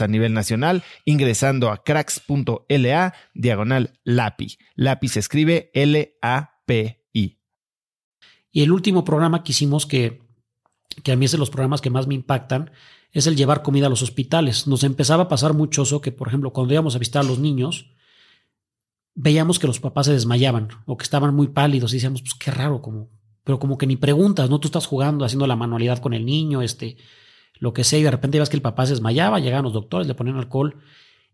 [0.00, 4.58] a nivel nacional ingresando a cracks.la diagonal LAPI.
[4.76, 7.38] LAPI se escribe L-A-P-I.
[8.52, 10.22] Y el último programa que hicimos que,
[11.02, 12.70] que a mí es de los programas que más me impactan
[13.12, 14.66] es el llevar comida a los hospitales.
[14.66, 17.38] Nos empezaba a pasar mucho eso que, por ejemplo, cuando íbamos a visitar a los
[17.38, 17.94] niños,
[19.14, 22.50] veíamos que los papás se desmayaban o que estaban muy pálidos y decíamos, pues qué
[22.50, 23.08] raro, como,
[23.44, 24.58] pero como que ni preguntas, ¿no?
[24.58, 26.96] Tú estás jugando, haciendo la manualidad con el niño, este,
[27.58, 30.06] lo que sea, y de repente ibas que el papá se desmayaba, llegaban los doctores,
[30.06, 30.76] le ponían alcohol.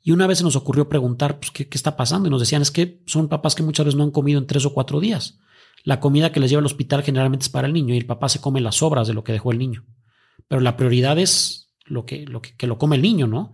[0.03, 2.29] Y una vez se nos ocurrió preguntar, pues, ¿qué, ¿qué, está pasando?
[2.29, 4.65] Y nos decían, es que son papás que muchas veces no han comido en tres
[4.65, 5.39] o cuatro días.
[5.85, 8.29] La comida que les lleva al hospital generalmente es para el niño y el papá
[8.29, 9.85] se come las sobras de lo que dejó el niño.
[10.49, 13.53] Pero la prioridad es lo que, lo que, lo come el niño, ¿no?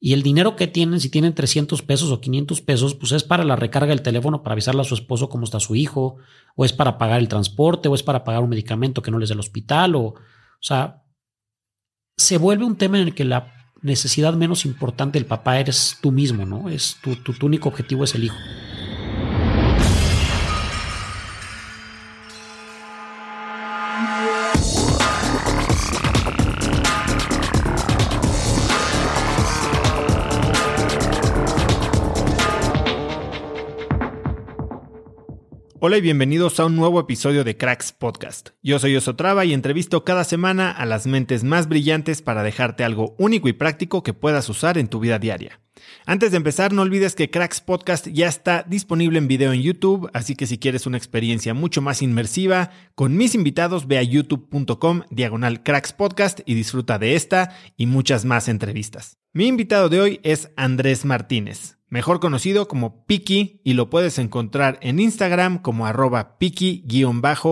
[0.00, 3.44] Y el dinero que tienen, si tienen 300 pesos o 500 pesos, pues es para
[3.44, 6.16] la recarga del teléfono, para avisarle a su esposo cómo está su hijo,
[6.56, 9.28] o es para pagar el transporte, o es para pagar un medicamento que no les
[9.28, 10.16] dé el hospital, o, o
[10.60, 11.01] sea,
[12.16, 13.52] se vuelve un tema en el que la
[13.82, 16.68] necesidad menos importante del papá eres tú mismo, ¿no?
[16.68, 18.36] Es tu, tu, tu único objetivo es el hijo.
[35.84, 38.50] Hola y bienvenidos a un nuevo episodio de Cracks Podcast.
[38.62, 43.16] Yo soy Osotrava y entrevisto cada semana a las mentes más brillantes para dejarte algo
[43.18, 45.58] único y práctico que puedas usar en tu vida diaria.
[46.06, 50.08] Antes de empezar, no olvides que Cracks Podcast ya está disponible en video en YouTube,
[50.12, 55.02] así que si quieres una experiencia mucho más inmersiva con mis invitados, ve a youtube.com
[55.10, 59.18] diagonal Cracks Podcast y disfruta de esta y muchas más entrevistas.
[59.32, 64.78] Mi invitado de hoy es Andrés Martínez mejor conocido como Piki, y lo puedes encontrar
[64.80, 67.44] en Instagram como arroba Piki-MTZ.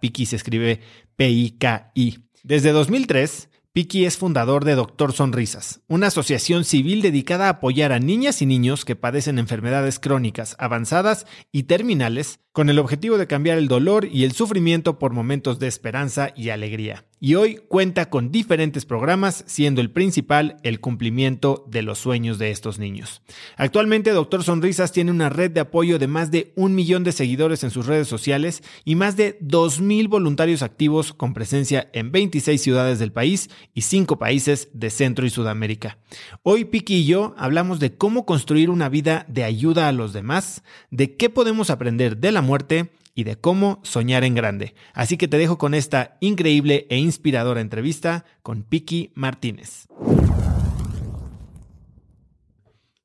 [0.00, 0.80] Piki se escribe
[1.16, 2.24] P-I-K-I.
[2.42, 7.98] Desde 2003, Piki es fundador de Doctor Sonrisas, una asociación civil dedicada a apoyar a
[7.98, 13.56] niñas y niños que padecen enfermedades crónicas avanzadas y terminales con el objetivo de cambiar
[13.56, 18.30] el dolor y el sufrimiento por momentos de esperanza y alegría y hoy cuenta con
[18.30, 23.22] diferentes programas, siendo el principal el cumplimiento de los sueños de estos niños.
[23.56, 27.64] Actualmente, Doctor Sonrisas tiene una red de apoyo de más de un millón de seguidores
[27.64, 32.98] en sus redes sociales y más de 2.000 voluntarios activos con presencia en 26 ciudades
[32.98, 35.98] del país y 5 países de Centro y Sudamérica.
[36.42, 40.62] Hoy, Piki y yo hablamos de cómo construir una vida de ayuda a los demás,
[40.90, 44.76] de qué podemos aprender de la muerte, y de cómo soñar en grande.
[44.94, 49.88] Así que te dejo con esta increíble e inspiradora entrevista con Piki Martínez.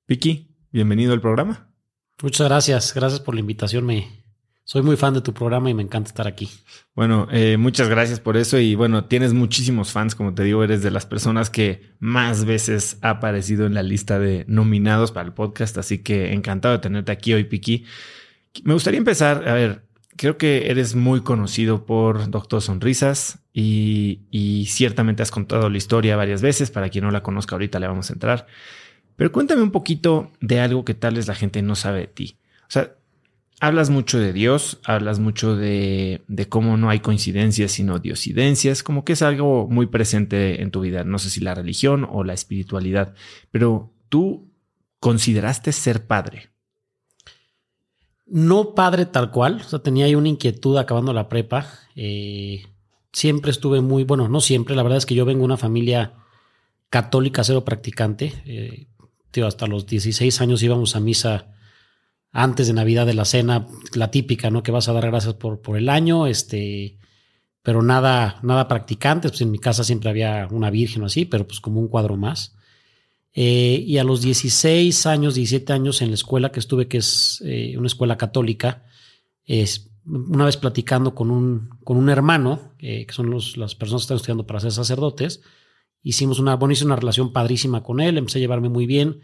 [0.05, 1.73] Piki, bienvenido al programa.
[2.21, 3.87] Muchas gracias, gracias por la invitación.
[3.87, 4.07] Me,
[4.65, 6.47] soy muy fan de tu programa y me encanta estar aquí.
[6.93, 10.83] Bueno, eh, muchas gracias por eso y bueno, tienes muchísimos fans, como te digo, eres
[10.83, 15.33] de las personas que más veces ha aparecido en la lista de nominados para el
[15.33, 17.85] podcast, así que encantado de tenerte aquí hoy, Piki.
[18.63, 19.83] Me gustaría empezar, a ver,
[20.15, 26.41] creo que eres muy conocido por Doctor Sonrisas y, ciertamente has contado la historia varias
[26.41, 28.47] veces, para quien no la conozca ahorita le vamos a entrar,
[29.15, 32.37] pero cuéntame un poquito de algo que tal vez la gente no sabe de ti.
[32.61, 32.95] O sea,
[33.59, 39.13] hablas mucho de Dios, hablas mucho de, cómo no hay coincidencias, sino diosidencias, como que
[39.13, 41.03] es algo muy presente en tu vida.
[41.03, 43.13] No sé si la religión o la espiritualidad,
[43.51, 44.51] pero tú
[44.99, 46.52] consideraste ser padre.
[48.25, 51.67] No padre tal cual, o sea, tenía ahí una inquietud acabando la prepa.
[51.95, 52.65] Eh,
[53.11, 56.13] siempre estuve muy, bueno, no siempre, la verdad es que yo vengo de una familia
[56.89, 58.33] católica cero practicante.
[58.45, 58.87] Eh,
[59.41, 61.47] hasta los 16 años íbamos a misa
[62.31, 64.61] antes de Navidad de la cena, la típica, ¿no?
[64.61, 66.97] Que vas a dar gracias por, por el año, este,
[67.61, 69.29] pero nada, nada practicante.
[69.29, 72.17] Pues en mi casa siempre había una virgen o así, pero pues como un cuadro
[72.17, 72.55] más.
[73.33, 77.41] Eh, y a los 16 años, 17 años en la escuela que estuve, que es
[77.45, 78.85] eh, una escuela católica,
[79.43, 84.01] es, una vez platicando con un, con un hermano, eh, que son los, las personas
[84.01, 85.41] que están estudiando para ser sacerdotes,
[86.03, 89.21] hicimos una, bueno, una relación padrísima con él, empecé a llevarme muy bien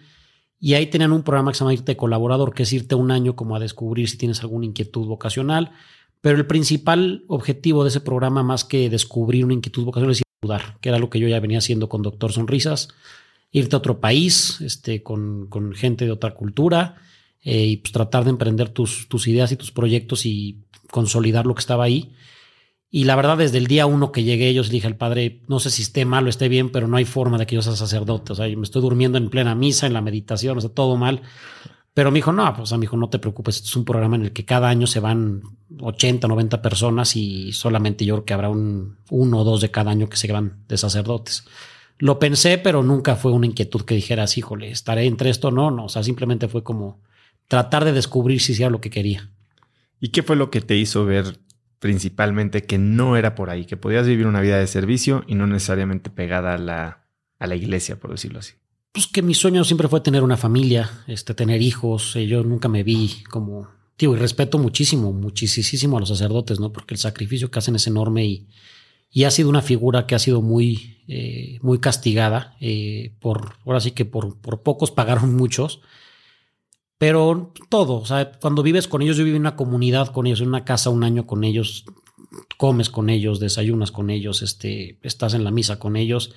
[0.59, 3.35] y ahí tenían un programa que se llama Irte Colaborador, que es irte un año
[3.35, 5.71] como a descubrir si tienes alguna inquietud vocacional.
[6.21, 10.77] Pero el principal objetivo de ese programa, más que descubrir una inquietud vocacional, es ayudar,
[10.81, 12.89] que era lo que yo ya venía haciendo con Doctor Sonrisas.
[13.51, 16.95] Irte a otro país, este, con, con gente de otra cultura,
[17.41, 21.55] eh, y pues tratar de emprender tus, tus ideas y tus proyectos y consolidar lo
[21.55, 22.13] que estaba ahí.
[22.91, 25.69] Y la verdad, desde el día uno que llegué, yo dije al padre, no sé
[25.69, 28.33] si esté mal o esté bien, pero no hay forma de que yo sea sacerdote.
[28.33, 30.97] O sea, yo me estoy durmiendo en plena misa, en la meditación, o sea, todo
[30.97, 31.21] mal.
[31.93, 34.15] Pero me dijo, no, pues a mi hijo, no te preocupes, esto es un programa
[34.15, 35.41] en el que cada año se van
[35.79, 39.91] 80, 90 personas y solamente yo creo que habrá un uno o dos de cada
[39.91, 41.45] año que se van de sacerdotes.
[41.99, 45.51] Lo pensé, pero nunca fue una inquietud que dijeras, híjole, estaré entre esto.
[45.51, 47.01] No, no, o sea, simplemente fue como
[47.49, 49.29] tratar de descubrir si sea lo que quería.
[49.99, 51.39] ¿Y qué fue lo que te hizo ver
[51.79, 55.45] principalmente que no era por ahí, que podías vivir una vida de servicio y no
[55.45, 57.05] necesariamente pegada a la,
[57.37, 58.53] a la iglesia, por decirlo así.
[58.91, 62.15] Pues que mi sueño siempre fue tener una familia, este, tener hijos.
[62.15, 63.67] Eh, yo nunca me vi como,
[63.97, 66.71] tío, y respeto muchísimo, muchísimo a los sacerdotes, ¿no?
[66.71, 68.47] Porque el sacrificio que hacen es enorme y,
[69.11, 72.55] y ha sido una figura que ha sido muy, eh, muy castigada.
[72.59, 75.81] Eh, por, ahora sí que por, por pocos pagaron muchos.
[76.97, 80.41] Pero todo, o sea, cuando vives con ellos, yo viví en una comunidad con ellos,
[80.41, 81.85] en una casa un año con ellos,
[82.57, 86.35] comes con ellos, desayunas con ellos, este, estás en la misa con ellos,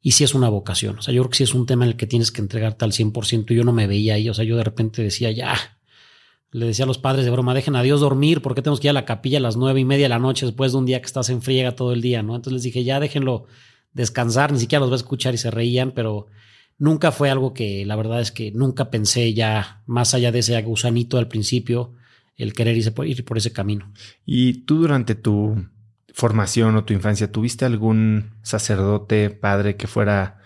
[0.00, 1.00] y sí es una vocación.
[1.00, 2.84] O sea, yo creo que sí es un tema en el que tienes que entregarte
[2.84, 3.52] al 100%.
[3.54, 5.56] Yo no me veía ahí, o sea, yo de repente decía, ya,
[6.54, 8.90] le decía a los padres de broma, dejen a Dios dormir, porque tenemos que ir
[8.90, 11.00] a la capilla a las nueve y media de la noche después de un día
[11.00, 12.36] que estás en friega todo el día, ¿no?
[12.36, 13.46] Entonces les dije, ya déjenlo
[13.92, 16.28] descansar, ni siquiera los voy a escuchar y se reían, pero
[16.78, 20.62] nunca fue algo que la verdad es que nunca pensé ya más allá de ese
[20.62, 21.94] gusanito al principio,
[22.36, 23.92] el querer irse por, ir por ese camino.
[24.24, 25.66] ¿Y tú durante tu
[26.12, 30.38] formación o tu infancia tuviste algún sacerdote, padre que fuera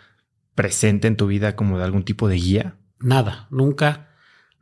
[0.54, 2.76] presente en tu vida como de algún tipo de guía?
[2.98, 4.07] Nada, nunca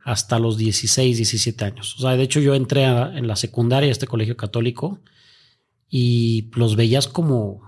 [0.07, 1.95] hasta los 16, 17 años.
[1.97, 5.01] O sea, de hecho yo entré en la secundaria a este colegio católico
[5.89, 7.61] y los veías como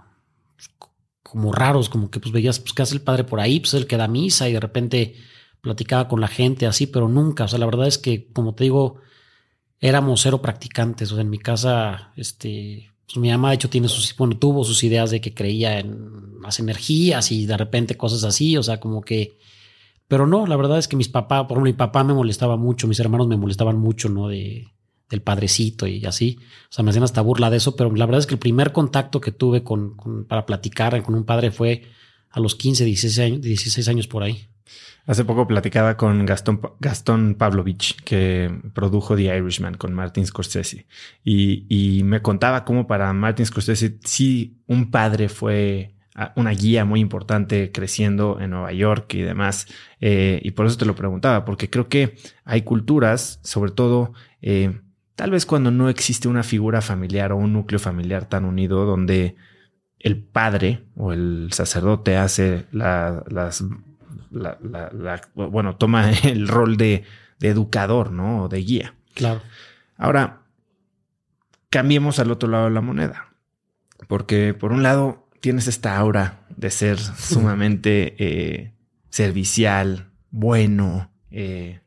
[1.21, 3.87] como raros, como que pues veías, pues qué hace el padre por ahí, pues el
[3.87, 5.16] que da misa y de repente
[5.59, 8.64] platicaba con la gente así, pero nunca, o sea, la verdad es que, como te
[8.64, 9.02] digo,
[9.81, 13.90] éramos cero practicantes, o sea, en mi casa, este, pues mi mamá de hecho tiene
[13.90, 18.23] sus, bueno, tuvo sus ideas de que creía en las energías y de repente cosas
[18.23, 19.37] así, o sea, como que,
[20.09, 22.87] pero no, la verdad es que mis papás, por ejemplo, mi papá me molestaba mucho,
[22.87, 24.28] mis hermanos me molestaban mucho, ¿no?
[24.28, 24.68] De,
[25.07, 26.39] del padrecito y así.
[26.63, 28.71] O sea, me hacían hasta burla de eso, pero la verdad es que el primer
[28.71, 31.83] contacto que tuve con, para platicar con un padre fue
[32.31, 34.47] a los 15, 16 años, 16 años por ahí.
[35.06, 40.87] Hace poco platicaba con Gastón, Gastón Pavlovich, que produjo The Irishman con Martin Scorsese,
[41.23, 45.95] y, y me contaba cómo para Martin Scorsese sí un padre fue
[46.35, 49.68] una guía muy importante creciendo en Nueva York y demás.
[50.02, 54.80] Eh, y por eso te lo preguntaba, porque creo que hay culturas, sobre todo eh,
[55.19, 59.35] Tal vez cuando no existe una figura familiar o un núcleo familiar tan unido donde
[59.99, 63.61] el padre o el sacerdote hace las,
[65.33, 67.04] bueno, toma el rol de,
[67.42, 68.44] educador, ¿no?
[68.44, 68.94] O de guía.
[69.14, 69.42] Claro.
[69.97, 70.44] Ahora,
[71.69, 73.28] cambiemos al otro lado de la moneda.
[74.07, 78.74] Porque por un lado tienes esta aura de ser sumamente eh,
[79.10, 81.81] servicial, bueno, eh,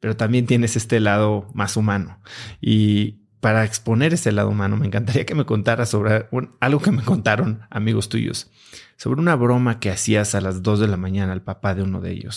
[0.00, 2.20] pero también tienes este lado más humano.
[2.60, 6.26] Y, para exponer ese lado humano, me encantaría que me contaras sobre
[6.60, 8.50] algo que me contaron amigos tuyos,
[8.96, 12.00] sobre una broma que hacías a las 2 de la mañana al papá de uno
[12.00, 12.36] de ellos.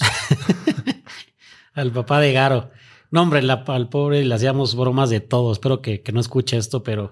[1.74, 2.72] al papá de Garo.
[3.10, 5.52] No, hombre, al pobre le hacíamos bromas de todo.
[5.52, 7.12] Espero que, no escuche esto, pero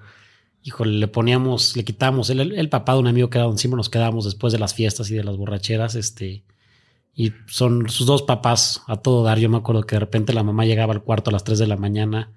[0.64, 3.90] híjole, le poníamos, le quitamos el, el, papá de un amigo que era encima nos
[3.90, 6.44] quedábamos después de las fiestas y de las borracheras, este,
[7.14, 9.40] y son sus dos papás a todo dar.
[9.40, 11.68] Yo me acuerdo que de repente la mamá llegaba al cuarto a las 3 de
[11.68, 12.34] la mañana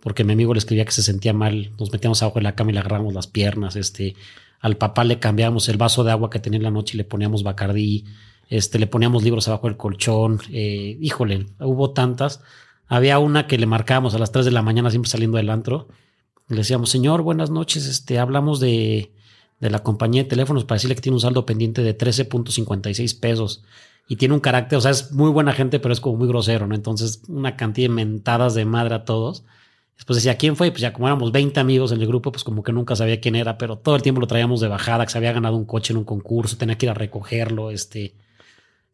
[0.00, 2.70] porque mi amigo le escribía que se sentía mal, nos metíamos abajo en la cama
[2.70, 4.14] y le agarramos las piernas, este,
[4.60, 7.04] al papá le cambiamos el vaso de agua que tenía en la noche y le
[7.04, 8.04] poníamos bacardí,
[8.48, 12.40] este, le poníamos libros abajo del colchón, eh, híjole, hubo tantas.
[12.86, 15.88] Había una que le marcábamos a las 3 de la mañana siempre saliendo del antro.
[16.48, 19.12] Le decíamos, señor, buenas noches, este, hablamos de,
[19.60, 23.64] de la compañía de teléfonos para decirle que tiene un saldo pendiente de 13.56 pesos
[24.08, 26.66] y tiene un carácter, o sea, es muy buena gente, pero es como muy grosero,
[26.66, 26.74] ¿no?
[26.74, 29.44] Entonces, una cantidad de mentadas de madre a todos.
[29.96, 30.70] Después decía, ¿quién fue?
[30.70, 33.34] Pues ya como éramos 20 amigos en el grupo, pues como que nunca sabía quién
[33.34, 35.92] era, pero todo el tiempo lo traíamos de bajada, que se había ganado un coche
[35.92, 38.14] en un concurso, tenía que ir a recogerlo, este...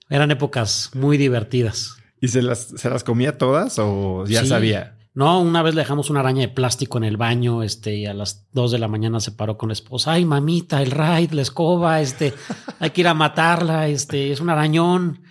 [0.09, 1.97] Eran épocas muy divertidas.
[2.21, 4.97] ¿Y se las, se las comía todas o ya sabía?
[5.14, 8.14] No, una vez le dejamos una araña de plástico en el baño, este, y a
[8.14, 10.12] las 2 de la mañana se paró con la esposa.
[10.12, 12.33] Ay, mamita, el raid, la escoba, este,
[12.81, 15.23] hay que ir a matarla, este, es un arañón.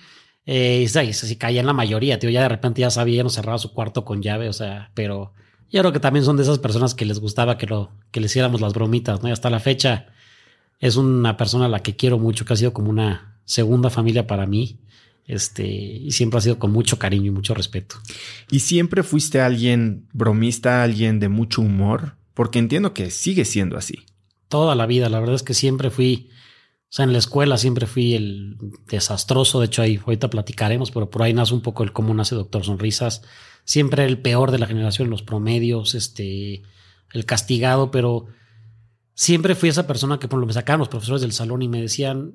[0.46, 2.30] Eh, y así caía en la mayoría, tío.
[2.30, 5.34] Ya de repente ya sabía, nos cerraba su cuarto con llave, o sea, pero
[5.72, 8.28] yo creo que también son de esas personas que les gustaba que, lo, que le
[8.28, 9.30] hiciéramos las bromitas, ¿no?
[9.30, 10.08] Y hasta la fecha
[10.80, 14.28] es una persona a la que quiero mucho, que ha sido como una segunda familia
[14.28, 14.80] para mí.
[15.32, 17.96] Este, y siempre ha sido con mucho cariño y mucho respeto.
[18.50, 22.18] ¿Y siempre fuiste alguien bromista, alguien de mucho humor?
[22.34, 24.06] Porque entiendo que sigue siendo así.
[24.48, 26.30] Toda la vida, la verdad es que siempre fui,
[26.84, 28.58] o sea, en la escuela siempre fui el
[28.88, 32.36] desastroso, de hecho ahí ahorita platicaremos, pero por ahí nace un poco el cómo nace
[32.36, 33.22] Doctor Sonrisas
[33.64, 36.64] siempre el peor de la generación, los promedios, este,
[37.14, 38.26] el castigado, pero
[39.14, 41.82] siempre fui esa persona que por lo me sacaban los profesores del salón y me
[41.82, 42.34] decían,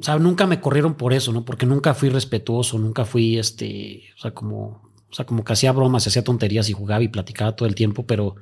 [0.00, 1.44] o sea, nunca me corrieron por eso, ¿no?
[1.44, 5.72] Porque nunca fui respetuoso, nunca fui, este, o sea, como, o sea, como que hacía
[5.72, 8.36] bromas, hacía tonterías y jugaba y platicaba todo el tiempo, pero,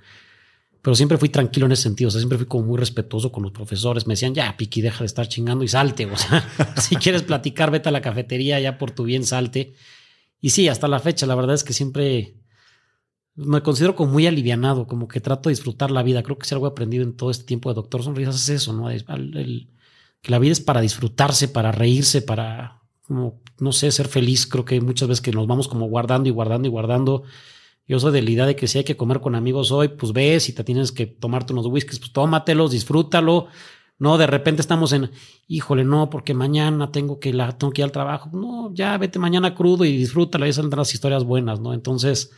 [0.83, 3.43] pero siempre fui tranquilo en ese sentido, o sea, siempre fui como muy respetuoso con
[3.43, 6.49] los profesores, me decían, ya, Piqui, deja de estar chingando y salte, o sea,
[6.81, 9.75] si quieres platicar, vete a la cafetería, ya por tu bien salte.
[10.41, 12.35] Y sí, hasta la fecha, la verdad es que siempre
[13.35, 16.23] me considero como muy alivianado, como que trato de disfrutar la vida.
[16.23, 18.73] Creo que si algo he aprendido en todo este tiempo de Doctor Sonrisas es eso,
[18.73, 18.89] ¿no?
[20.23, 24.47] Que la vida es para disfrutarse, para reírse, para, como, no sé, ser feliz.
[24.47, 27.23] Creo que muchas veces que nos vamos como guardando y guardando y guardando.
[27.87, 30.13] Yo soy de la idea de que si hay que comer con amigos hoy, pues
[30.13, 33.49] ves, y te tienes que tomarte unos whiskies, pues tómatelos, disfrútalo,
[33.99, 35.11] no, de repente estamos en,
[35.49, 38.31] híjole, no, porque mañana tengo que, la, tengo que ir al trabajo.
[38.33, 41.75] No, ya vete mañana crudo y disfrútala, ahí saldrán las historias buenas, ¿no?
[41.75, 42.31] Entonces,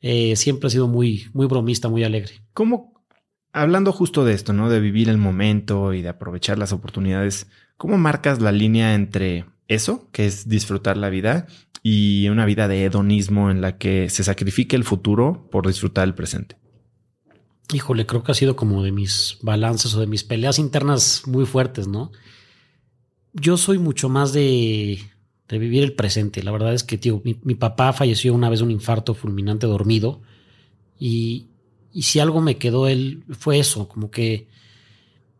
[0.00, 2.42] eh, siempre he sido muy, muy bromista, muy alegre.
[2.52, 2.97] ¿Cómo,
[3.52, 4.68] hablando justo de esto, ¿no?
[4.68, 10.08] De vivir el momento y de aprovechar las oportunidades, ¿cómo marcas la línea entre eso,
[10.12, 11.46] que es disfrutar la vida,
[11.82, 16.14] y una vida de hedonismo en la que se sacrifique el futuro por disfrutar el
[16.14, 16.56] presente?
[17.72, 21.44] híjole, creo que ha sido como de mis balances o de mis peleas internas muy
[21.44, 22.12] fuertes, ¿no?
[23.34, 24.98] Yo soy mucho más de,
[25.48, 26.42] de vivir el presente.
[26.42, 30.22] La verdad es que, tío, mi, papá falleció una vez de un infarto fulminante dormido
[30.98, 31.48] y,
[31.98, 34.46] y si algo me quedó él fue eso, como que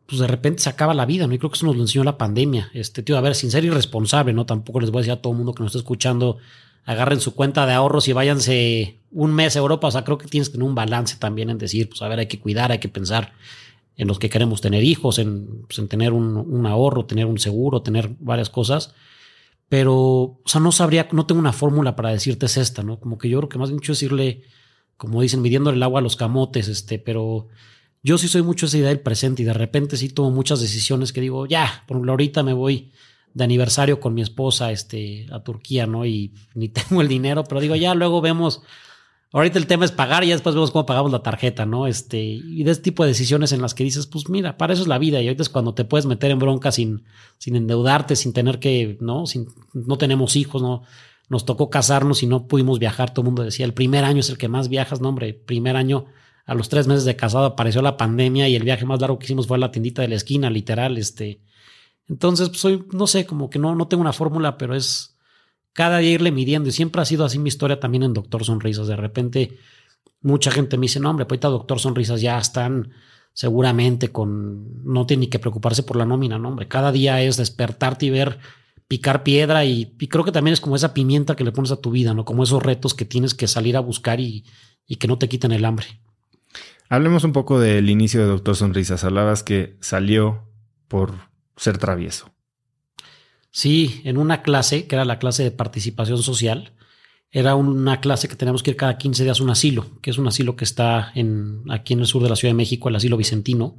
[0.06, 1.32] pues de repente se acaba la vida, ¿no?
[1.32, 2.68] Y creo que eso nos lo enseñó la pandemia.
[2.74, 4.44] Este, tío, a ver, sin ser irresponsable, ¿no?
[4.44, 6.38] Tampoco les voy a decir a todo el mundo que nos está escuchando,
[6.84, 9.86] agarren su cuenta de ahorros y váyanse un mes a Europa.
[9.86, 12.18] O sea, creo que tienes que tener un balance también en decir, pues a ver,
[12.18, 13.34] hay que cuidar, hay que pensar
[13.96, 17.82] en los que queremos tener hijos, en, pues, en tener un, ahorro, tener un seguro,
[17.82, 18.94] tener varias cosas.
[19.68, 22.98] Pero, o sea, no sabría, no tengo una fórmula para decirte es esta, ¿no?
[22.98, 24.42] Como que yo creo que más bien mucho decirle,
[24.98, 27.46] como dicen, midiendo el agua a los camotes, este, pero
[28.02, 31.12] yo sí soy mucho esa idea del presente y de repente sí tomo muchas decisiones
[31.12, 32.92] que digo, ya, por ejemplo, ahorita me voy
[33.32, 36.04] de aniversario con mi esposa este, a Turquía, ¿no?
[36.04, 38.60] Y ni tengo el dinero, pero digo, ya luego vemos.
[39.30, 41.86] Ahorita el tema es pagar y ya después vemos cómo pagamos la tarjeta, ¿no?
[41.86, 44.82] Este, y de este tipo de decisiones en las que dices, pues mira, para eso
[44.82, 45.20] es la vida.
[45.20, 47.04] Y ahorita es cuando te puedes meter en bronca sin,
[47.36, 49.26] sin endeudarte, sin tener que, ¿no?
[49.26, 50.82] Sin, no tenemos hijos, ¿no?
[51.28, 53.12] Nos tocó casarnos y no pudimos viajar.
[53.12, 55.76] Todo el mundo decía, el primer año es el que más viajas, no, hombre, primer
[55.76, 56.06] año,
[56.46, 59.26] a los tres meses de casado apareció la pandemia y el viaje más largo que
[59.26, 61.42] hicimos fue a la tiendita de la esquina, literal, este
[62.08, 65.16] entonces, pues, soy, no sé, como que no, no tengo una fórmula, pero es
[65.72, 66.68] cada día irle midiendo.
[66.68, 68.88] Y siempre ha sido así mi historia también en Doctor Sonrisas.
[68.88, 69.58] De repente,
[70.22, 72.92] mucha gente me dice, no, hombre, ahorita Doctor Sonrisas ya están
[73.34, 76.66] seguramente con, no tiene ni que preocuparse por la nómina, no, hombre.
[76.66, 78.38] Cada día es despertarte y ver
[78.88, 81.90] picar piedra y, creo que también es como esa pimienta que le pones a tu
[81.90, 82.24] vida, ¿no?
[82.24, 84.44] Como esos retos que tienes que salir a buscar y,
[84.86, 85.86] y que no te quiten el hambre.
[86.88, 89.04] Hablemos un poco del inicio de Doctor Sonrisas.
[89.04, 90.48] Hablabas que salió
[90.88, 91.14] por
[91.56, 92.32] ser travieso.
[93.50, 96.72] Sí, en una clase, que era la clase de participación social,
[97.30, 100.18] era una clase que teníamos que ir cada 15 días a un asilo, que es
[100.18, 102.96] un asilo que está en, aquí en el sur de la Ciudad de México, el
[102.96, 103.76] asilo Vicentino.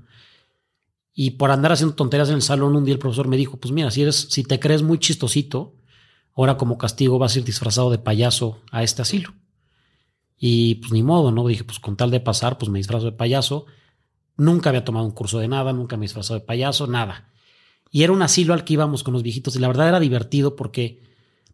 [1.14, 3.72] Y por andar haciendo tonterías en el salón, un día el profesor me dijo, pues
[3.74, 5.76] mira, si, eres, si te crees muy chistosito,
[6.36, 9.34] ahora como castigo vas a ir disfrazado de payaso a este asilo.
[10.38, 11.46] Y pues ni modo, ¿no?
[11.48, 13.66] Dije, pues con tal de pasar, pues me disfrazo de payaso.
[14.38, 17.30] Nunca había tomado un curso de nada, nunca me disfrazado de payaso, nada.
[17.92, 20.56] Y era un asilo al que íbamos con los viejitos y la verdad era divertido
[20.56, 21.02] porque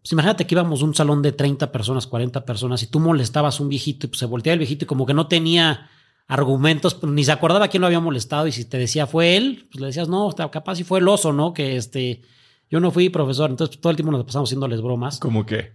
[0.06, 3.60] pues imagínate que íbamos a un salón de 30 personas, 40 personas y tú molestabas
[3.60, 5.90] a un viejito y pues se volteaba el viejito y como que no tenía
[6.28, 9.68] argumentos, pues, ni se acordaba quién lo había molestado y si te decía fue él,
[9.72, 11.54] pues le decías, no, capaz si fue el oso, ¿no?
[11.54, 12.22] Que este,
[12.70, 15.20] yo no fui profesor, entonces todo el tiempo nos pasamos haciéndoles bromas.
[15.20, 15.74] ¿Cómo qué?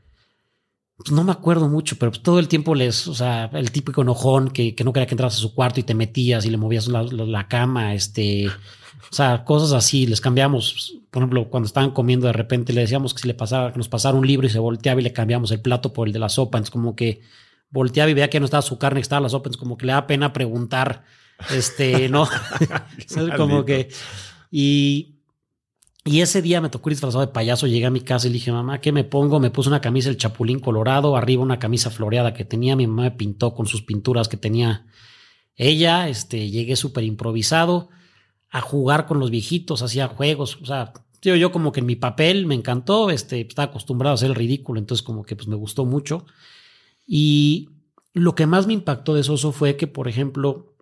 [0.97, 4.51] Pues no me acuerdo mucho, pero todo el tiempo les, o sea, el típico enojón
[4.51, 6.89] que, que no quería que entras a su cuarto y te metías y le movías
[6.89, 12.27] la, la cama, este, o sea, cosas así, les cambiamos, por ejemplo, cuando estaban comiendo
[12.27, 14.59] de repente le decíamos que si le pasaba, que nos pasara un libro y se
[14.59, 17.23] volteaba y le cambiamos el plato por el de la sopa, entonces como que
[17.71, 19.87] volteaba y veía que no estaba su carne, que estaba la sopa, entonces como que
[19.87, 21.05] le da pena preguntar,
[21.51, 22.29] este, ¿no?
[23.37, 23.89] como que,
[24.51, 25.21] y,
[26.05, 28.35] y ese día me tocó ir disfrazado de payaso, llegué a mi casa y le
[28.35, 29.39] dije, mamá, ¿qué me pongo?
[29.41, 33.03] Me puse una camisa el chapulín colorado, arriba una camisa floreada que tenía, mi mamá
[33.03, 34.87] me pintó con sus pinturas que tenía
[35.57, 37.91] ella, este, llegué súper improvisado
[38.51, 41.97] a jugar con los viejitos, hacía juegos, o sea, yo, yo como que en mi
[41.97, 45.57] papel me encantó, este, estaba acostumbrado a hacer el ridículo, entonces como que pues me
[45.57, 46.25] gustó mucho.
[47.13, 47.71] Y
[48.13, 50.77] lo que más me impactó de eso fue que, por ejemplo,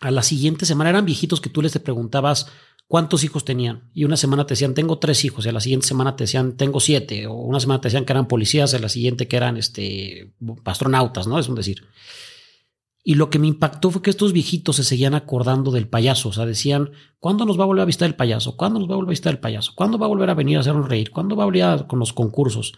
[0.00, 2.48] a la siguiente semana eran viejitos que tú les te preguntabas
[2.88, 3.88] cuántos hijos tenían.
[3.94, 6.56] Y una semana te decían, tengo tres hijos, y a la siguiente semana te decían,
[6.56, 9.56] tengo siete, o una semana te decían que eran policías, a la siguiente que eran
[9.56, 11.38] este, astronautas, ¿no?
[11.38, 11.86] Es un decir.
[13.04, 16.30] Y lo que me impactó fue que estos viejitos se seguían acordando del payaso.
[16.30, 16.90] O sea, decían,
[17.20, 18.56] ¿cuándo nos va a volver a visitar el payaso?
[18.56, 19.74] ¿Cuándo nos va a volver a visitar el payaso?
[19.76, 21.12] ¿Cuándo va a volver a venir a hacernos reír?
[21.12, 22.72] ¿Cuándo va a volver con los concursos?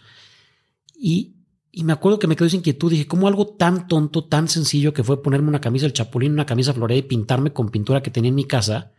[0.95, 1.35] Y,
[1.77, 2.89] y me acuerdo que me quedó esa inquietud.
[2.89, 6.45] Dije, ¿cómo algo tan tonto, tan sencillo que fue ponerme una camisa del chapulín, una
[6.45, 8.93] camisa floreada y pintarme con pintura que tenía en mi casa,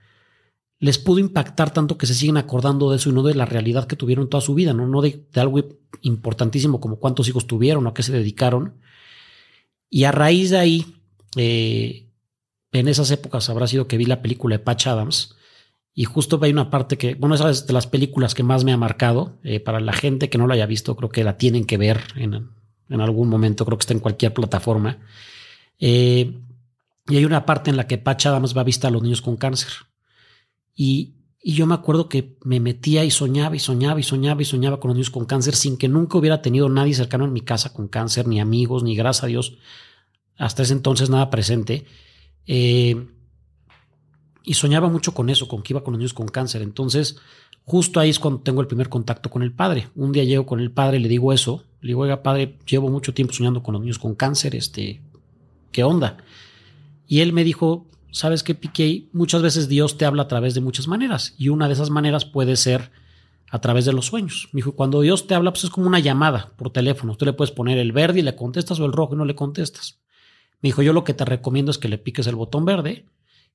[0.78, 3.86] les pudo impactar tanto que se siguen acordando de eso y no de la realidad
[3.86, 5.58] que tuvieron toda su vida, no, no de, algo
[6.02, 8.74] importantísimo como cuántos hijos tuvieron o a qué se dedicaron.
[9.88, 10.96] Y a raíz de ahí,
[11.36, 12.10] eh,
[12.72, 15.34] en esas épocas habrá sido que vi la película de Patch Adams
[15.94, 18.72] y justo hay una parte que, bueno, esa es de las películas que más me
[18.72, 19.38] ha marcado.
[19.44, 22.02] Eh, para la gente que no la haya visto, creo que la tienen que ver
[22.16, 22.50] en,
[22.88, 24.99] algún momento, creo que está en cualquier plataforma.
[25.79, 26.38] Eh,
[27.09, 29.22] y hay una parte en la que Patch Adams va a visitar a los niños
[29.22, 29.70] con cáncer.
[30.75, 34.44] Y, y yo me acuerdo que me metía y soñaba y soñaba y soñaba y
[34.44, 37.42] soñaba con los niños con cáncer sin que nunca hubiera tenido nadie cercano en mi
[37.42, 39.59] casa con cáncer, ni amigos, ni gracias a Dios
[40.38, 41.87] hasta ese entonces nada presente.
[42.46, 43.09] Eh,
[44.42, 46.62] y soñaba mucho con eso, con que iba con los niños con cáncer.
[46.62, 47.16] Entonces,
[47.66, 49.88] justo ahí es cuando tengo el primer contacto con el padre.
[49.96, 51.64] Un día llego con el padre le digo eso.
[51.81, 54.55] Le digo, oiga, padre, llevo mucho tiempo soñando con los niños con cáncer.
[54.55, 55.02] Este,
[55.72, 56.16] ¿qué onda?
[57.07, 59.09] Y él me dijo, ¿sabes qué, Piqué?
[59.12, 61.35] Muchas veces Dios te habla a través de muchas maneras.
[61.38, 62.90] Y una de esas maneras puede ser
[63.50, 64.48] a través de los sueños.
[64.52, 67.16] Me dijo, cuando Dios te habla, pues es como una llamada por teléfono.
[67.16, 69.35] Tú le puedes poner el verde y le contestas o el rojo y no le
[69.35, 69.98] contestas.
[70.62, 73.07] Me dijo, yo lo que te recomiendo es que le piques el botón verde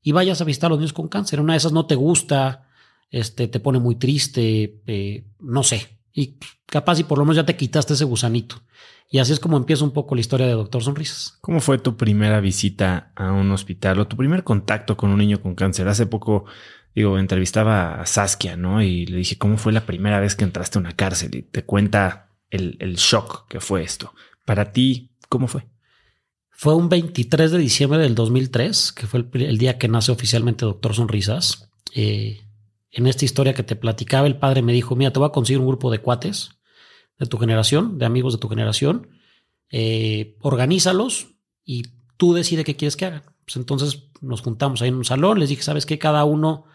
[0.04, 1.40] y vayas a visitar a los niños con cáncer.
[1.40, 2.68] Una de esas no te gusta,
[3.12, 6.00] este, te pone muy triste, eh, no sé.
[6.14, 8.64] Y capaz y por lo menos ya te quitaste ese gusanito.
[9.10, 11.38] Y así es como empieza un poco la historia de Doctor Sonrisas.
[11.42, 15.42] ¿Cómo fue tu primera visita a un hospital o tu primer contacto con un niño
[15.42, 15.90] con cáncer?
[15.90, 16.46] Hace poco,
[16.96, 18.82] digo, entrevistaba a Saskia, ¿no?
[18.82, 21.36] Y le dije, ¿cómo fue la primera vez que entraste a una cárcel?
[21.36, 24.14] Y te cuenta el, el shock que fue esto.
[24.46, 25.68] Para ti, ¿cómo fue?
[26.52, 30.94] Fue un 23 de diciembre del 2003, que fue el, día que nace oficialmente Doctor
[30.94, 31.72] Sonrisas.
[31.96, 32.42] Eh,
[32.92, 35.60] en esta historia que te platicaba, el padre me dijo, mira, te voy a conseguir
[35.60, 36.52] un grupo de cuates
[37.18, 39.10] de tu generación, de amigos de tu generación,
[39.70, 41.84] eh, organízalos y
[42.18, 43.24] tú decide qué quieres que hagan.
[43.46, 45.98] Pues entonces nos juntamos ahí en un salón, les dije, ¿sabes qué?
[45.98, 46.66] Cada uno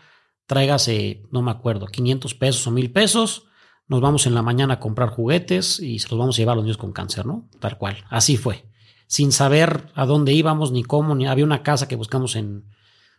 [0.46, 3.46] tráigase, no me acuerdo, 500 pesos o 1000 pesos,
[3.88, 6.56] nos vamos en la mañana a comprar juguetes y se los vamos a llevar a
[6.56, 7.48] los niños con cáncer, ¿no?
[7.60, 8.64] Tal cual, así fue
[9.06, 12.64] sin saber a dónde íbamos ni cómo, ni había una casa que buscamos en,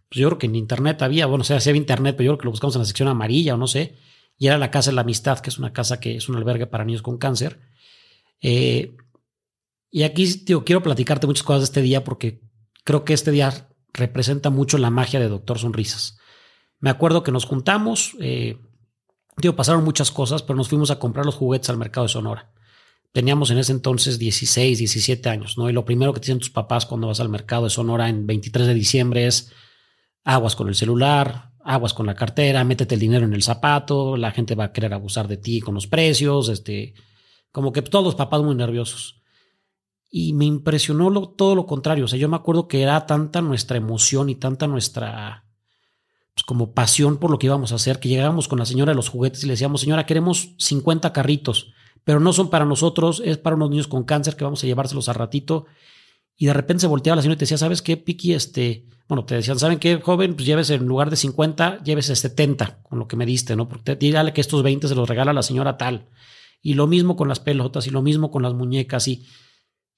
[0.10, 2.32] pues yo creo que en internet había, bueno, o sea, sí había internet, pero yo
[2.32, 3.96] creo que lo buscamos en la sección amarilla o no sé,
[4.38, 6.67] y era la Casa de la Amistad, que es una casa que es un albergue
[6.67, 7.60] para niños con cáncer.
[8.41, 8.96] Eh,
[9.89, 12.41] y aquí digo, quiero platicarte muchas cosas de este día porque
[12.84, 16.20] creo que este día representa mucho la magia de Doctor Sonrisas.
[16.80, 18.60] Me acuerdo que nos juntamos, eh,
[19.38, 22.52] digo, pasaron muchas cosas, pero nos fuimos a comprar los juguetes al mercado de Sonora.
[23.13, 25.67] teníamos en ese entonces 16, 17 años, ¿no?
[25.70, 28.28] Y lo primero que te dicen tus papás cuando vas al mercado de Sonora en
[28.28, 29.52] 23 de diciembre es
[30.23, 34.32] aguas con el celular, aguas con la cartera, métete el dinero en el zapato, la
[34.32, 36.93] gente va a querer abusar de ti con los precios, este,
[37.51, 39.21] como que todos los papás muy nerviosos.
[40.10, 43.77] Y me impresionó todo lo contrario, o sea, yo me acuerdo que era tanta nuestra
[43.77, 45.45] emoción y tanta nuestra
[46.34, 48.95] pues, como pasión por lo que íbamos a hacer, que llegábamos con la señora de
[48.95, 51.73] los juguetes y le decíamos, señora, queremos 50 carritos
[52.08, 55.10] pero no son para nosotros, es para unos niños con cáncer que vamos a llevárselos
[55.10, 55.65] a ratito.
[56.38, 58.34] Y de repente se volteaba la señora y te decía, ¿sabes qué, Piki?
[58.34, 60.36] Este, bueno, te decían, ¿saben qué, joven?
[60.36, 63.67] Pues llévese en lugar de 50, llévese 70 con lo que me diste, ¿no?
[63.67, 66.10] Porque dígale que estos 20 se los regala la señora tal.
[66.62, 69.26] Y lo mismo con las pelotas y lo mismo con las muñecas y,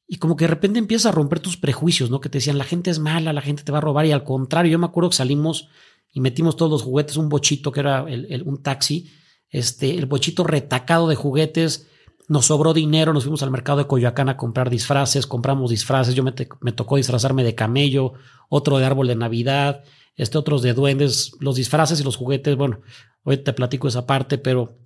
[0.07, 2.21] y como que de repente empiezas a romper tus prejuicios, ¿no?
[2.21, 4.23] Que te decían, la gente es mala, la gente te va a robar y al
[4.23, 5.67] contrario, yo me acuerdo que salimos
[6.11, 9.11] y metimos todos los juguetes, un bochito que era un taxi,
[9.49, 11.87] este, el bochito retacado de juguetes,
[12.29, 16.23] nos sobró dinero, nos fuimos al mercado de Coyoacán a comprar disfraces, compramos disfraces, yo
[16.23, 16.31] me,
[16.71, 18.13] tocó disfrazarme de camello,
[18.49, 19.83] otro de árbol de Navidad,
[20.15, 22.81] este otros de duendes, los disfraces y los juguetes, bueno,
[23.23, 24.77] hoy te platico esa parte, pero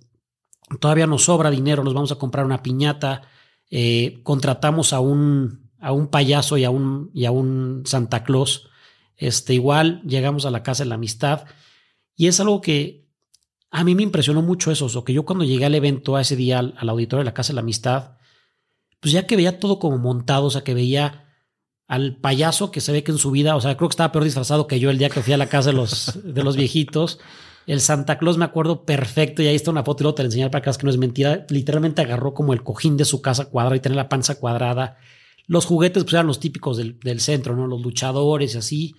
[0.80, 3.22] todavía nos sobra dinero, nos vamos a comprar una piñata,
[3.70, 8.70] eh, contratamos a un, a un payaso y a un, y a un Santa Claus,
[9.16, 11.44] este, igual llegamos a la casa de la amistad
[12.16, 13.03] y es algo que
[13.74, 16.36] a mí me impresionó mucho eso, o que yo cuando llegué al evento, a ese
[16.36, 18.18] día, al, auditorio de la Casa de la Amistad,
[19.00, 21.24] pues ya que veía todo como montado, o sea, que veía
[21.88, 24.22] al payaso que se ve que en su vida, o sea, creo que estaba peor
[24.22, 27.18] disfrazado que yo el día que fui a la casa de los, de los viejitos.
[27.66, 30.26] El Santa Claus me acuerdo perfecto y ahí está una foto y luego te la
[30.26, 31.44] enseñaré para acá, que no es mentira.
[31.48, 34.98] Literalmente agarró como el cojín de su casa cuadrada y tenía la panza cuadrada.
[35.48, 37.66] Los juguetes pues eran los típicos del, del centro, ¿no?
[37.66, 38.94] Los luchadores y así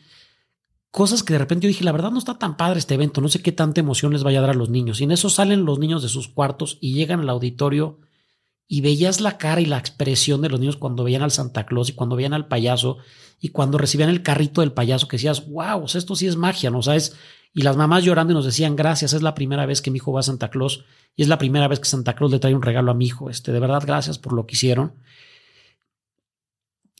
[0.95, 3.27] cosas que de repente yo dije, la verdad no está tan padre este evento, no
[3.27, 5.01] sé qué tanta emoción les vaya a dar a los niños.
[5.01, 7.99] Y en eso salen los niños de sus cuartos y llegan al auditorio
[8.65, 11.89] y veías la cara y la expresión de los niños cuando veían al Santa Claus
[11.89, 12.99] y cuando veían al payaso
[13.41, 16.81] y cuando recibían el carrito del payaso que decías, wow, esto sí es magia, ¿no
[16.81, 17.17] sabes?
[17.53, 20.13] Y las mamás llorando y nos decían, gracias, es la primera vez que mi hijo
[20.13, 20.85] va a Santa Claus
[21.17, 23.29] y es la primera vez que Santa Claus le trae un regalo a mi hijo.
[23.29, 24.93] Este, de verdad, gracias por lo que hicieron.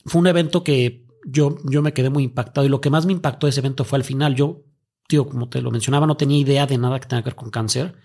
[0.04, 3.12] Fue un evento que yo, yo me quedé muy impactado y lo que más me
[3.12, 4.36] impactó de ese evento fue al final.
[4.36, 4.62] Yo,
[5.08, 7.50] tío, como te lo mencionaba, no tenía idea de nada que tenga que ver con
[7.50, 7.96] cáncer.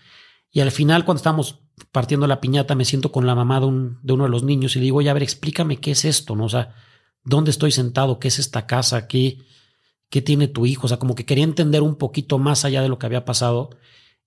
[0.52, 1.60] Y al final, cuando estábamos
[1.92, 4.76] partiendo la piñata, me siento con la mamá de, un, de uno de los niños
[4.76, 6.46] y le digo, oye, a ver, explícame qué es esto, ¿no?
[6.46, 6.74] O sea,
[7.24, 8.20] ¿dónde estoy sentado?
[8.20, 9.08] ¿Qué es esta casa?
[9.08, 9.38] ¿Qué,
[10.10, 10.88] qué tiene tu hijo?
[10.88, 13.70] O sea, como que quería entender un poquito más allá de lo que había pasado.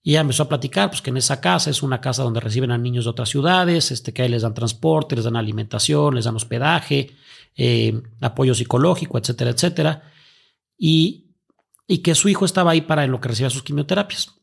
[0.02, 2.70] Y ella empezó a platicar, pues que en esa casa es una casa donde reciben
[2.70, 6.26] a niños de otras ciudades, este, que ahí les dan transporte, les dan alimentación, les
[6.26, 7.10] dan hospedaje,
[7.56, 10.12] eh, apoyo psicológico, etcétera, etcétera.
[10.76, 11.30] Y,
[11.86, 14.34] y, que su hijo estaba ahí para en lo que recibía sus quimioterapias.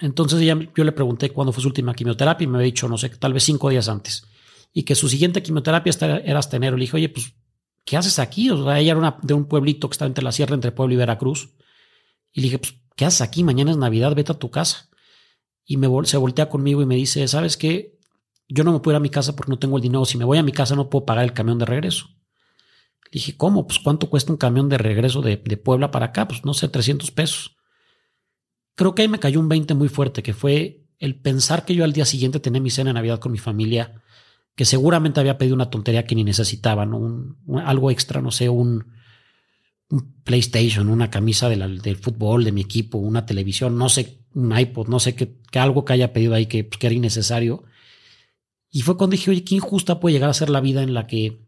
[0.00, 2.98] Entonces ella, yo le pregunté cuándo fue su última quimioterapia y me había dicho, no
[2.98, 4.24] sé, tal vez cinco días antes.
[4.72, 5.92] Y que su siguiente quimioterapia
[6.24, 6.76] era hasta enero.
[6.76, 7.34] Le dije, oye, pues,
[7.84, 8.50] ¿qué haces aquí?
[8.50, 10.98] O sea, ella era de un pueblito que está entre la sierra, entre Pueblo y
[10.98, 11.50] Veracruz.
[12.32, 13.42] Y le dije, pues, ¿qué haces aquí?
[13.42, 14.88] Mañana es Navidad, vete a tu casa.
[15.64, 17.98] Y me, se voltea conmigo y me dice, ¿sabes qué?
[18.48, 20.04] Yo no me puedo ir a mi casa porque no tengo el dinero.
[20.04, 22.08] Si me voy a mi casa no puedo pagar el camión de regreso.
[23.10, 23.66] Dije, ¿cómo?
[23.66, 26.28] Pues cuánto cuesta un camión de regreso de, Puebla para acá?
[26.28, 27.56] Pues no sé, 300 pesos.
[28.74, 31.84] Creo que ahí me cayó un 20 muy fuerte, que fue el pensar que yo
[31.84, 34.02] al día siguiente tenía mi cena de Navidad con mi familia,
[34.54, 37.36] que seguramente había pedido una tontería que ni necesitaba, ¿no?
[37.64, 38.92] algo extra, no sé, un,
[40.22, 45.00] PlayStation, una camisa del fútbol de mi equipo, una televisión, no sé, un iPod, no
[45.00, 47.64] sé, que, algo que haya pedido ahí que, pues, que era innecesario.
[48.70, 51.06] Y fue cuando dije, oye, qué injusta puede llegar a ser la vida en la
[51.06, 51.47] que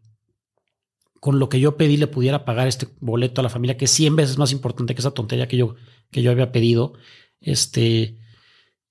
[1.21, 3.91] con lo que yo pedí le pudiera pagar este boleto a la familia, que es
[3.91, 5.75] 100 veces más importante que esa tontería que yo,
[6.09, 6.93] que yo había pedido.
[7.39, 8.17] Este,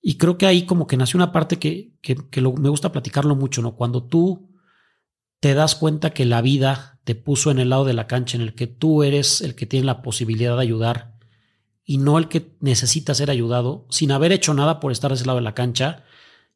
[0.01, 3.61] y creo que ahí como que nació una parte que, que, me gusta platicarlo mucho,
[3.61, 3.75] ¿no?
[3.75, 4.49] Cuando tú
[5.41, 8.43] te das cuenta que la vida te puso en el lado de la cancha en
[8.43, 11.17] el que tú eres el que tiene la posibilidad de ayudar
[11.83, 15.25] y no el que necesita ser ayudado, sin haber hecho nada por estar de ese
[15.25, 16.05] lado de la cancha,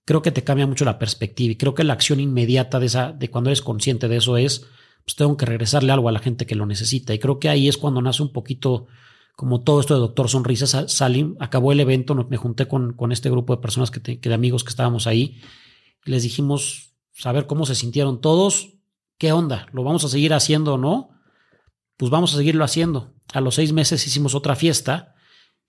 [0.05, 1.51] creo que te cambia mucho la perspectiva.
[1.51, 4.67] Y creo que la acción inmediata de esa, de cuando eres consciente de eso es
[5.05, 7.13] pues tengo que regresarle algo a la gente que lo necesita.
[7.13, 8.87] Y creo que ahí es cuando nace un poquito
[9.35, 10.75] como todo esto de Doctor Sonrisas.
[10.87, 14.63] Salim, acabó el evento, me junté con, con este grupo de personas, que, de amigos
[14.63, 15.41] que estábamos ahí,
[16.05, 18.73] les dijimos, saber cómo se sintieron todos,
[19.17, 21.09] qué onda, lo vamos a seguir haciendo o no,
[21.97, 23.13] pues vamos a seguirlo haciendo.
[23.33, 25.15] A los seis meses hicimos otra fiesta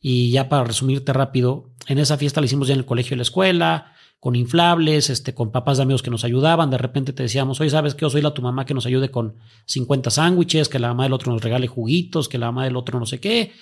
[0.01, 3.17] y ya para resumirte rápido, en esa fiesta la hicimos ya en el colegio y
[3.17, 3.96] la escuela,
[4.27, 6.69] con inflables, este, con papás de amigos que nos ayudaban.
[6.69, 8.01] De repente te decíamos, oye, ¿sabes qué?
[8.01, 9.37] Yo soy la tu mamá que nos ayude con
[9.67, 12.99] 50 sándwiches, que la mamá del otro nos regale juguitos, que la mamá del otro
[12.99, 13.53] no sé qué.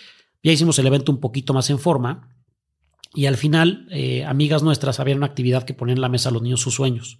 [0.42, 2.34] Ya hicimos el evento un poquito más en forma.
[3.12, 6.32] Y al final, eh, amigas nuestras había una actividad que ponían en la mesa a
[6.32, 7.18] los niños sus sueños.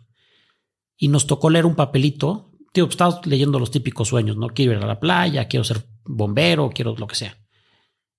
[0.96, 2.50] y nos tocó leer un papelito.
[2.72, 4.46] Tío, estaba leyendo los típicos sueños, ¿no?
[4.48, 7.37] Quiero ir a la playa, quiero ser bombero, quiero lo que sea.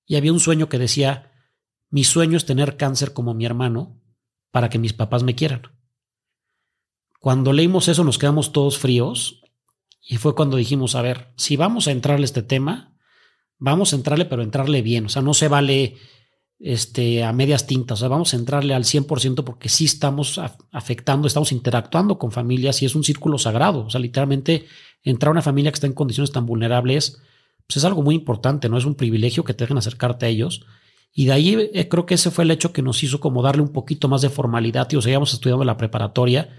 [0.06, 1.32] Y había un sueño que decía,
[1.90, 4.05] mi sueño es tener cáncer como mi hermano
[4.56, 5.64] para que mis papás me quieran.
[7.20, 9.42] Cuando leímos eso nos quedamos todos fríos
[10.02, 12.96] y fue cuando dijimos, a ver, si vamos a entrarle a este tema,
[13.58, 15.08] vamos a entrarle, pero entrarle bien.
[15.08, 15.98] O sea, no se vale
[16.58, 17.98] este, a medias tintas.
[17.98, 20.40] O sea, vamos a entrarle al 100% porque sí estamos
[20.72, 23.88] afectando, estamos interactuando con familias y es un círculo sagrado.
[23.88, 24.68] O sea, literalmente
[25.04, 27.22] entrar a una familia que está en condiciones tan vulnerables,
[27.68, 28.78] pues es algo muy importante, ¿no?
[28.78, 30.66] Es un privilegio que te dejen acercarte a ellos.
[31.18, 33.62] Y de ahí eh, creo que ese fue el hecho que nos hizo como darle
[33.62, 34.90] un poquito más de formalidad.
[34.90, 36.50] Tío, seguíamos estudiando la preparatoria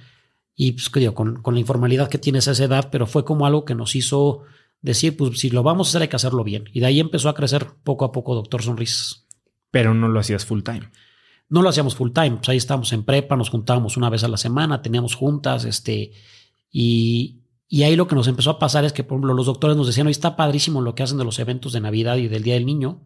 [0.54, 3.44] y pues, digo, con, con la informalidad que tienes a esa edad, pero fue como
[3.44, 4.44] algo que nos hizo
[4.80, 6.64] decir, pues si lo vamos a hacer hay que hacerlo bien.
[6.72, 9.26] Y de ahí empezó a crecer poco a poco Doctor Sonrisas.
[9.70, 10.90] Pero no lo hacías full time.
[11.50, 12.36] No lo hacíamos full time.
[12.36, 16.12] Pues ahí estábamos en prepa, nos juntábamos una vez a la semana, teníamos juntas, este,
[16.70, 19.76] y, y ahí lo que nos empezó a pasar es que, por ejemplo, los doctores
[19.76, 22.42] nos decían, hoy está padrísimo lo que hacen de los eventos de Navidad y del
[22.42, 23.02] Día del Niño,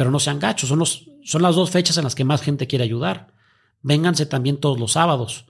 [0.00, 2.66] pero no sean gachos, son, los, son las dos fechas en las que más gente
[2.66, 3.34] quiere ayudar.
[3.82, 5.44] Vénganse también todos los sábados.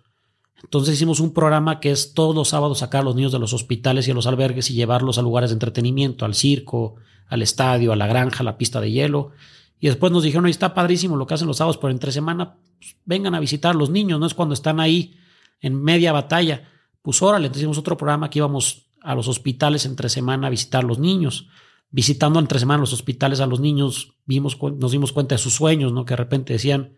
[0.61, 3.53] Entonces hicimos un programa que es todos los sábados sacar a los niños de los
[3.53, 6.97] hospitales y a los albergues y llevarlos a lugares de entretenimiento, al circo,
[7.29, 9.31] al estadio, a la granja, a la pista de hielo.
[9.79, 12.97] Y después nos dijeron, está padrísimo lo que hacen los sábados, pero entre semana pues,
[13.05, 15.15] vengan a visitar a los niños, no es cuando están ahí
[15.61, 16.69] en media batalla.
[17.03, 20.83] Pues órale, entonces hicimos otro programa que íbamos a los hospitales entre semana a visitar
[20.83, 21.47] a los niños.
[21.91, 25.93] Visitando entre semana los hospitales a los niños, vimos, nos dimos cuenta de sus sueños,
[25.93, 26.05] ¿no?
[26.05, 26.97] Que de repente decían,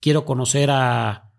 [0.00, 1.32] quiero conocer a,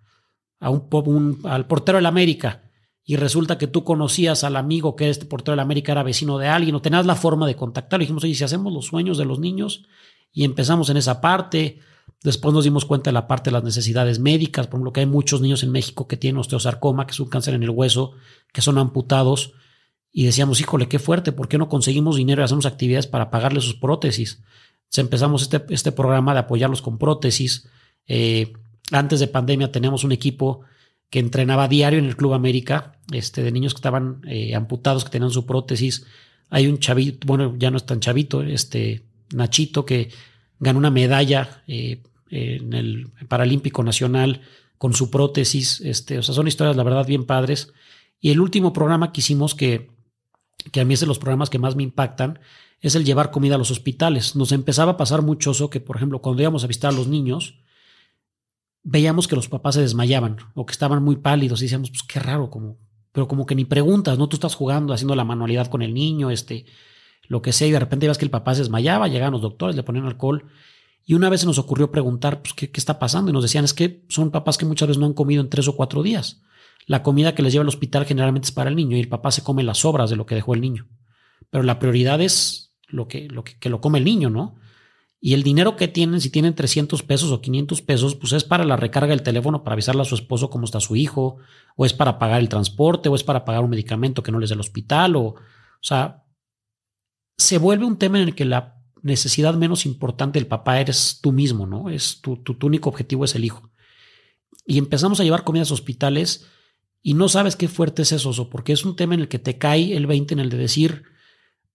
[0.59, 2.63] a un, al portero del América
[3.03, 6.47] y resulta que tú conocías al amigo que este portero del América era vecino de
[6.47, 8.01] alguien o tenías la forma de contactarlo.
[8.01, 9.85] dijimos, oye, si hacemos los sueños de los niños
[10.33, 11.79] y empezamos en esa parte,
[12.23, 15.05] después nos dimos cuenta de la parte de las necesidades médicas, por ejemplo, que hay
[15.05, 18.13] muchos niños en México que tienen osteosarcoma, que es un cáncer en el hueso,
[18.51, 19.53] que son amputados.
[20.17, 23.59] Y decíamos, híjole, qué fuerte, ¿por qué no conseguimos dinero y hacemos actividades para pagarle
[23.59, 24.41] sus prótesis?
[24.85, 27.67] Entonces empezamos este, este programa de apoyarlos con prótesis.
[28.07, 28.53] Eh,
[28.91, 30.61] antes de pandemia teníamos un equipo
[31.09, 35.09] que entrenaba diario en el Club América, este, de niños que estaban eh, amputados, que
[35.09, 36.05] tenían su prótesis.
[36.49, 40.11] Hay un chavito, bueno, ya no es tan chavito, este Nachito, que
[40.59, 44.39] ganó una medalla eh, en el Paralímpico Nacional
[44.77, 45.81] con su prótesis.
[45.81, 47.73] Este, o sea, son historias, la verdad, bien padres.
[48.21, 49.93] Y el último programa que hicimos, que,
[50.71, 52.39] que a mí es de los programas que más me impactan,
[52.81, 54.35] es el llevar comida a los hospitales.
[54.35, 57.59] Nos empezaba a pasar mucho que, por ejemplo, cuando íbamos a visitar a los niños,
[58.83, 62.19] veíamos que los papás se desmayaban o que estaban muy pálidos y decíamos, pues qué
[62.19, 62.77] raro, como,
[63.11, 64.29] pero como que ni preguntas, ¿no?
[64.29, 66.65] Tú estás jugando, haciendo la manualidad con el niño, este,
[67.27, 69.75] lo que sea, y de repente ves que el papá se desmayaba, llegaban los doctores,
[69.75, 70.45] le ponían alcohol.
[71.03, 73.31] Y una vez se nos ocurrió preguntar, pues, ¿qué, ¿qué, está pasando?
[73.31, 75.67] Y nos decían, es que son papás que muchas veces no han comido en tres
[75.67, 76.41] o cuatro días.
[76.85, 79.31] La comida que les lleva al hospital generalmente es para el niño y el papá
[79.31, 80.87] se come las sobras de lo que dejó el niño.
[81.49, 84.55] Pero la prioridad es lo que, lo que, que lo come el niño, ¿no?
[85.19, 88.63] Y el dinero que tienen, si tienen 300 pesos o 500 pesos, pues es para
[88.63, 91.37] la recarga del teléfono, para avisarle a su esposo cómo está su hijo,
[91.75, 94.49] o es para pagar el transporte, o es para pagar un medicamento que no les
[94.49, 95.35] dé el hospital, o, o
[95.81, 96.23] sea,
[97.37, 101.31] se vuelve un tema en el que la necesidad menos importante del papá eres tú
[101.31, 101.89] mismo, ¿no?
[101.89, 103.71] Es tu, tu, tu único objetivo es el hijo.
[104.65, 106.47] Y empezamos a llevar comidas a hospitales
[107.07, 109.59] y no sabes qué fuerte es eso, porque es un tema en el que te
[109.59, 111.03] cae el 20 en el de decir,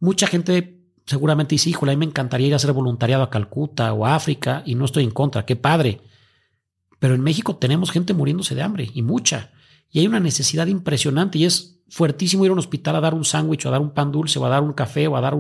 [0.01, 3.93] mucha gente seguramente dice, híjole, a mí me encantaría ir a hacer voluntariado a Calcuta
[3.93, 6.01] o a África y no estoy en contra, qué padre.
[6.99, 9.53] Pero en México tenemos gente muriéndose de hambre y mucha.
[9.89, 13.25] Y hay una necesidad impresionante y es fuertísimo ir a un hospital a dar un
[13.25, 15.37] sándwich o a dar un pan dulce o a dar un café o a dar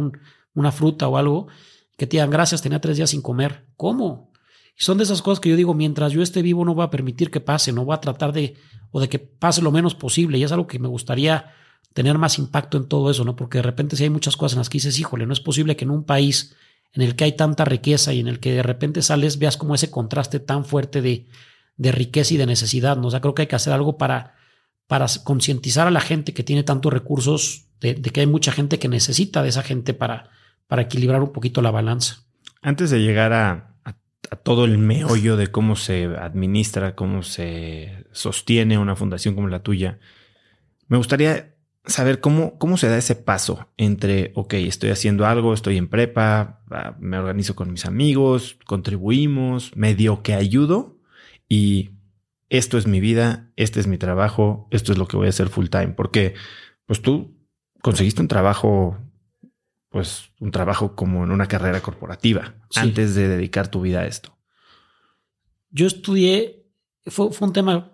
[0.55, 1.49] una fruta o algo
[1.99, 3.67] que te digan gracias, tenía tres días sin comer.
[3.77, 4.30] ¿Cómo?
[4.81, 7.31] Son de esas cosas que yo digo, mientras yo esté vivo no voy a permitir
[7.31, 8.57] que pase, no voy a tratar de,
[8.91, 10.39] o de que pase lo menos posible.
[10.39, 11.53] Y es algo que me gustaría
[11.93, 13.37] tener más impacto en todo eso, ¿no?
[13.37, 15.77] Porque de repente si hay muchas cosas en las que dices, híjole, no es posible
[15.77, 16.57] que en un país
[16.95, 19.75] en el que hay tanta riqueza y en el que de repente sales, veas como
[19.75, 21.29] ese contraste tan fuerte de,
[21.77, 23.09] de riqueza y de necesidad, ¿no?
[23.09, 24.35] O sea, creo que hay que hacer algo para,
[24.87, 28.89] para concientizar a la gente que tiene tantos recursos, de, que hay mucha gente que
[28.89, 30.31] necesita de esa gente para,
[30.69, 32.25] para equilibrar un poquito la balanza.
[32.63, 33.70] Antes de llegar a,
[34.31, 39.63] a, todo el meollo de cómo se administra, cómo se sostiene una fundación como la
[39.63, 39.99] tuya,
[40.89, 41.55] me gustaría
[41.87, 46.63] saber cómo, cómo se da ese paso entre, ok, estoy haciendo algo, estoy en prepa,
[46.71, 50.99] ah, me organizo con mis amigos, contribuimos, medio que ayudo
[51.49, 51.91] y
[52.51, 55.49] esto es mi vida, este es mi trabajo, esto es lo que voy a hacer
[55.49, 55.89] full time.
[55.89, 56.35] Porque,
[56.85, 57.37] pues tú
[57.81, 58.99] conseguiste un trabajo,
[59.91, 62.81] pues un trabajo como en una carrera corporativa sí.
[62.81, 64.37] antes de dedicar tu vida a esto.
[65.71, 66.67] Yo estudié,
[67.07, 67.93] fue, fue un tema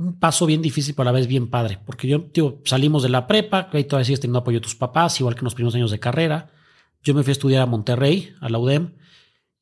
[0.00, 3.26] un paso bien difícil, pero a la vez bien padre, porque yo, salimos de la
[3.26, 5.74] prepa, que ahí todavía sigues teniendo apoyo de tus papás, igual que en los primeros
[5.74, 6.50] años de carrera.
[7.02, 8.94] Yo me fui a estudiar a Monterrey, a la UDEM,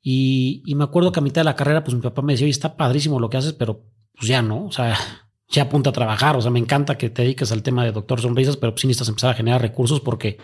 [0.00, 2.52] y, me acuerdo que a mitad de la carrera, pues mi papá me decía, oye,
[2.52, 4.96] está padrísimo lo que haces, pero pues ya no, o sea,
[5.48, 8.20] ya apunta a trabajar, o sea, me encanta que te dediques al tema de Doctor
[8.20, 10.38] Sonrisas, pero pues sí necesitas empezar a generar recursos porque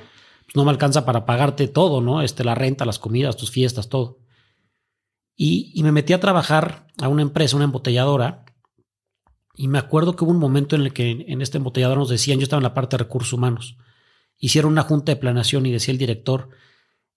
[0.45, 2.23] pues, no me alcanza para pagarte todo, ¿no?
[2.23, 4.19] Este, la renta, las comidas, tus fiestas, todo.
[5.37, 8.45] Y, y me metí a trabajar a una empresa, una embotelladora,
[9.57, 12.39] y me acuerdo que hubo un momento en el que en este embotellador nos decían,
[12.39, 13.77] yo estaba en la parte de recursos humanos,
[14.39, 16.51] hicieron una junta de planeación y decía el director,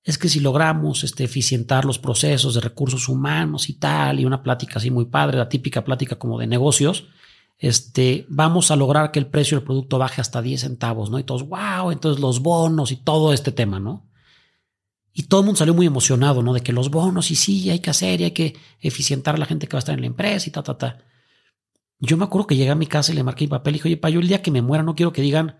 [0.03, 4.43] es que si logramos este, eficientar los procesos de recursos humanos y tal, y una
[4.43, 7.07] plática así muy padre, la típica plática como de negocios,
[7.57, 11.19] este, vamos a lograr que el precio del producto baje hasta 10 centavos, ¿no?
[11.19, 14.07] Y todos, wow, entonces los bonos y todo este tema, ¿no?
[15.13, 16.53] Y todo el mundo salió muy emocionado, ¿no?
[16.53, 19.47] De que los bonos y sí, hay que hacer y hay que eficientar a la
[19.47, 20.99] gente que va a estar en la empresa y ta, ta, ta.
[21.99, 23.87] Yo me acuerdo que llegué a mi casa y le marqué mi papel y dije,
[23.87, 25.57] oye, pa, yo el día que me muera no quiero que digan,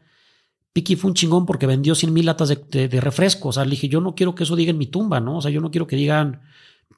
[0.74, 3.50] Piki fue un chingón porque vendió 100 mil latas de, de, refresco.
[3.50, 5.38] O sea, le dije, yo no quiero que eso diga en mi tumba, ¿no?
[5.38, 6.42] O sea, yo no quiero que digan,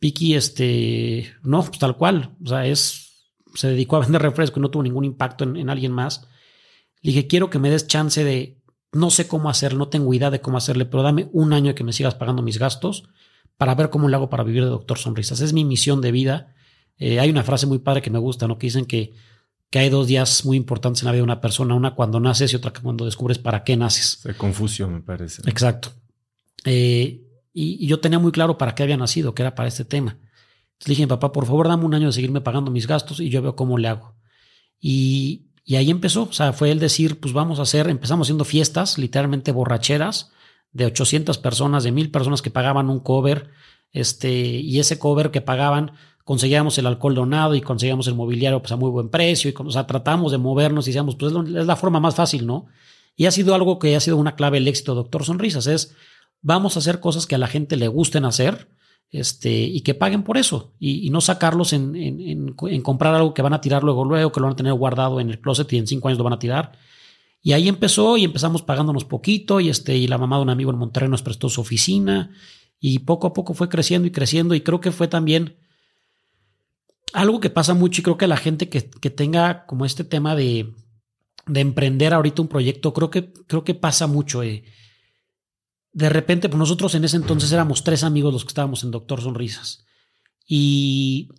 [0.01, 2.35] Piki, este, no, pues tal cual.
[2.43, 3.08] O sea, es,
[3.55, 6.27] se dedicó a vender refresco y no tuvo ningún impacto en, en alguien más.
[7.01, 8.57] Le dije, quiero que me des chance de,
[8.91, 11.83] no sé cómo hacer, no tengo idea de cómo hacerle, pero dame un año que
[11.83, 13.09] me sigas pagando mis gastos
[13.57, 15.41] para ver cómo le hago para vivir de Doctor Sonrisas.
[15.41, 16.55] Es mi misión de vida.
[16.97, 18.57] Eh, hay una frase muy padre que me gusta, ¿no?
[18.57, 19.13] Que dicen que
[19.69, 22.51] que hay dos días muy importantes en la vida de una persona, una cuando naces
[22.53, 24.21] y otra cuando descubres para qué naces.
[24.23, 25.43] De confusión, me parece.
[25.45, 25.91] Exacto.
[26.65, 27.21] Eh,
[27.53, 30.17] y, yo tenía muy claro para qué había nacido, que era para este tema.
[30.85, 33.41] Le dije, papá, por favor, dame un año de seguirme pagando mis gastos y yo
[33.41, 34.15] veo cómo le hago.
[34.79, 38.45] Y, y ahí empezó, o sea, fue el decir, pues vamos a hacer, empezamos haciendo
[38.45, 40.31] fiestas, literalmente borracheras,
[40.71, 43.49] de 800 personas, de mil personas que pagaban un cover,
[43.91, 45.91] este, y ese cover que pagaban,
[46.23, 49.49] conseguíamos el alcohol donado y conseguíamos el mobiliario pues, a muy buen precio.
[49.49, 52.67] Y, o sea, tratamos de movernos y decíamos, pues es la forma más fácil, ¿no?
[53.15, 55.95] Y ha sido algo que ha sido una clave del éxito, doctor Sonrisas, es
[56.41, 58.69] vamos a hacer cosas que a la gente le gusten hacer
[59.11, 63.53] este, y que paguen por eso y, no sacarlos en, en, comprar algo que van
[63.53, 65.87] a tirar luego, luego, que lo van a tener guardado en el closet y en
[65.87, 66.73] cinco años lo van a tirar.
[67.41, 70.71] Y ahí empezó y empezamos pagándonos poquito y, este, y la mamá de un amigo
[70.71, 72.31] en Monterrey nos prestó su oficina
[72.79, 75.55] y poco a poco fue creciendo y creciendo y creo que fue también
[77.13, 80.73] algo que pasa mucho y creo que la gente que, tenga como este tema de,
[81.47, 84.43] emprender ahorita un proyecto, creo que, creo que pasa mucho.
[84.43, 84.63] Eh.
[85.91, 89.21] De repente, pues nosotros en ese entonces éramos tres amigos los que estábamos en Doctor
[89.21, 89.85] Sonrisas.
[90.45, 91.29] Y,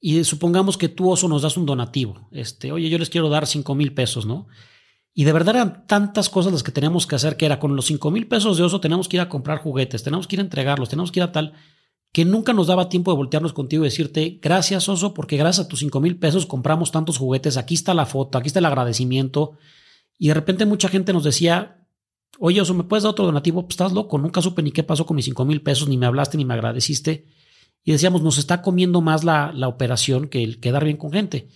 [0.00, 2.28] y supongamos que tú, Oso, nos das un donativo.
[2.30, 4.46] Este, oye, yo les quiero dar cinco mil pesos, ¿no?
[5.14, 7.86] Y de verdad eran tantas cosas las que teníamos que hacer que era con los
[7.86, 10.44] cinco mil pesos de Oso tenemos que ir a comprar juguetes, tenemos que ir a
[10.44, 11.52] entregarlos, tenemos que ir a tal
[12.12, 15.68] que nunca nos daba tiempo de voltearnos contigo y decirte, gracias Oso, porque gracias a
[15.68, 19.52] tus cinco mil pesos compramos tantos juguetes, aquí está la foto, aquí está el agradecimiento.
[20.18, 21.81] Y de repente mucha gente nos decía,
[22.38, 23.62] oye Oso, ¿me puedes dar otro donativo?
[23.62, 26.06] Pues estás loco, nunca supe ni qué pasó con mis cinco mil pesos, ni me
[26.06, 27.26] hablaste, ni me agradeciste.
[27.84, 31.48] Y decíamos, nos está comiendo más la, la operación que el quedar bien con gente.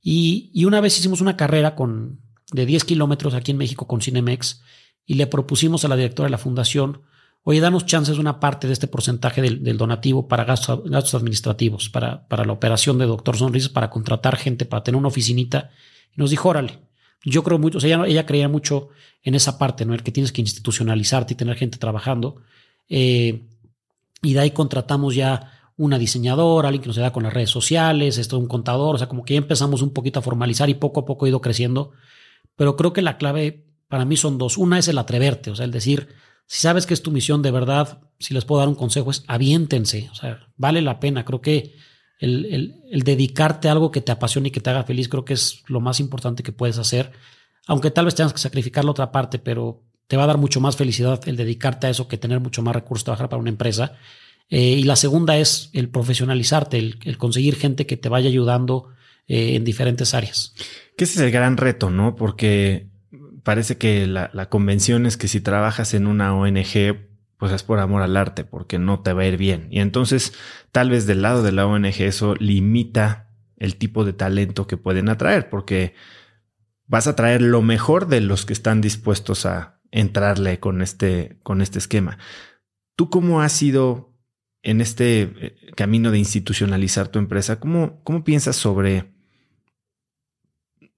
[0.00, 2.20] Y, y una vez hicimos una carrera con,
[2.52, 4.62] de 10 kilómetros aquí en México con Cinemex
[5.04, 7.02] y le propusimos a la directora de la fundación,
[7.42, 12.26] oye, danos chances una parte de este porcentaje del, donativo para gastos, gastos administrativos, para,
[12.28, 15.70] para, la operación de Doctor Sonrisas, para contratar gente, para tener una oficinita.
[16.12, 16.80] Y nos dijo, órale,
[17.24, 18.88] yo creo mucho, o sea, ella, creía mucho
[19.22, 19.94] en esa parte, ¿no?
[19.94, 22.42] El que tienes que institucionalizarte y tener gente trabajando.
[22.88, 23.46] Eh,
[24.22, 28.18] y de ahí contratamos ya una diseñadora, alguien que nos ayuda con las redes sociales,
[28.18, 31.00] esto un contador, o sea, como que ya empezamos un poquito a formalizar y poco
[31.00, 31.92] a poco ha ido creciendo.
[32.54, 34.56] Pero creo que la clave para mí son dos.
[34.56, 36.08] Una es el atreverte, o sea, el decir,
[36.46, 39.24] si sabes que es tu misión de verdad, si les puedo dar un consejo es
[39.26, 41.24] aviéntense, o sea, vale la pena.
[41.24, 41.74] Creo que
[42.18, 45.34] el, el, dedicarte a algo que te apasione y que te haga feliz, creo que
[45.34, 47.12] es lo más importante que puedes hacer.
[47.66, 50.60] Aunque tal vez tengas que sacrificar la otra parte, pero te va a dar mucho
[50.60, 53.96] más felicidad el dedicarte a eso que tener mucho más recursos, trabajar para una empresa.
[54.48, 58.90] Eh, y la segunda es el profesionalizarte, el, conseguir gente que te vaya ayudando
[59.26, 60.54] eh, en diferentes áreas.
[60.96, 62.14] Que ese es el gran reto, ¿no?
[62.14, 62.86] Porque
[63.42, 66.96] parece que la, convención es que si trabajas en una ONG,
[67.38, 69.68] pues es por amor al arte, porque no te va a ir bien.
[69.70, 70.32] Y entonces,
[70.72, 75.08] tal vez del lado de la ONG eso limita el tipo de talento que pueden
[75.08, 75.94] atraer, porque
[76.86, 81.60] vas a traer lo mejor de los que están dispuestos a entrarle con este, con
[81.60, 82.18] este esquema.
[82.96, 84.14] ¿Tú cómo has sido
[84.62, 87.60] en este eh, camino de institucionalizar tu empresa?
[87.60, 89.15] ¿Cómo, cómo piensas sobre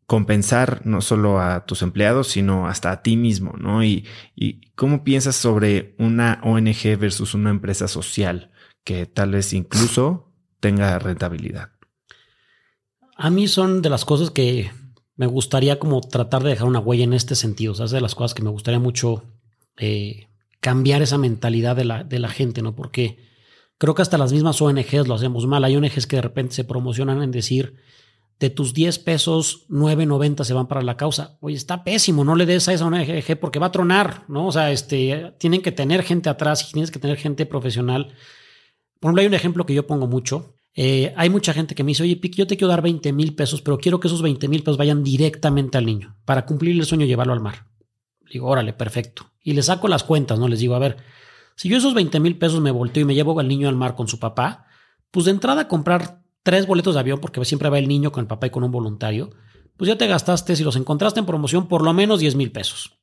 [0.09, 3.85] compensar no solo a tus empleados, sino hasta a ti mismo, ¿no?
[3.85, 8.51] Y, y cómo piensas sobre una ONG versus una empresa social
[8.85, 11.73] que tal vez incluso tenga rentabilidad.
[13.19, 14.71] a mí son de las cosas que
[15.17, 17.73] me gustaría como tratar de dejar una huella en este sentido.
[17.73, 19.25] O sea, es de las cosas que me gustaría mucho
[19.77, 20.29] eh,
[20.61, 22.75] cambiar esa mentalidad de la, de la gente, ¿no?
[22.75, 23.19] Porque
[23.77, 25.65] creo que hasta las mismas ONGs lo hacemos mal.
[25.65, 27.77] Hay ONGs que de repente se promocionan en decir,
[28.39, 31.37] de tus 10 pesos, 9.90 se van para la causa.
[31.41, 34.47] Oye, está pésimo, no le des a esa ONG porque va a tronar, ¿no?
[34.47, 38.15] O sea, este, tienen que tener gente atrás y tienes que tener gente profesional.
[39.01, 41.91] Por ejemplo, hay un ejemplo que yo pongo mucho eh, hay mucha gente que me
[41.91, 44.47] dice, oye, Pic, yo te quiero dar 20 mil pesos, pero quiero que esos 20
[44.47, 47.67] mil pesos vayan directamente al niño para cumplir el sueño y llevarlo al mar.
[48.31, 49.33] digo, órale, perfecto.
[49.43, 50.47] Y le saco las cuentas, ¿no?
[50.47, 50.99] Les digo, a ver,
[51.57, 53.97] si yo esos 20 mil pesos me volteo y me llevo al niño al mar
[53.97, 54.67] con su papá,
[55.11, 58.27] pues de entrada comprar tres boletos de avión, porque siempre va el niño con el
[58.27, 59.29] papá y con un voluntario,
[59.77, 62.99] pues ya te gastaste, si los encontraste en promoción, por lo menos 10 mil pesos.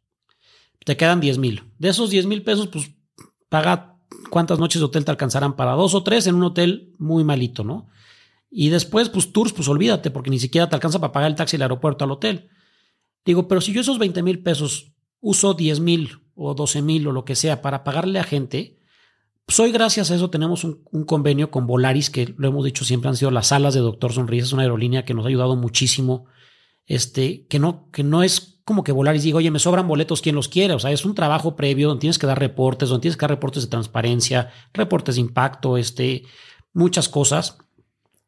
[0.84, 1.72] Te quedan 10 mil.
[1.78, 2.90] De esos 10 mil pesos, pues
[3.48, 4.00] paga
[4.32, 7.64] cuántas noches de hotel te alcanzarán para dos o tres en un hotel muy malito,
[7.64, 7.86] ¿no?
[8.50, 11.56] Y después, pues tours, pues olvídate, porque ni siquiera te alcanza para pagar el taxi
[11.56, 12.50] del aeropuerto al hotel.
[13.26, 17.12] Digo, pero si yo esos 20 mil pesos uso 10 mil o 12 mil o
[17.12, 18.80] lo que sea para pagarle a gente,
[19.46, 23.10] pues hoy gracias a eso tenemos un, convenio con Volaris, que lo hemos dicho siempre
[23.10, 26.26] han sido las salas de Doctor Sonrisa, es una aerolínea que nos ha ayudado muchísimo,
[26.86, 30.22] este, que no, que no es como que volar y digo, oye, me sobran boletos,
[30.22, 30.74] ¿quién los quiere?
[30.74, 33.30] O sea, es un trabajo previo donde tienes que dar reportes, donde tienes que dar
[33.30, 36.24] reportes de transparencia, reportes de impacto, este,
[36.74, 37.60] muchas cosas.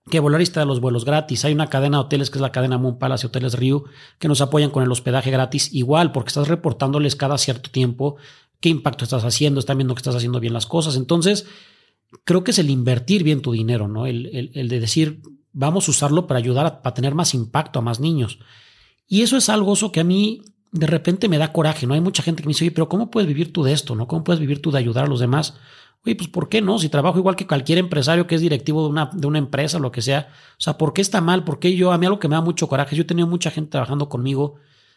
[0.10, 1.44] Que Volaris te da los vuelos gratis.
[1.44, 3.84] Hay una cadena de hoteles que es la cadena Moon Palace Hoteles Rio
[4.20, 8.16] que nos apoyan con el hospedaje gratis igual porque estás reportándoles cada cierto tiempo
[8.60, 10.96] qué impacto estás haciendo, están viendo que estás haciendo bien las cosas.
[10.96, 11.46] Entonces,
[12.24, 14.06] creo que es el invertir bien tu dinero, ¿no?
[14.06, 15.22] El, el, de decir,
[15.54, 18.40] vamos a usarlo para ayudar a, para tener más impacto a más niños.
[19.08, 20.42] Y eso es algo eso que a mí
[20.72, 21.94] de repente me da coraje, ¿no?
[21.94, 24.08] Hay mucha gente que me dice, oye, pero ¿cómo puedes vivir tú de esto, no?
[24.08, 25.56] ¿Cómo puedes vivir tú de ayudar a los demás?
[26.06, 26.80] Oye, pues ¿por qué no?
[26.80, 29.92] Si trabajo igual que cualquier empresario que es directivo de una, de una empresa, lo
[29.92, 30.30] que sea.
[30.52, 31.44] O sea, ¿por qué está mal?
[31.44, 31.92] ¿Por qué yo?
[31.92, 32.96] A mí algo que me da mucho coraje.
[32.96, 34.56] Yo he tenido mucha gente trabajando conmigo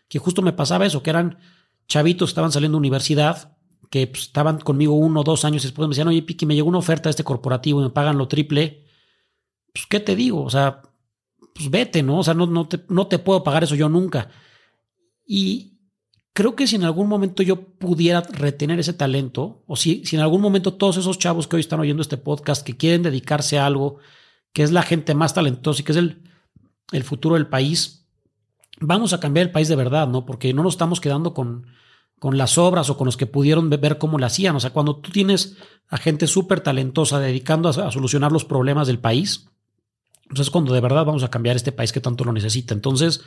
[0.08, 1.38] que justo me pasaba eso, que eran
[1.88, 3.56] chavitos estaban saliendo de universidad,
[3.90, 6.68] que pues, estaban conmigo uno o dos años después me decían, oye, Piqui, me llegó
[6.68, 8.84] una oferta de este corporativo y me pagan lo triple.
[9.72, 10.42] Pues, ¿qué te digo?
[10.42, 10.82] O sea,
[11.54, 12.18] pues vete, ¿no?
[12.18, 14.30] O sea, no, no, te, no te puedo pagar eso yo nunca.
[15.26, 15.78] Y
[16.32, 20.22] creo que si en algún momento yo pudiera retener ese talento, o si, si en
[20.22, 23.66] algún momento todos esos chavos que hoy están oyendo este podcast, que quieren dedicarse a
[23.66, 23.98] algo,
[24.52, 26.22] que es la gente más talentosa y que es el,
[26.92, 27.99] el futuro del país,
[28.80, 30.26] vamos a cambiar el país de verdad, ¿no?
[30.26, 31.66] Porque no nos estamos quedando con,
[32.18, 34.56] con las obras o con los que pudieron ver cómo lo hacían.
[34.56, 35.56] O sea, cuando tú tienes
[35.88, 39.46] a gente súper talentosa dedicando a, solucionar los problemas del país,
[40.28, 42.72] entonces, cuando de verdad vamos a cambiar este país que tanto lo necesita.
[42.72, 43.22] Entonces,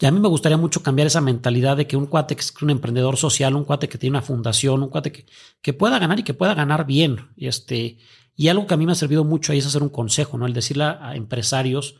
[0.00, 2.70] a mí me gustaría mucho cambiar esa mentalidad de que un cuate que es un
[2.70, 5.26] emprendedor social, un cuate que tiene una fundación, un cuate que,
[5.60, 7.30] que pueda ganar y que pueda ganar bien.
[7.36, 7.98] Y, este,
[8.36, 10.46] y algo que a mí me ha servido mucho ahí es hacer un consejo, ¿no?
[10.46, 11.96] El decirle a, empresarios,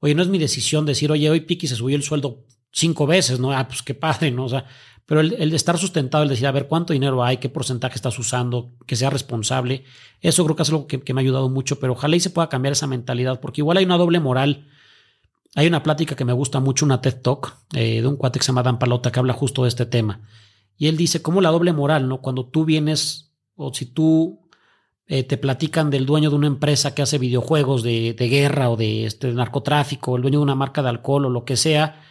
[0.00, 3.40] oye, no es mi decisión decir, oye, hoy Piki se subió el sueldo cinco veces,
[3.40, 3.52] ¿no?
[3.52, 4.44] Ah, pues qué padre, ¿no?
[4.44, 4.66] O sea,
[5.06, 8.74] pero el, estar sustentado, el decir, a ver, cuánto dinero hay, qué porcentaje estás usando,
[8.86, 9.84] que sea responsable,
[10.20, 12.50] eso creo que es algo que, me ha ayudado mucho, pero ojalá y se pueda
[12.50, 14.68] cambiar esa mentalidad, porque igual hay una doble moral.
[15.54, 18.44] Hay una plática que me gusta mucho, una TED Talk, eh, de un cuate que
[18.44, 20.20] se llama Dan Palota, que habla justo de este tema.
[20.76, 22.20] Y él dice, ¿cómo la doble moral, ¿no?
[22.20, 24.47] Cuando tú vienes, o si tú
[25.10, 29.06] eh, te platican del dueño de una empresa que hace videojuegos de, guerra o de,
[29.06, 32.02] este, de narcotráfico, el dueño de una marca de alcohol o lo que sea,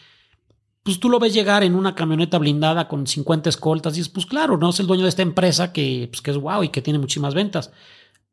[0.81, 4.25] pues tú lo ves llegar en una camioneta blindada con 50 escoltas y dices, pues
[4.25, 6.81] claro, no es el dueño de esta empresa que, pues, que es guau y que
[6.81, 7.71] tiene muchísimas ventas.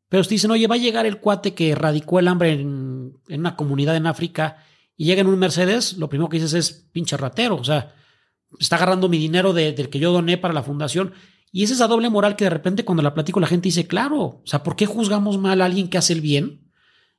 [0.09, 3.55] Pero te dicen, oye, va a llegar el cuate que erradicó el hambre en, una
[3.55, 4.63] comunidad en África
[4.97, 7.93] y llega en un Mercedes, lo primero que dices es pinche ratero, o sea,
[8.59, 11.13] está agarrando mi dinero del que yo doné para la fundación.
[11.51, 14.19] Y es esa doble moral que de repente cuando la platico la gente dice, claro,
[14.19, 16.69] o sea, ¿por qué juzgamos mal a alguien que hace el bien?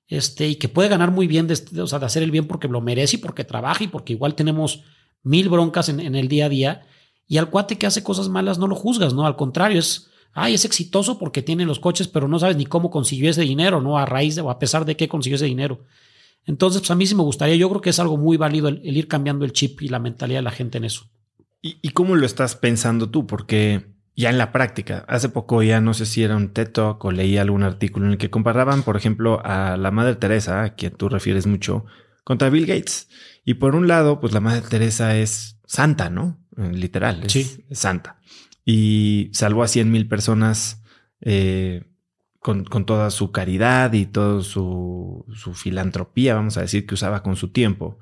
[0.08, 2.68] Este, y que puede ganar muy bien, de, o sea, de hacer el bien porque
[2.68, 4.84] lo merece y porque trabaja y porque igual tenemos
[5.22, 6.86] mil broncas en, el día a día
[7.26, 9.26] y al cuate que hace cosas malas no lo juzgas, ¿no?
[9.26, 12.90] Al contrario, es, ay, es exitoso porque tiene los coches, pero no sabes ni cómo
[12.90, 13.98] consiguió ese dinero, ¿no?
[13.98, 15.80] A raíz de, o a pesar de qué consiguió ese dinero.
[16.46, 18.96] Entonces, pues a mí sí me gustaría, yo creo que es algo muy válido el,
[18.96, 21.10] ir cambiando el chip y la mentalidad de la gente en eso.
[21.60, 23.26] ¿Y, cómo lo estás pensando tú?
[23.26, 27.04] Porque ya en la práctica, hace poco ya no sé si era un TED Talk
[27.04, 30.74] o leí algún artículo en el que comparaban, por ejemplo, a la Madre Teresa, a
[30.74, 31.84] quien tú refieres mucho,
[32.24, 33.08] contra Bill Gates.
[33.44, 36.40] Y por un lado, pues la Madre Teresa es santa, ¿no?
[36.56, 37.64] Eh, literal, es, sí.
[37.70, 38.18] santa.
[38.64, 40.82] Y salvó a 100 mil personas
[41.20, 41.84] eh,
[42.40, 47.50] con, toda su caridad y toda su, filantropía, vamos a decir, que usaba con su
[47.50, 47.98] tiempo.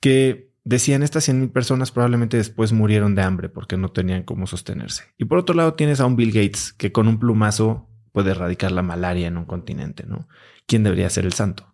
[0.00, 4.46] Que decían, estas 100 mil personas probablemente después murieron de hambre porque no tenían cómo
[4.46, 5.04] sostenerse.
[5.16, 8.70] Y por otro lado tienes a un Bill Gates que con un plumazo puede erradicar
[8.72, 10.28] la malaria en un continente, ¿no?
[10.66, 11.72] ¿Quién debería ser el santo?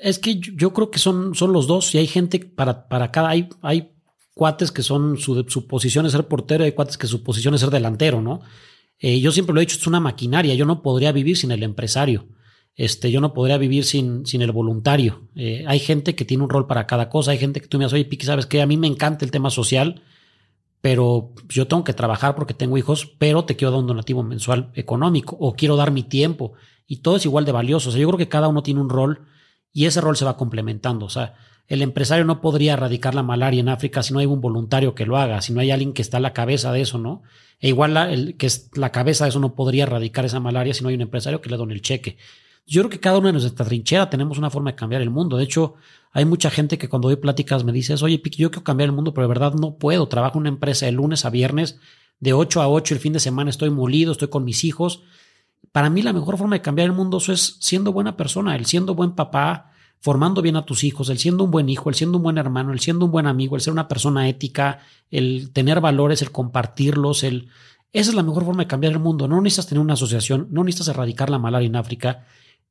[0.00, 3.30] Es que yo creo que son, son los dos y hay gente para, para cada,
[3.30, 3.96] hay, hay
[4.34, 7.54] cuates que son su, su posición es ser portero y hay cuates que su posición
[7.54, 8.40] es ser delantero, ¿no?
[9.00, 11.64] Eh, yo siempre lo he dicho, es una maquinaria, yo no podría vivir sin el
[11.64, 12.28] empresario.
[12.78, 15.22] Este, yo no podría vivir sin, sin el voluntario.
[15.34, 17.32] Eh, hay gente que tiene un rol para cada cosa.
[17.32, 19.32] Hay gente que tú me dices, oye, Piqui, sabes que a mí me encanta el
[19.32, 20.00] tema social,
[20.80, 24.70] pero yo tengo que trabajar porque tengo hijos, pero te quiero dar un donativo mensual
[24.74, 26.52] económico o quiero dar mi tiempo.
[26.86, 27.88] Y todo es igual de valioso.
[27.88, 29.26] O sea, yo creo que cada uno tiene un rol
[29.72, 31.04] y ese rol se va complementando.
[31.04, 31.34] O sea,
[31.66, 35.04] el empresario no podría erradicar la malaria en África si no hay un voluntario que
[35.04, 37.22] lo haga, si no hay alguien que está a la cabeza de eso, ¿no?
[37.58, 40.84] E igual el que es la cabeza de eso no podría erradicar esa malaria si
[40.84, 42.18] no hay un empresario que le done el cheque.
[42.68, 45.38] Yo creo que cada uno de nuestra trinchera tenemos una forma de cambiar el mundo.
[45.38, 45.76] De hecho,
[46.12, 48.94] hay mucha gente que cuando doy pláticas me dice, oye, Piqui, yo quiero cambiar el
[48.94, 50.06] mundo, pero de verdad no puedo.
[50.06, 51.80] Trabajo en una empresa de lunes a viernes,
[52.20, 55.02] de 8 a 8, el fin de semana estoy molido, estoy con mis hijos.
[55.72, 58.94] Para mí la mejor forma de cambiar el mundo es siendo buena persona, el siendo
[58.94, 62.22] buen papá, formando bien a tus hijos, el siendo un buen hijo, el siendo un
[62.22, 66.20] buen hermano, el siendo un buen amigo, el ser una persona ética, el tener valores,
[66.20, 67.48] el compartirlos, el...
[67.94, 69.26] Esa es la mejor forma de cambiar el mundo.
[69.26, 72.26] No necesitas tener una asociación, no necesitas erradicar la malaria en África,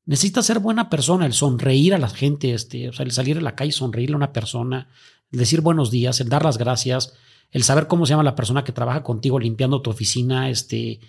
[0.08, 3.42] necesitas ser buena persona, el sonreír a la gente, este, o sea, el salir a
[3.42, 4.90] la calle sonreírle a una persona,
[5.32, 7.14] el decir buenos días, el dar las gracias,
[7.52, 11.02] el saber cómo se llama la persona que trabaja contigo limpiando tu oficina, este,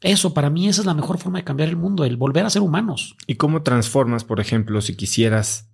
[0.00, 2.50] eso para mí esa es la mejor forma de cambiar el mundo, el volver a
[2.50, 3.16] ser humanos.
[3.26, 5.72] ¿Y cómo transformas, por ejemplo, si quisieras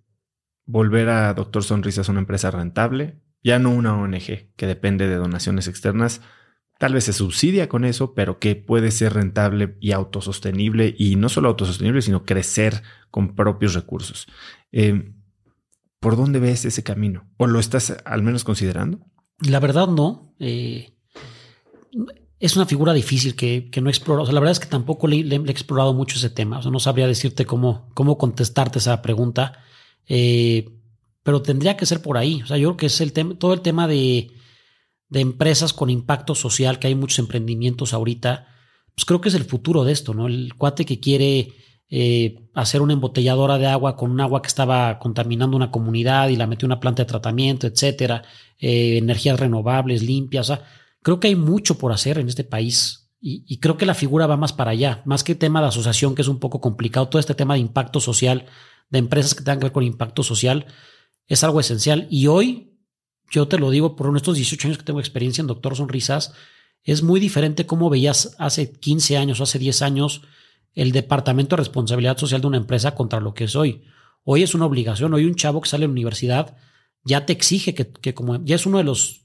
[0.65, 5.69] volver a Doctor Sonrisas una empresa rentable, ya no una ONG que depende de donaciones
[5.69, 6.23] externas,
[6.83, 11.29] Tal vez se subsidia con eso, pero que puede ser rentable y autosostenible y no
[11.29, 14.27] solo autosostenible, sino crecer con propios recursos.
[14.73, 15.13] Eh,
[16.01, 17.31] ¿Por dónde ves ese camino?
[17.37, 18.99] ¿O lo estás al menos considerando?
[19.39, 20.35] La verdad no.
[20.41, 20.93] Eh,
[22.41, 24.25] es una figura difícil que, no he explorado.
[24.25, 26.59] O sea, la verdad es que tampoco le, he explorado mucho ese tema.
[26.59, 29.63] O sea, no sabría decirte cómo, cómo contestarte esa pregunta.
[30.09, 30.69] Eh,
[31.23, 32.43] pero tendría que ser por ahí.
[32.43, 34.33] O sea, yo creo que es el tema, todo el tema de
[35.13, 38.47] de empresas con impacto social, que hay muchos emprendimientos ahorita,
[38.95, 40.27] pues creo que es el futuro de esto, ¿no?
[40.27, 41.53] El cuate que quiere
[41.91, 46.37] eh, hacer una embotelladora de agua con un agua que estaba contaminando una comunidad y
[46.37, 48.23] la metió una planta de tratamiento, etcétera,
[48.59, 50.51] eh, energías renovables, limpias,
[51.03, 54.27] creo que hay mucho por hacer en este país y, y, creo que la figura
[54.27, 57.21] va más para allá, más que tema de asociación, que es un poco complicado, todo
[57.21, 58.47] este tema de impacto social,
[58.89, 60.67] de empresas que tengan que ver con impacto social,
[61.29, 62.72] es algo esencial y hoy
[63.33, 66.35] yo te lo digo por estos 18 años que tengo experiencia en Doctor Sonrisas,
[66.85, 70.23] es muy diferente cómo veías hace 15 años o hace 10 años
[70.75, 73.83] el departamento de responsabilidad social de una empresa contra lo que es hoy.
[74.25, 76.57] Hoy es una obligación, hoy un chavo que sale de la universidad
[77.05, 79.23] ya te exige que, como ya es uno de los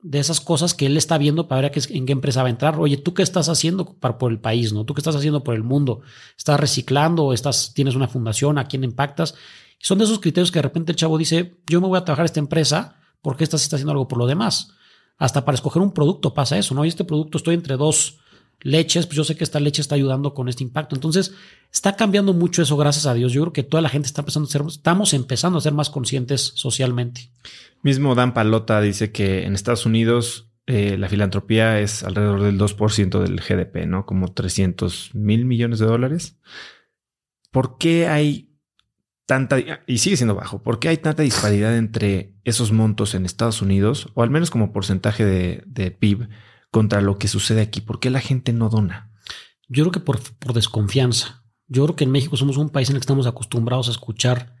[0.00, 2.78] de esas cosas que él está viendo para ver en qué empresa va a entrar.
[2.78, 4.72] Oye, ¿tú qué estás haciendo para, por el país?
[4.72, 4.84] ¿no?
[4.84, 6.02] ¿Tú qué estás haciendo por el mundo?
[6.36, 7.32] ¿Estás reciclando?
[7.32, 8.58] ¿Estás, ¿Tienes una fundación?
[8.58, 9.34] ¿A quién impactas?
[9.80, 12.24] son de esos criterios que de repente el chavo dice, yo me voy a trabajar
[12.24, 14.74] a esta empresa ¿Por qué estás haciendo algo por lo demás?
[15.16, 16.84] Hasta para escoger un producto pasa eso, ¿no?
[16.84, 18.18] Y este producto estoy entre dos
[18.60, 20.94] leches, pues yo sé que esta leche está ayudando con este impacto.
[20.94, 21.34] Entonces,
[21.72, 23.32] está cambiando mucho eso, gracias a Dios.
[23.32, 25.88] Yo creo que toda la gente está empezando a ser, estamos empezando a ser más
[25.88, 27.30] conscientes socialmente.
[27.82, 33.22] Mismo Dan Palota dice que en Estados Unidos eh, la filantropía es alrededor del 2%
[33.22, 34.04] del GDP, ¿no?
[34.04, 36.36] Como 300 mil millones de dólares.
[37.50, 38.53] ¿Por qué hay
[39.26, 39.56] tanta,
[39.86, 44.08] y sigue siendo bajo, ¿por qué hay tanta disparidad entre esos montos en Estados Unidos,
[44.14, 46.28] o al menos como porcentaje de, PIB,
[46.70, 47.80] contra lo que sucede aquí?
[47.80, 49.10] ¿Por qué la gente no dona?
[49.68, 51.44] Yo creo que por, por desconfianza.
[51.66, 54.54] Yo creo que en México somos un país en el que estamos acostumbrados a escuchar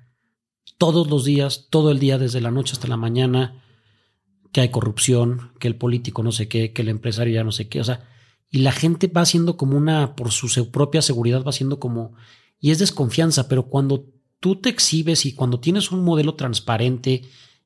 [0.78, 3.62] todos los días, todo el día, desde la noche hasta la mañana,
[4.52, 7.68] que hay corrupción, que el político no sé qué, que el empresario ya no sé
[7.68, 7.80] qué.
[7.80, 8.08] O sea,
[8.50, 12.14] y la gente va siendo como una, por su propia seguridad, va siendo como,
[12.60, 14.13] y es desconfianza, pero cuando
[14.44, 17.22] tú te exhibes y cuando tienes un modelo transparente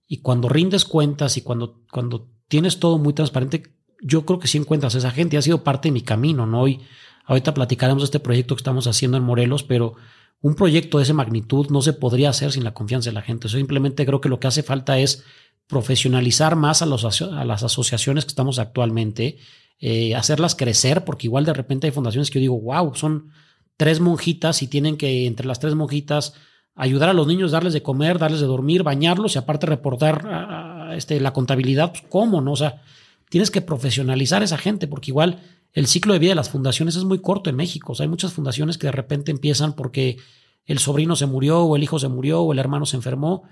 [0.07, 3.65] y cuando rindes cuentas y cuando, cuando tienes todo muy transparente,
[4.01, 5.37] yo creo que sí encuentras a esa gente.
[5.37, 6.61] Ha sido parte de mi camino, ¿no?
[6.61, 6.79] Hoy,
[7.25, 9.97] ahorita platicaremos de este proyecto que estamos haciendo en Morelos, pero
[10.41, 13.49] un proyecto de esa magnitud no se podría hacer sin la confianza de la gente.
[13.49, 15.25] simplemente creo que lo que hace falta es
[15.67, 19.39] profesionalizar más a, las asociaciones que estamos actualmente,
[19.81, 23.33] eh, hacerlas crecer, porque igual de repente hay fundaciones que yo digo, wow, son
[23.77, 26.35] tres monjitas y tienen que entre las tres monjitas
[26.79, 31.21] ayudar a los niños, darles de comer, darles de dormir, bañarlos y aparte reportar este,
[31.21, 32.41] la contabilidad, pues, ¿cómo?
[32.41, 32.53] No?
[32.53, 32.83] O sea,
[33.29, 35.41] tienes que profesionalizar a esa gente porque igual
[35.73, 37.93] el ciclo de vida de las fundaciones es muy corto en México.
[37.93, 40.19] O sea, hay muchas fundaciones que de repente empiezan porque
[40.67, 43.43] el sobrino se murió o el hijo se murió o el hermano se enfermó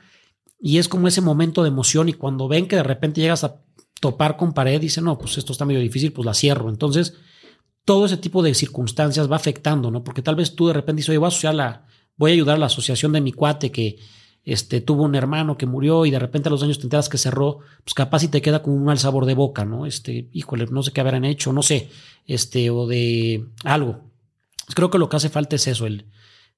[0.61, 3.57] y es como ese momento de emoción y cuando ven que de repente llegas a
[4.01, 6.69] topar con pared, dicen, no, pues esto está medio difícil, pues la cierro.
[6.69, 7.15] Entonces,
[7.85, 10.05] todo ese tipo de circunstancias va afectando, ¿no?
[10.05, 11.87] Porque tal vez tú de repente dices, oye, voy a asociar la
[12.17, 13.99] voy a ayudar a la asociación de mi cuate que
[14.45, 17.19] este, tuvo un hermano que murió y de repente a los años te enteras que
[17.19, 19.87] cerró, pues capaz y te queda como un mal sabor de boca, ¿no?
[19.87, 21.91] Este, híjole, no sé qué habrán hecho, no sé,
[22.27, 24.05] este, o de algo.
[24.75, 26.07] Creo que lo que hace falta es eso, el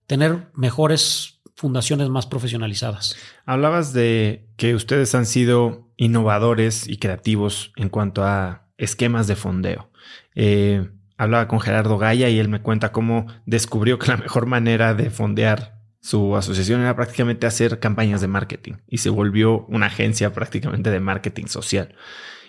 [0.07, 3.17] tener mejores fundaciones más profesionalizadas.
[3.47, 9.91] Hablabas de que ustedes han sido innovadores y creativos en cuanto a esquemas de fondeo.
[10.35, 10.89] Eh,
[11.19, 15.11] hablaba con Gerardo Gaya y él me cuenta cómo descubrió que la mejor manera de
[15.11, 20.91] fondear su asociación era prácticamente hacer campañas de marketing y se volvió una agencia prácticamente
[20.91, 21.95] de marketing social.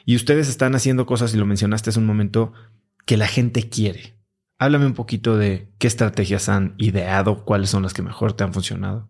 [0.05, 2.53] Y ustedes están haciendo cosas, y lo mencionaste hace un momento,
[3.05, 4.15] que la gente quiere.
[4.57, 8.53] Háblame un poquito de qué estrategias han ideado, cuáles son las que mejor te han
[8.53, 9.09] funcionado.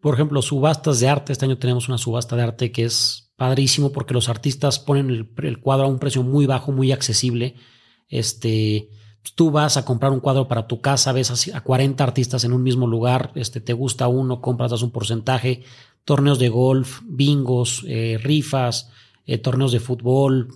[0.00, 1.32] Por ejemplo, subastas de arte.
[1.32, 5.30] Este año tenemos una subasta de arte que es padrísimo porque los artistas ponen el,
[5.42, 7.56] el cuadro a un precio muy bajo, muy accesible.
[8.08, 8.88] Este,
[9.34, 12.62] tú vas a comprar un cuadro para tu casa, ves a 40 artistas en un
[12.62, 15.62] mismo lugar, este, te gusta uno, compras, das un porcentaje,
[16.04, 18.90] torneos de golf, bingos, eh, rifas,
[19.26, 20.48] eh, torneos de fútbol,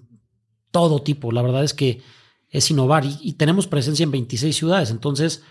[0.70, 1.30] todo tipo.
[1.30, 2.00] La verdad es que
[2.48, 5.42] es innovar y, tenemos presencia en 26 ciudades, entonces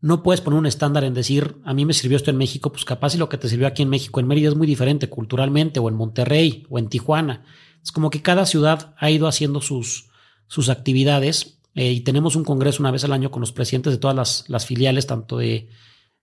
[0.00, 2.84] no puedes poner un estándar en decir, a mí me sirvió esto en México, pues
[2.84, 5.80] capaz y lo que te sirvió aquí en México, en Mérida es muy diferente culturalmente,
[5.80, 7.44] o en Monterrey, o en Tijuana.
[7.82, 10.10] Es como que cada ciudad ha ido haciendo sus,
[10.46, 13.98] sus actividades eh, y tenemos un congreso una vez al año con los presidentes de
[13.98, 15.68] todas las, filiales, tanto de,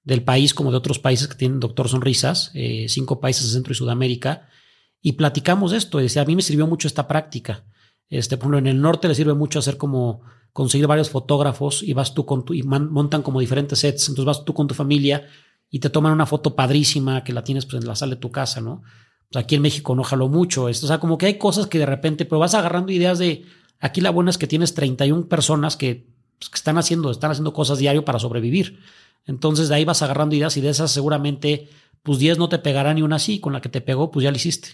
[0.03, 3.73] del país como de otros países que tienen Doctor Sonrisas, eh, cinco países de Centro
[3.73, 4.47] y Sudamérica,
[5.01, 5.99] y platicamos esto.
[5.99, 7.65] Y decía, a mí me sirvió mucho esta práctica.
[8.09, 10.21] Este, por ejemplo, en el norte le sirve mucho hacer como
[10.53, 14.07] conseguir varios fotógrafos y vas tú con tu, y montan como diferentes sets.
[14.09, 15.27] Entonces vas tú con tu familia
[15.69, 18.31] y te toman una foto padrísima que la tienes pues, en la sala de tu
[18.31, 18.83] casa, ¿no?
[19.31, 20.85] Pues aquí en México no mucho esto.
[20.85, 23.45] O sea, como que hay cosas que de repente, pero vas agarrando ideas de,
[23.81, 26.07] Aquí la buena es que tienes 31 personas que,
[26.39, 28.79] pues, que están, haciendo, están haciendo cosas diario para sobrevivir.
[29.25, 31.67] Entonces de ahí vas agarrando ideas y de esas seguramente
[32.03, 33.39] pues 10 no te pegará ni una así.
[33.39, 34.69] Con la que te pegó pues ya la hiciste.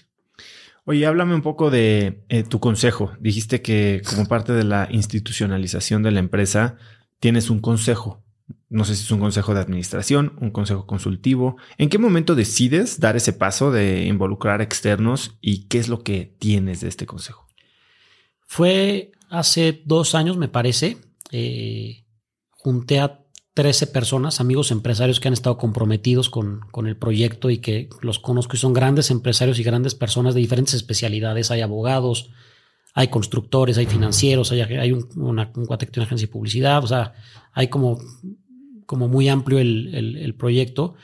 [0.86, 3.12] Oye, háblame un poco de eh, tu consejo.
[3.20, 6.78] Dijiste que como parte de la institucionalización de la empresa
[7.20, 8.24] tienes un consejo.
[8.70, 11.58] No sé si es un consejo de administración, un consejo consultivo.
[11.78, 16.36] ¿En qué momento decides dar ese paso de involucrar externos y qué es lo que
[16.40, 17.47] tienes de este consejo?
[18.48, 20.98] Fue hace dos años, me parece.
[21.32, 22.06] Eh,
[22.50, 23.24] junté a
[23.54, 28.20] 13 personas, amigos empresarios que han estado comprometidos con, con, el proyecto y que los
[28.20, 31.52] conozco y son grandes empresarios y grandes personas de diferentes especialidades.
[31.52, 32.30] Hay abogados,
[32.94, 36.88] hay constructores, hay financieros, hay, hay un, una, un cuate una agencia de publicidad, o
[36.88, 37.16] sea,
[37.52, 38.00] hay como,
[38.86, 40.96] como muy amplio el, el, el, proyecto.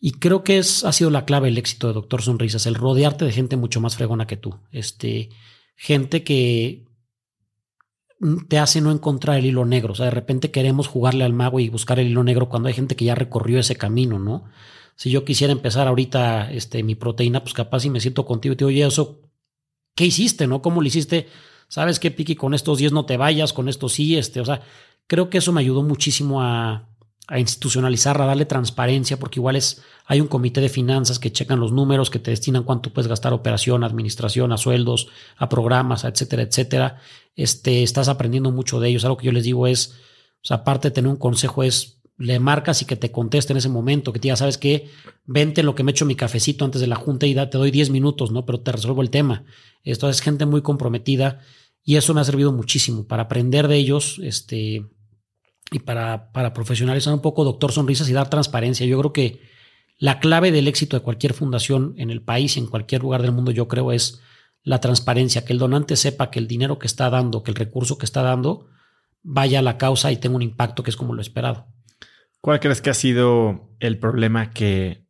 [0.00, 3.24] Y creo que es, ha sido la clave del éxito de Doctor Sonrisas, el rodearte
[3.24, 4.60] de gente mucho más fregona que tú.
[4.70, 5.28] Este,
[5.74, 6.85] gente que,
[8.48, 9.92] te hace no encontrar el hilo negro.
[9.92, 12.74] O sea, de repente queremos jugarle al mago y buscar el hilo negro cuando hay
[12.74, 14.44] gente que ya recorrió ese camino, ¿no?
[14.94, 18.56] Si yo quisiera empezar ahorita este, mi proteína, pues capaz si me siento contigo y
[18.56, 19.20] te digo, oye, eso,
[19.94, 20.62] ¿qué hiciste, no?
[20.62, 21.28] ¿Cómo lo hiciste?
[21.68, 22.34] ¿Sabes qué, Piqui?
[22.34, 24.62] Con estos 10 no te vayas, con estos sí, este, o sea,
[25.06, 26.88] creo que eso me ayudó muchísimo a,
[27.28, 31.58] a institucionalizar, a darle transparencia, porque igual es, hay un comité de finanzas que checan
[31.58, 36.04] los números, que te destinan cuánto puedes gastar a operación, administración, a sueldos, a programas,
[36.04, 37.00] etcétera, etcétera.
[37.34, 39.04] Este, estás aprendiendo mucho de ellos.
[39.04, 39.96] Algo que yo les digo es,
[40.48, 44.12] aparte de tener un consejo es, le marcas y que te conteste en ese momento,
[44.12, 44.88] que te diga, ¿sabes qué?
[45.26, 47.70] Vente lo que me echo mi cafecito antes de la junta y da, te doy
[47.70, 48.46] 10 minutos, ¿no?
[48.46, 49.44] Pero te resuelvo el tema.
[49.82, 51.40] Esto es gente muy comprometida
[51.84, 54.86] y eso me ha servido muchísimo para aprender de ellos, este,
[55.70, 58.86] y para, para profesionalizar un poco Doctor Sonrisas y dar transparencia.
[58.86, 59.40] Yo creo que
[59.98, 63.50] la clave del éxito de cualquier fundación en el país, en cualquier lugar del mundo,
[63.50, 64.20] yo creo es
[64.62, 67.98] la transparencia, que el donante sepa que el dinero que está dando, que el recurso
[67.98, 68.68] que está dando,
[69.22, 71.66] vaya a la causa y tenga un impacto que es como lo esperado.
[72.40, 75.06] ¿Cuál crees que ha sido el problema que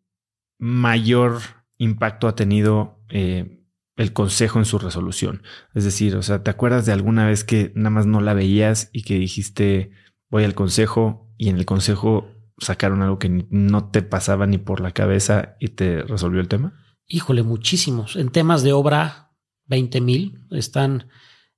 [0.58, 1.40] mayor
[1.78, 3.62] impacto ha tenido eh,
[3.96, 5.42] el consejo en su resolución?
[5.74, 8.90] Es decir, o sea, ¿te acuerdas de alguna vez que nada más no la veías
[8.92, 9.90] y que dijiste,
[10.30, 14.80] voy al consejo y en el consejo sacaron algo que no te pasaba ni por
[14.80, 16.72] la cabeza y te resolvió el tema?
[17.06, 18.16] Híjole, muchísimos.
[18.16, 19.26] En temas de obra,
[19.66, 20.40] 20 mil.
[20.50, 21.08] Están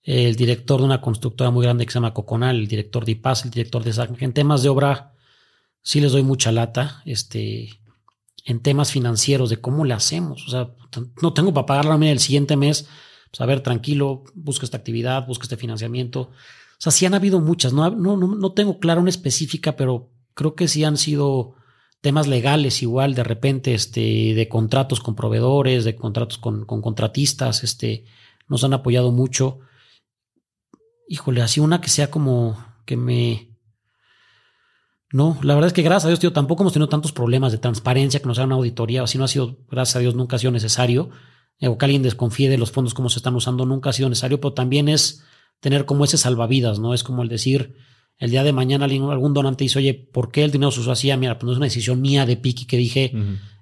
[0.03, 3.45] el director de una constructora muy grande que se llama Coconal, el director de IPAS,
[3.45, 4.23] el director de SAC.
[4.23, 5.14] En temas de obra,
[5.83, 7.03] sí les doy mucha lata.
[7.05, 7.81] Este,
[8.45, 10.47] en temas financieros, de cómo le hacemos.
[10.47, 10.71] O sea,
[11.23, 12.89] no tengo para pagar la el siguiente mes.
[13.31, 16.31] Pues a ver, tranquilo, busca esta actividad, busca este financiamiento.
[16.79, 20.68] Sea, sí han habido muchas, no, no, no, tengo clara una específica, pero creo que
[20.68, 21.57] sí han sido
[22.01, 27.64] temas legales igual, de repente, este, de contratos con proveedores, de contratos con, con contratistas,
[27.64, 28.05] este,
[28.47, 29.59] nos han apoyado mucho.
[31.09, 32.57] Híjole, así una que sea como
[32.87, 33.57] que me,
[35.12, 37.59] No, la verdad es que gracias a Dios, tío, tampoco hemos tenido tantos problemas de
[37.59, 40.39] transparencia que nos hagan auditoría, o si no ha sido, gracias a Dios, nunca ha
[40.39, 41.11] sido necesario,
[41.61, 44.41] o que alguien desconfíe de los fondos, cómo se están usando, nunca ha sido necesario,
[44.41, 45.24] pero también es
[45.61, 46.95] tener como ese salvavidas, ¿no?
[46.95, 47.75] Es como el decir,
[48.19, 51.11] el día de mañana algún donante dice, oye, ¿por qué el dinero se usó así?
[51.11, 53.13] Ah, mira, pues no es una decisión mía de piqui que dije,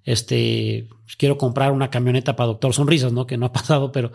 [0.04, 0.88] este,
[1.18, 3.26] quiero comprar una camioneta para Doctor Sonrisas, ¿no?
[3.26, 4.12] Que no ha pasado, pero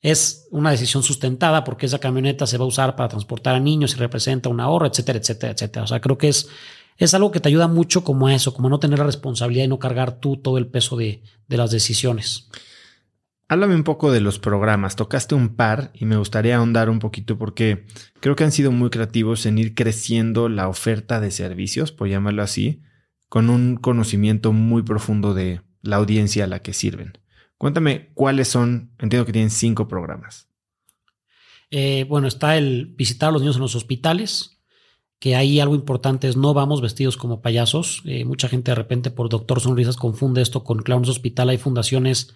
[0.00, 3.94] es una decisión sustentada porque esa camioneta se va a usar para transportar a niños
[3.94, 5.84] y representa un ahorro, etcétera, etcétera, etcétera.
[5.84, 6.48] O sea, creo que es,
[6.96, 9.64] es algo que te ayuda mucho como a eso, como a no tener la responsabilidad
[9.64, 12.48] y no cargar tú todo el peso de, de las decisiones.
[13.52, 14.96] Háblame un poco de los programas.
[14.96, 17.84] Tocaste un par y me gustaría ahondar un poquito porque
[18.20, 22.42] creo que han sido muy creativos en ir creciendo la oferta de servicios, por llamarlo
[22.42, 22.80] así,
[23.28, 27.18] con un conocimiento muy profundo de la audiencia a la que sirven.
[27.58, 30.48] Cuéntame cuáles son, entiendo que tienen cinco programas.
[31.70, 34.62] Eh, bueno, está el visitar a los niños en los hospitales,
[35.18, 38.00] que ahí algo importante es no vamos vestidos como payasos.
[38.06, 41.50] Eh, mucha gente de repente por Doctor Sonrisas confunde esto con Clowns Hospital.
[41.50, 42.34] Hay fundaciones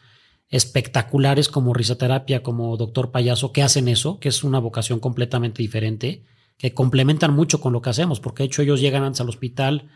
[0.51, 6.25] espectaculares como Risaterapia, como Doctor Payaso, que hacen eso, que es una vocación completamente diferente,
[6.59, 9.91] que complementan mucho con lo que hacemos, porque de hecho ellos llegan antes al hospital,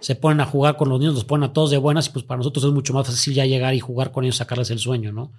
[0.00, 2.24] se ponen a jugar con los niños, los ponen a todos de buenas y pues
[2.24, 5.12] para nosotros es mucho más fácil ya llegar y jugar con ellos, sacarles el sueño,
[5.12, 5.32] ¿no?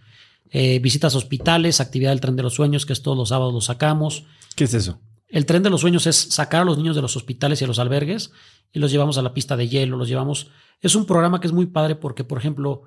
[0.52, 3.54] Eh, visitas a hospitales, actividad del tren de los sueños, que es todos los sábados
[3.54, 4.26] lo sacamos.
[4.56, 5.00] ¿Qué es eso?
[5.28, 7.68] El tren de los sueños es sacar a los niños de los hospitales y a
[7.68, 8.32] los albergues
[8.72, 10.48] y los llevamos a la pista de hielo, los llevamos.
[10.82, 12.84] Es un programa que es muy padre porque, por ejemplo,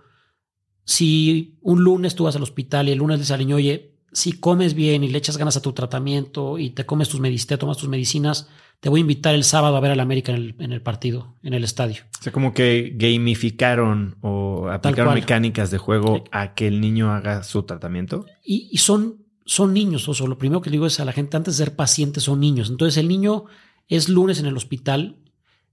[0.88, 4.32] si un lunes tú vas al hospital y el lunes les al niño, oye, si
[4.32, 7.76] comes bien y le echas ganas a tu tratamiento y te comes tus medicinas, tomas
[7.76, 8.48] tus medicinas,
[8.80, 11.34] te voy a invitar el sábado a ver al América en el, en el partido,
[11.42, 12.04] en el estadio.
[12.18, 17.42] O sea, como que gamificaron o aplicaron mecánicas de juego a que el niño haga
[17.42, 18.24] su tratamiento.
[18.42, 21.64] Y, son, son niños, o lo primero que digo es a la gente, antes de
[21.66, 22.70] ser pacientes son niños.
[22.70, 23.44] Entonces el niño
[23.88, 25.16] es lunes en el hospital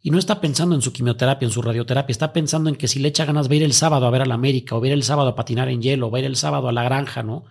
[0.06, 3.00] y no está pensando en su quimioterapia, en su radioterapia, está pensando en que si
[3.00, 4.90] le echa ganas va a ir el sábado a ver al América, o va a
[4.90, 6.84] ir el sábado a patinar en hielo, o va a ir el sábado a la
[6.84, 7.46] granja, ¿no?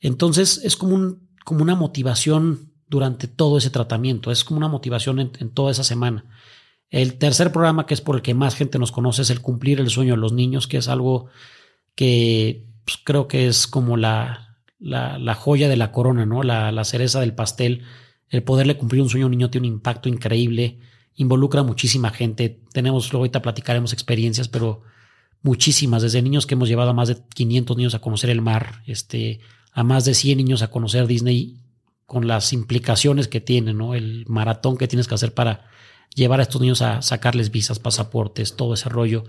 [0.00, 5.20] Entonces es como, un, como una motivación durante todo ese tratamiento, es como una motivación
[5.20, 6.24] en, toda esa semana.
[6.90, 9.78] El tercer programa, que es por el que más gente nos conoce, es el cumplir
[9.78, 11.28] el sueño de los niños, que es algo
[11.94, 16.42] que pues, creo que es como la, la, joya de la corona, ¿no?
[16.42, 17.84] La, la cereza del pastel.
[18.30, 20.80] El poderle cumplir un sueño a un niño tiene un impacto increíble,
[21.16, 22.60] involucra a muchísima gente.
[22.72, 24.82] Tenemos, luego ahorita platicaremos experiencias, pero
[25.42, 28.82] muchísimas, desde niños que hemos llevado a más de 500 niños a conocer el mar,
[28.86, 29.40] este,
[29.72, 31.58] a más de 100 niños a conocer Disney
[32.06, 33.94] con las implicaciones que tiene, ¿no?
[33.94, 35.68] El maratón que tienes que hacer para
[36.14, 39.24] llevar a estos niños a sacarles visas, pasaportes, todo ese rollo.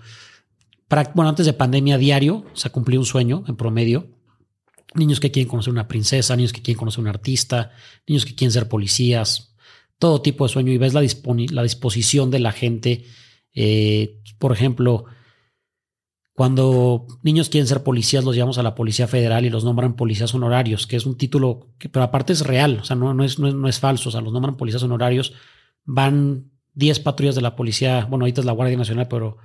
[0.88, 4.08] Para, bueno, antes de pandemia diario se cumplió un sueño en promedio.
[4.94, 7.72] Niños que quieren conocer una princesa, niños que quieren conocer un artista,
[8.08, 9.55] niños que quieren ser policías,
[10.00, 11.02] todo tipo de sueño y ves la,
[11.52, 13.06] la disposición de la gente.
[13.54, 15.06] Eh, por ejemplo,
[16.36, 20.36] cuando niños quieren ser policías, los llevamos a la Policía Federal y los nombran policías
[20.36, 23.40] honorarios, que es un título que, pero aparte es real, o sea, no, no, es,
[23.40, 25.34] no, es, falso, o sea, los nombran policías honorarios.
[25.86, 29.38] Van 10 patrullas de la policía, bueno, ahorita es la Guardia Nacional, pero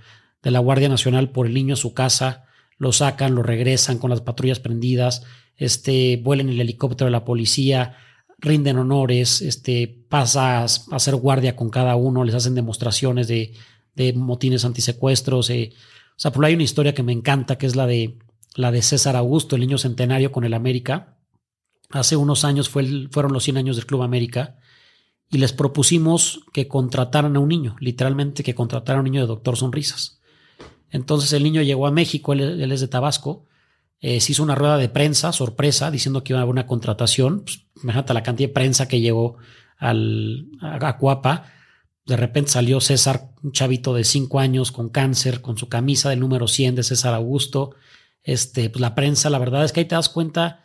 [0.43, 2.47] de la Guardia Nacional por el niño a su casa,
[2.77, 5.23] lo sacan, lo regresan con las patrullas prendidas,
[5.55, 7.95] este, vuelan el helicóptero de la policía,
[8.41, 13.55] rinden honores, este, pasas a hacer guardia con cada uno, les hacen demostraciones de,
[13.95, 15.73] de motines antisecuestros, eh,
[16.21, 18.19] o sea, por hay una historia que me encanta, que es la de,
[18.55, 21.17] la de César Augusto, el niño centenario con el América.
[21.89, 24.59] Hace unos años fue fueron los 100 años del Club América
[25.31, 29.29] y les propusimos que contrataran a un niño, literalmente que contrataran a un niño de
[29.29, 30.21] Doctor Sonrisas.
[30.91, 33.47] Entonces el niño llegó a México, él, es de Tabasco,
[34.01, 37.43] eh, se hizo una rueda de prensa, sorpresa, diciendo que iba a haber una contratación.
[37.43, 39.37] Pues, imagínate la cantidad de prensa que llegó
[39.79, 41.53] al, a, Cuapa
[42.11, 46.19] de repente salió César, un chavito de cinco años con cáncer, con su camisa del
[46.19, 47.77] número 100 de César Augusto.
[48.25, 50.65] Este, pues la prensa, la verdad es que ahí te das cuenta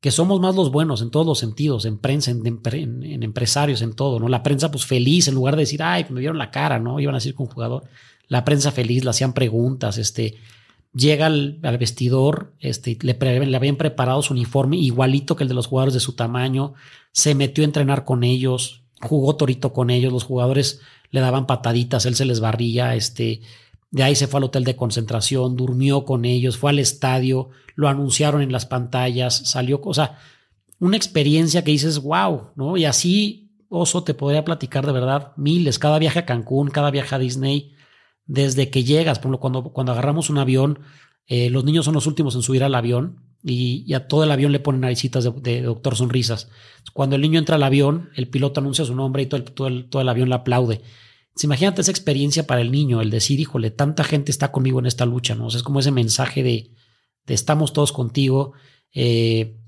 [0.00, 4.20] que somos más los buenos en todos los sentidos, en prensa, en, empresarios, en todo,
[4.20, 4.28] ¿no?
[4.28, 7.00] La prensa, pues feliz, en lugar de decir, ay, me vieron la cara, ¿no?
[7.00, 7.84] Iban a decir con jugador.
[8.28, 10.36] La prensa feliz, le hacían preguntas, este,
[10.94, 13.18] llega al, vestidor, este, le,
[13.56, 16.74] habían preparado su uniforme igualito que el de los jugadores de su tamaño,
[17.12, 20.80] se metió a entrenar con ellos, jugó Torito con ellos, los jugadores
[21.10, 23.40] le daban pataditas, él se les barría, este,
[23.90, 27.88] de ahí se fue al hotel de concentración, durmió con ellos, fue al estadio, lo
[27.88, 30.18] anunciaron en las pantallas, salió, o sea,
[30.78, 32.76] una experiencia que dices, wow, ¿no?
[32.76, 37.14] Y así, Oso, te podría platicar de verdad miles, cada viaje a Cancún, cada viaje
[37.14, 37.73] a Disney,
[38.26, 40.80] desde que llegas, por ejemplo, cuando, cuando agarramos un avión,
[41.26, 44.52] eh, los niños son los últimos en subir al avión, y, a todo el avión
[44.52, 46.48] le ponen naricitas de, doctor sonrisas.
[46.94, 50.00] Cuando el niño entra al avión, el piloto anuncia su nombre y todo el, todo
[50.00, 50.80] el, avión le aplaude.
[51.42, 55.04] imagínate esa experiencia para el niño, el decir, híjole, tanta gente está conmigo en esta
[55.04, 55.48] lucha, ¿no?
[55.48, 56.70] es como ese mensaje de,
[57.26, 58.54] de estamos todos contigo.
[58.94, 59.58] Eh,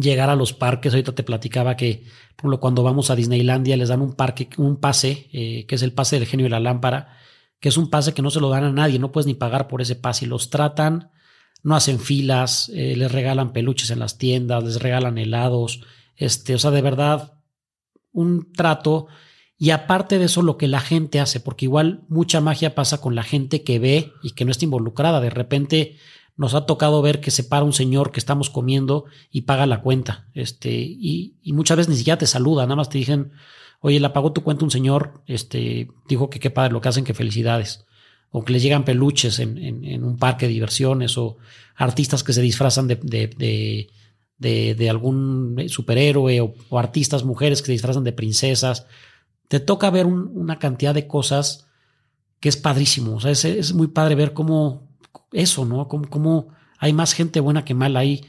[0.00, 0.92] llegar a los parques.
[0.92, 2.04] Ahorita te platicaba que,
[2.36, 5.82] por ejemplo, cuando vamos a Disneylandia les dan un parque, un pase, eh, que es
[5.82, 7.16] el pase del genio de la lámpara,
[7.60, 9.68] que es un pase que no se lo dan a nadie, no puedes ni pagar
[9.68, 11.10] por ese pase y los tratan,
[11.62, 15.80] no hacen filas, eh, les regalan peluches en las tiendas, les regalan helados,
[16.16, 17.38] este, o sea, de verdad,
[18.12, 19.06] un trato.
[19.56, 23.14] Y aparte de eso, lo que la gente hace, porque igual mucha magia pasa con
[23.14, 25.20] la gente que ve y que no está involucrada.
[25.20, 25.96] De repente,
[26.36, 29.80] nos ha tocado ver que se para un señor que estamos comiendo y paga la
[29.80, 30.26] cuenta.
[30.34, 33.32] Este, y, muchas veces ni siquiera te saluda, nada más te dicen,
[33.84, 37.04] oye, le pagó tu cuenta un señor, este, dijo que qué padre lo que hacen,
[37.04, 37.84] que felicidades.
[38.30, 41.36] O que les llegan peluches en, en, un parque de diversiones, o
[41.76, 43.88] artistas que se disfrazan de, de,
[44.38, 48.86] de, de algún superhéroe, o, artistas mujeres que se disfrazan de princesas.
[49.48, 51.66] Te toca ver una cantidad de cosas
[52.40, 53.16] que es padrísimo.
[53.16, 54.88] O sea, es, es muy padre ver cómo
[55.30, 55.86] eso, ¿no?
[55.88, 58.24] Como, hay más gente buena que mala ahí.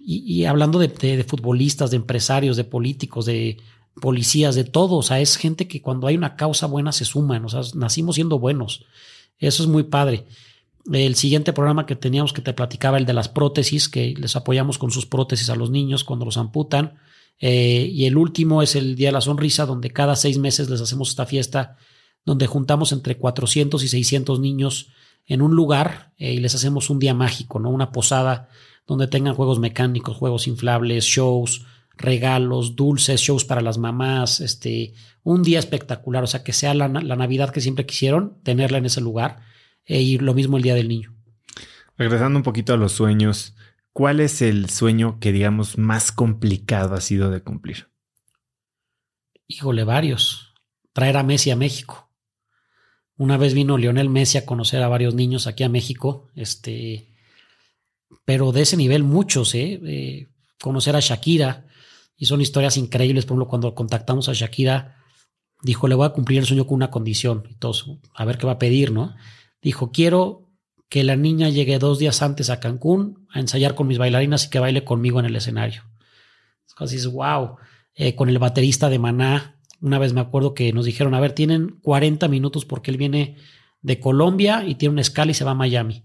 [0.00, 3.58] Y, hablando de, futbolistas, de empresarios, de políticos, de
[4.00, 4.96] policías, de todo.
[4.96, 7.44] O sea, es gente que cuando hay una causa buena se suman.
[7.44, 8.84] O sea, nacimos siendo buenos.
[9.38, 10.26] Eso es muy padre.
[10.92, 14.78] El siguiente programa que teníamos que te platicaba, el de las prótesis, que les apoyamos
[14.78, 16.98] con sus prótesis a los niños cuando los amputan.
[17.38, 20.80] Eh, y el último es el Día de la Sonrisa, donde cada seis meses les
[20.80, 21.76] hacemos esta fiesta,
[22.24, 24.88] donde juntamos entre 400 y 600 niños
[25.26, 27.70] en un lugar eh, y les hacemos un día mágico, ¿no?
[27.70, 28.48] Una posada
[28.86, 31.64] donde tengan juegos mecánicos, juegos inflables, shows,
[32.02, 36.88] regalos, dulces, shows para las mamás, este, un día espectacular, o sea, que sea la,
[36.88, 39.40] Navidad que siempre quisieron, tenerla en ese lugar,
[39.84, 41.14] e y lo mismo el Día del Niño.
[41.96, 43.54] Regresando un poquito a los sueños,
[43.92, 47.88] ¿cuál es el sueño que, digamos, más complicado ha sido de cumplir?
[49.46, 50.54] Híjole, varios.
[50.92, 52.10] Traer a Messi a México.
[53.16, 57.12] Una vez vino Lionel Messi a conocer a varios niños aquí a México, este,
[58.24, 59.80] pero de ese nivel muchos, ¿eh?
[59.84, 60.28] ¿eh?
[60.60, 61.66] conocer a Shakira,
[62.22, 63.26] y son historias increíbles.
[63.26, 64.94] Por ejemplo, cuando contactamos a Shakira,
[65.60, 67.42] dijo, le voy a cumplir el sueño con una condición.
[67.50, 69.16] Y todos, a ver qué va a pedir, ¿no?
[69.60, 70.48] Dijo, quiero
[70.88, 74.50] que la niña llegue dos días antes a Cancún a ensayar con mis bailarinas y
[74.50, 75.82] que baile conmigo en el escenario.
[76.76, 77.56] Así es, wow.
[77.96, 81.32] Eh, con el baterista de Maná, una vez me acuerdo que nos dijeron, a ver,
[81.32, 83.36] tienen 40 minutos porque él viene
[83.80, 86.04] de Colombia y tiene una escala y se va a Miami.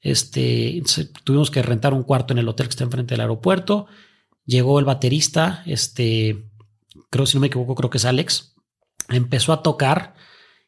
[0.00, 0.80] Este,
[1.24, 3.88] tuvimos que rentar un cuarto en el hotel que está enfrente del aeropuerto.
[4.46, 6.48] Llegó el baterista, este,
[7.10, 8.54] creo, si no me equivoco, creo que es Alex.
[9.08, 10.14] Empezó a tocar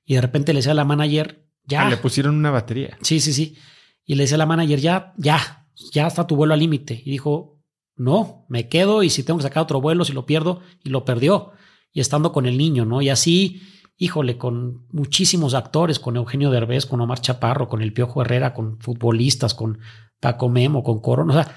[0.04, 1.86] y de repente le decía a la manager, ya.
[1.86, 2.98] Ah, le pusieron una batería.
[3.02, 3.56] Sí, sí, sí.
[4.04, 7.00] Y le decía a la manager, ya, ya, ya está tu vuelo al límite.
[7.04, 7.58] Y dijo,
[7.96, 11.04] no, me quedo y si tengo que sacar otro vuelo, si lo pierdo, y lo
[11.04, 11.52] perdió
[11.92, 13.02] y estando con el niño, ¿no?
[13.02, 13.62] Y así,
[13.96, 18.78] híjole, con muchísimos actores, con Eugenio Derbez, con Omar Chaparro, con el Piojo Herrera, con
[18.78, 19.80] futbolistas, con
[20.20, 21.56] Paco Memo, con Corona, o sea,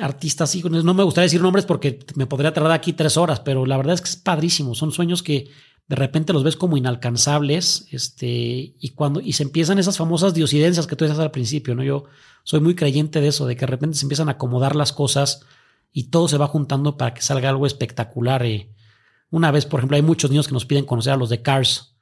[0.00, 3.66] artistas, híjole, no me gustaría decir nombres porque me podría tardar aquí tres horas, pero
[3.66, 5.50] la verdad es que es padrísimo, son sueños que
[5.88, 10.86] de repente los ves como inalcanzables, este, y cuando, y se empiezan esas famosas diosidencias
[10.86, 11.82] que tú decías al principio, ¿no?
[11.82, 12.04] Yo
[12.44, 15.44] soy muy creyente de eso, de que de repente se empiezan a acomodar las cosas
[15.92, 18.44] y todo se va juntando para que salga algo espectacular.
[18.46, 18.70] Eh,
[19.30, 21.96] una vez, por ejemplo, hay muchos niños que nos piden conocer a los de Cars.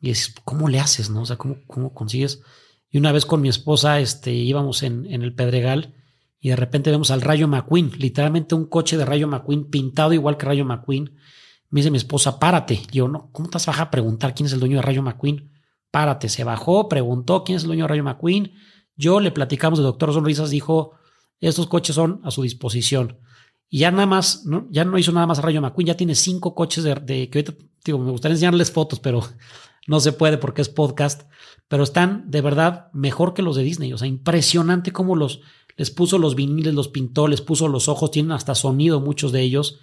[0.00, 1.10] Y es, ¿cómo le haces?
[1.10, 1.22] ¿No?
[1.22, 2.42] O sea, ¿cómo, cómo consigues?
[2.90, 5.94] Y una vez con mi esposa, este, íbamos en, en el Pedregal
[6.40, 10.38] y de repente vemos al Rayo McQueen, literalmente un coche de Rayo McQueen pintado igual
[10.38, 11.14] que Rayo McQueen.
[11.68, 12.82] Me dice mi esposa, párate.
[12.90, 15.52] Y yo, no, ¿cómo te vas a preguntar quién es el dueño de Rayo McQueen?
[15.90, 16.30] Párate.
[16.30, 18.54] Se bajó, preguntó quién es el dueño de Rayo McQueen.
[18.96, 20.92] Yo le platicamos de Doctor Sonrisas, dijo,
[21.40, 23.18] estos coches son a su disposición.
[23.68, 24.66] Y ya nada más, ¿no?
[24.70, 27.52] ya no hizo nada más Rayo McQueen, ya tiene cinco coches de, que ahorita,
[27.84, 29.22] digo, me gustaría enseñarles fotos, pero
[29.86, 31.30] no se puede porque es podcast,
[31.68, 33.92] pero están de verdad mejor que los de Disney.
[33.92, 35.42] O sea, impresionante cómo los,
[35.80, 39.40] les puso los viniles, los pintó, les puso los ojos, tienen hasta sonido muchos de
[39.40, 39.80] ellos.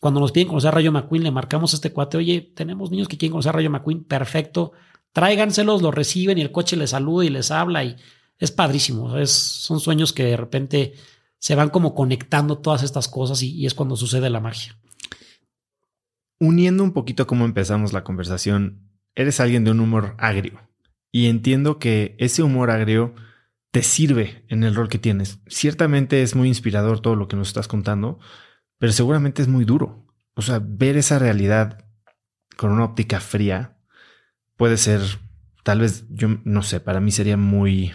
[0.00, 3.16] Cuando nos piden conocer a Rayo McQueen, le marcamos este cuate, oye, tenemos niños que
[3.16, 4.72] quieren conocer a Rayo McQueen, perfecto,
[5.12, 7.94] tráiganselos, lo reciben y el coche les saluda y les habla y
[8.40, 9.16] es padrísimo.
[9.18, 10.94] Es, son sueños que de repente
[11.38, 14.76] se van como conectando todas estas cosas y, es cuando sucede la magia.
[16.40, 20.58] Uniendo un poquito cómo empezamos la conversación, eres alguien de un humor agrio
[21.12, 23.14] y entiendo que ese humor agrio
[23.76, 25.38] te sirve en el rol que tienes.
[25.48, 28.18] Ciertamente es muy inspirador todo lo que nos estás contando,
[28.78, 30.06] pero seguramente es muy duro.
[30.32, 31.84] O sea, ver esa realidad
[32.56, 33.76] con una óptica fría
[34.56, 35.02] puede ser,
[35.62, 37.92] tal vez, yo no sé, para mí sería muy,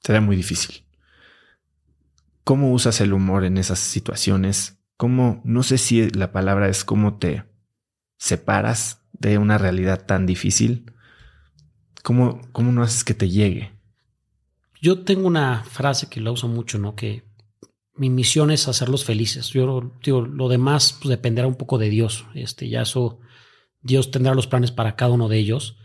[0.00, 0.88] sería muy difícil.
[2.42, 4.80] ¿Cómo usas el humor en esas situaciones?
[4.96, 7.44] ¿Cómo, no sé si la palabra es cómo te
[8.18, 10.92] separas de una realidad tan difícil,
[12.02, 13.81] ¿cómo, cómo no haces que te llegue?
[14.82, 16.96] Yo tengo una frase que la uso mucho, ¿no?
[16.96, 17.22] Que
[17.94, 19.50] mi misión es hacerlos felices.
[19.50, 22.26] Yo digo, lo demás pues, dependerá un poco de Dios.
[22.34, 23.20] Este, ya eso,
[23.80, 25.76] Dios tendrá los planes para cada uno de ellos.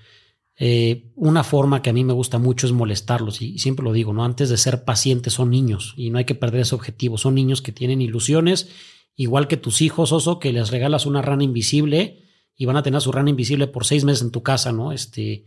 [0.60, 4.14] Eh, una forma que a mí me gusta mucho es molestarlos y, siempre lo digo,
[4.14, 4.26] ¿no?
[4.26, 7.20] Antes de ser pacientes son niños y no hay que perder ese objetivo.
[7.20, 8.72] Son niños que tienen ilusiones,
[9.16, 12.24] igual que tus hijos, oso, que les regalas una rana invisible
[12.56, 14.92] y van a tener su rana invisible por seis meses en tu casa, ¿no?
[14.92, 15.46] Este,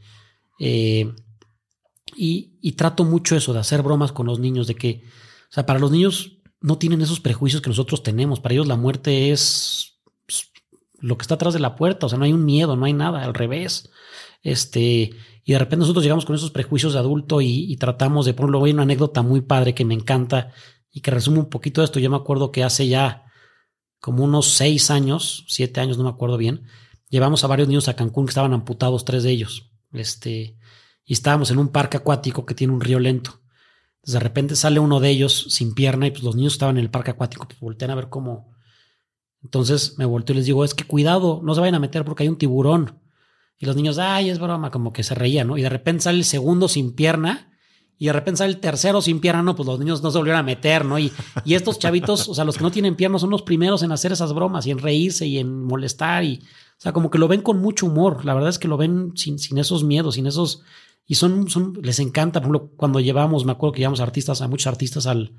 [0.61, 1.13] eh,
[2.17, 5.05] y, y trato mucho eso de hacer bromas con los niños, de que,
[5.51, 8.41] o sea, para los niños no tienen esos prejuicios que nosotros tenemos.
[8.41, 10.51] Para ellos la muerte es pues,
[10.99, 12.93] lo que está atrás de la puerta, o sea, no hay un miedo, no hay
[12.93, 13.91] nada, al revés.
[14.43, 15.11] Este,
[15.45, 18.65] y de repente nosotros llegamos con esos prejuicios de adulto y, tratamos de, por ejemplo,
[18.65, 20.53] hay una anécdota muy padre que me encanta
[20.93, 21.99] y que resume un poquito esto.
[21.99, 23.25] Yo me acuerdo que hace ya
[24.01, 26.65] como unos seis años, siete años, no me acuerdo bien,
[27.09, 29.71] llevamos a varios niños a Cancún que estaban amputados, tres de ellos.
[29.93, 30.57] Este,
[31.11, 33.41] y estábamos en un parque acuático que tiene un río lento.
[33.97, 36.85] Entonces de repente sale uno de ellos sin pierna y pues los niños estaban en
[36.85, 38.53] el parque acuático, pues voltean a ver cómo.
[39.43, 42.23] Entonces me volteo y les digo, es que cuidado, no se vayan a meter porque
[42.23, 43.01] hay un tiburón.
[43.59, 45.59] Y los niños, ay, es broma, como que se reían, ¿no?
[45.59, 47.51] Y de repente sale el segundo sin pierna
[47.99, 50.39] y de repente sale el tercero sin pierna, no, pues los niños no se volvieron
[50.39, 50.97] a meter, ¿no?
[51.01, 51.11] Y,
[51.45, 54.13] y estos chavitos, o sea, los que no tienen piernas son los primeros en hacer
[54.13, 56.41] esas bromas y en reírse y en molestar y,
[56.81, 58.25] o sea, como que lo ven con mucho humor.
[58.25, 60.63] La verdad es que lo ven sin, sin esos miedos, sin esos,
[61.07, 61.47] y son,
[61.83, 65.37] les encanta, por ejemplo, cuando llevamos, me acuerdo que llevamos artistas, a muchos artistas al,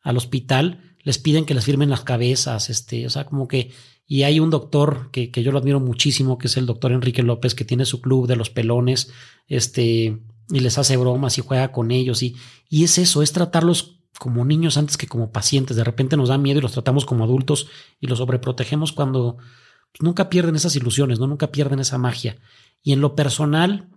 [0.00, 3.70] al hospital, les piden que les firmen las cabezas, este, o sea, como que
[4.10, 7.22] y hay un doctor que, que, yo lo admiro muchísimo, que es el doctor Enrique
[7.22, 9.12] López, que tiene su club de los pelones,
[9.46, 12.24] este, y les hace bromas y juega con ellos.
[12.24, 12.34] Y,
[12.68, 15.76] y es eso, es tratarlos como niños antes que como pacientes.
[15.76, 17.68] De repente nos da miedo y los tratamos como adultos
[18.00, 21.28] y los sobreprotegemos cuando pues, nunca pierden esas ilusiones, ¿no?
[21.28, 22.36] Nunca pierden esa magia.
[22.82, 23.90] Y en lo personal,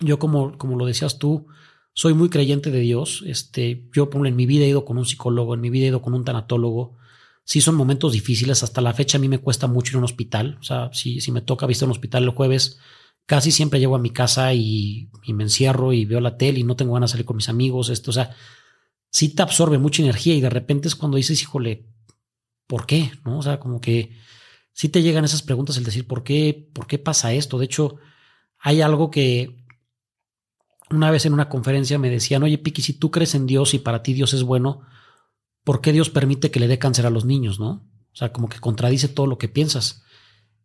[0.00, 1.46] yo como, como lo decías tú,
[1.92, 3.24] soy muy creyente de Dios.
[3.26, 6.02] Este, yo en mi vida he ido con un psicólogo, en mi vida he ido
[6.02, 6.96] con un tanatólogo,
[7.44, 8.62] sí son momentos difíciles.
[8.62, 10.58] Hasta la fecha a mí me cuesta mucho ir a un hospital.
[10.60, 12.78] O sea, si, si me toca visitar un hospital el jueves,
[13.26, 16.76] casi siempre llego a mi casa y, me encierro y veo la tele y no
[16.76, 17.90] tengo ganas de salir con mis amigos.
[17.90, 18.34] Esto, o sea,
[19.10, 21.86] sí te absorbe mucha energía y de repente es cuando dices, híjole,
[22.66, 23.12] ¿por qué?
[23.24, 23.38] ¿No?
[23.38, 24.16] O sea, como que
[24.72, 27.58] sí te llegan esas preguntas el decir, ¿por qué, por qué pasa esto?
[27.58, 27.96] De hecho,
[28.58, 29.57] hay algo que
[30.90, 33.78] una vez en una conferencia me decían, oye, Piki, si tú crees en Dios y
[33.78, 34.82] para ti Dios es bueno,
[35.64, 37.84] ¿por qué Dios permite que le dé cáncer a los niños, no?
[38.12, 40.02] O sea, como que contradice todo lo que piensas.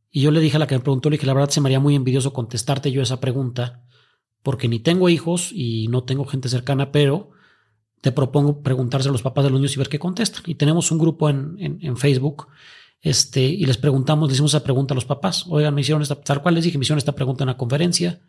[0.09, 1.67] Y yo le dije a la que me preguntó, le dije, la verdad se me
[1.67, 3.84] haría muy envidioso contestarte yo esa pregunta,
[4.43, 7.32] porque ni tengo hijos y no tengo gente cercana, pero
[8.03, 10.43] te propongo preguntarse a los papás de los niños y ver qué contestan.
[10.45, 12.47] Y tenemos un grupo en, en, Facebook
[13.01, 15.45] este, y les preguntamos, le hicimos esa pregunta a los papás.
[15.47, 18.21] Oigan, me hicieron esta, tal cual les dije, me hicieron esta pregunta en la conferencia.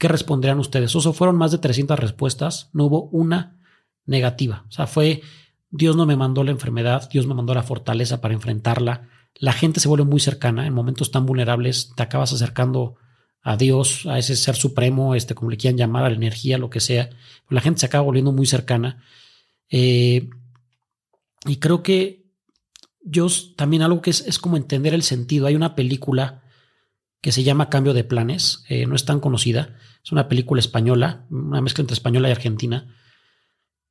[0.00, 0.94] ¿Qué responderían ustedes?
[0.94, 3.60] Eso fueron más de 300 respuestas, no hubo una
[4.06, 4.64] negativa.
[4.66, 5.20] O sea, fue
[5.68, 9.10] Dios no me mandó la enfermedad, Dios me mandó la fortaleza para enfrentarla.
[9.34, 12.96] La gente se vuelve muy cercana en momentos tan vulnerables, te acabas acercando
[13.42, 16.70] a Dios, a ese ser supremo, este, como le quieran llamar, a la energía, lo
[16.70, 17.10] que sea.
[17.50, 19.04] La gente se acaba volviendo muy cercana.
[19.68, 20.30] Eh,
[21.44, 22.24] y creo que
[23.02, 25.46] yo también algo que es, es, como entender el sentido.
[25.46, 26.42] Hay una película
[27.20, 31.26] que se llama Cambio de Planes, eh, no es tan conocida, es una película española,
[31.30, 32.94] una mezcla entre española y argentina,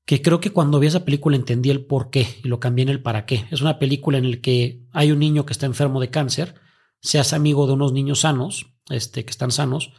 [0.06, 2.90] que creo que cuando vi esa película entendí el por qué y lo cambié en
[2.90, 3.46] el para qué.
[3.52, 6.56] Es una película en la que hay un niño que está enfermo de cáncer,
[7.02, 9.94] se hace amigo de unos niños sanos, este, que están sanos,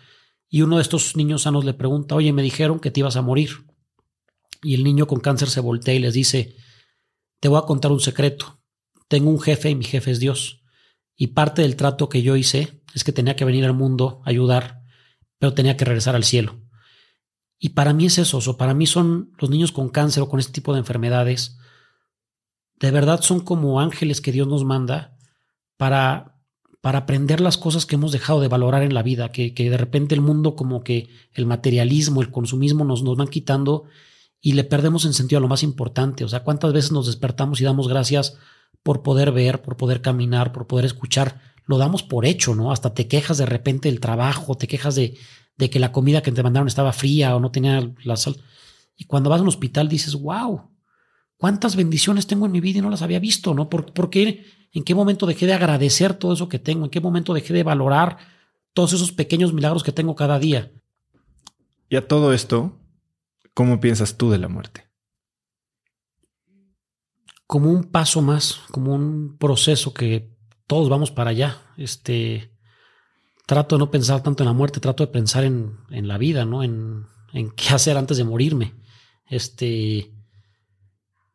[0.49, 3.22] y uno de estos niños sanos le pregunta, oye, me dijeron que te ibas a
[3.22, 3.51] morir.
[4.62, 6.57] Y el niño con cáncer se voltea y les dice,
[7.39, 8.61] te voy a contar un secreto.
[9.07, 10.60] Tengo un jefe y mi jefe es Dios.
[11.21, 14.31] Y parte del trato que yo hice es que tenía que venir al mundo a
[14.31, 14.81] ayudar,
[15.39, 16.62] pero tenía que regresar al cielo.
[17.59, 20.41] Y para mí es eso, o para mí son los niños con cáncer o con
[20.41, 21.59] este tipo de enfermedades,
[22.77, 25.14] de verdad son como ángeles que Dios nos manda
[25.77, 26.41] para,
[26.81, 29.77] para aprender las cosas que hemos dejado de valorar en la vida, que, que de
[29.77, 33.85] repente el mundo como que el materialismo, el consumismo nos, nos van quitando
[34.41, 36.25] y le perdemos en sentido a lo más importante.
[36.25, 38.39] O sea, ¿cuántas veces nos despertamos y damos gracias
[38.83, 41.41] por poder ver, por poder caminar, por poder escuchar?
[41.66, 42.72] Lo damos por hecho, ¿no?
[42.72, 45.16] Hasta te quejas de repente del trabajo, te quejas de,
[45.57, 48.37] de que la comida que te mandaron estaba fría o no tenía la sal.
[48.97, 50.70] Y cuando vas a un hospital dices, wow,
[51.37, 53.70] cuántas bendiciones tengo en mi vida y no las había visto, ¿no?
[53.70, 54.45] ¿Por, qué?
[54.72, 56.85] ¿En qué momento dejé de agradecer todo eso que tengo?
[56.85, 58.18] ¿En qué momento dejé de valorar
[58.74, 60.70] todos esos pequeños milagros que tengo cada día?
[61.89, 62.78] Y a todo esto,
[63.55, 64.89] ¿cómo piensas tú de la muerte?
[67.51, 70.30] Como un paso más, como un proceso que
[70.68, 71.61] todos vamos para allá.
[71.76, 72.53] Este,
[73.44, 76.44] trato de no pensar tanto en la muerte, trato de pensar en, en la vida,
[76.44, 76.62] ¿no?
[76.62, 78.74] En, en, qué hacer antes de morirme.
[79.26, 80.12] Este,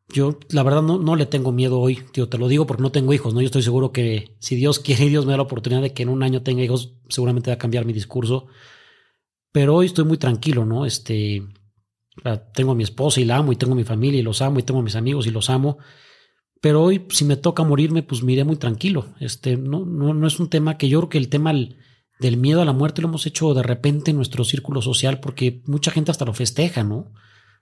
[0.07, 2.93] yo la verdad no, no le tengo miedo hoy, tío, te lo digo porque no
[2.93, 3.41] tengo hijos, ¿no?
[3.41, 6.03] Yo estoy seguro que si Dios quiere y Dios me da la oportunidad de que
[6.03, 8.47] en un año tenga hijos, seguramente va a cambiar mi discurso.
[9.51, 10.85] Pero hoy estoy muy tranquilo, ¿no?
[10.85, 11.43] Este,
[12.53, 14.59] tengo a mi esposa y la amo y tengo a mi familia y los amo
[14.59, 15.79] y tengo a mis amigos y los amo.
[16.65, 19.05] Pero hoy, si me toca morirme, pues miré muy tranquilo.
[19.19, 22.59] Este, no, no, no es un tema que yo creo que el tema del miedo
[22.59, 26.09] a la muerte lo hemos hecho de repente en nuestro círculo social porque mucha gente
[26.09, 27.11] hasta lo festeja, ¿no?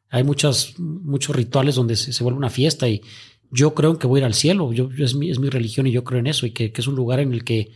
[0.09, 3.01] Hay muchas, muchos rituales donde se, vuelve una fiesta y
[3.51, 4.71] yo creo que voy a ir al cielo.
[4.71, 6.95] Yo, es, mi, es mi religión y yo creo en eso y que, es un
[6.95, 7.73] lugar en el que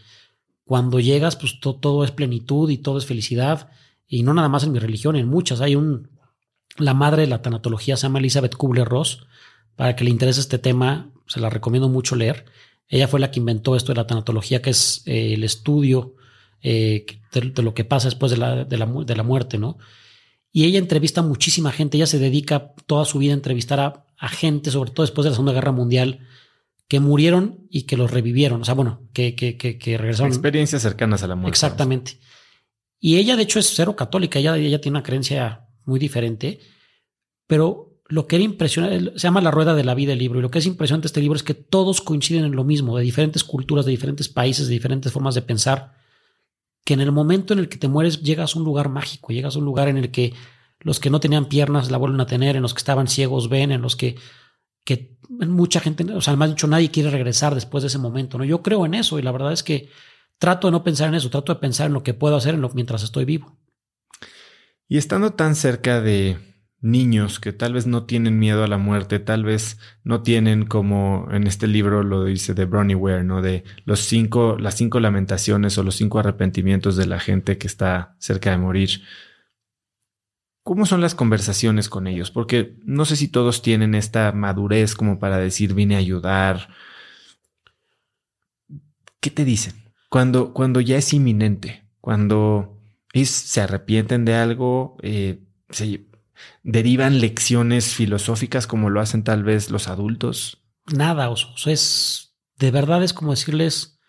[0.63, 3.69] cuando llegas, pues todo es plenitud y todo es felicidad.
[4.07, 5.59] Y no nada más en mi religión, en muchas.
[5.59, 6.07] Hay un,
[6.77, 9.27] la madre de la tanatología se llama Elizabeth Kubler-Ross.
[9.75, 12.45] Para que le interese este tema, se la recomiendo mucho leer.
[12.87, 16.15] Ella fue la que inventó esto de la tanatología, que es eh, el estudio
[16.61, 19.77] eh, de, lo que pasa después de la, de, la, de la, muerte, ¿no?
[20.51, 24.29] Y ella entrevista a muchísima gente, ella se dedica toda su vida a entrevistar a,
[24.29, 26.27] gente, sobre todo después de la Segunda Guerra Mundial,
[26.87, 30.31] que murieron y que los revivieron, o sea, bueno, que, que, que, regresaron.
[30.31, 31.49] Experiencias cercanas a la muerte.
[31.49, 32.19] Exactamente.
[32.99, 36.59] Y ella, de hecho, es cero católica, ella, ella tiene una creencia muy diferente,
[37.45, 40.41] pero lo que era impresionante, se llama La Rueda de la Vida el libro, y
[40.41, 43.03] lo que es impresionante de este libro es que todos coinciden en lo mismo, de
[43.03, 45.93] diferentes culturas, de diferentes países, de diferentes formas de pensar,
[46.85, 49.55] que en el momento en el que te mueres llegas a un lugar mágico, llegas
[49.55, 50.33] a un lugar en el que
[50.79, 53.71] los que no tenían piernas la vuelven a tener, en los que estaban ciegos ven,
[53.71, 54.15] en los que,
[54.85, 58.45] que mucha gente, o sea, más dicho, nadie quiere regresar después de ese momento, ¿no?
[58.45, 59.89] Yo creo en eso y la verdad es que
[60.37, 63.03] trato de no pensar en eso, trato de pensar en lo que puedo hacer mientras
[63.03, 63.57] estoy vivo.
[64.87, 66.37] Y estando tan cerca de
[66.87, 71.27] niños que tal vez no tienen miedo a la muerte, tal vez no tienen como
[71.31, 73.41] en este libro lo dice de Bronnie Ware, ¿no?
[73.41, 78.15] De los cinco, las cinco lamentaciones o los cinco arrepentimientos de la gente que está
[78.19, 79.01] cerca de morir.
[80.63, 82.31] ¿Cómo son las conversaciones con ellos?
[82.31, 86.69] Porque no sé si todos tienen esta madurez como para decir vine a ayudar.
[89.19, 89.75] ¿Qué te dicen?
[90.09, 92.77] Cuando, cuando ya es inminente, cuando
[93.13, 96.06] se arrepienten de algo, eh, se,
[96.67, 100.61] derivan lecciones filosóficas como lo hacen tal vez los adultos?
[100.93, 103.99] Nada, o sea, es de verdad es como decirles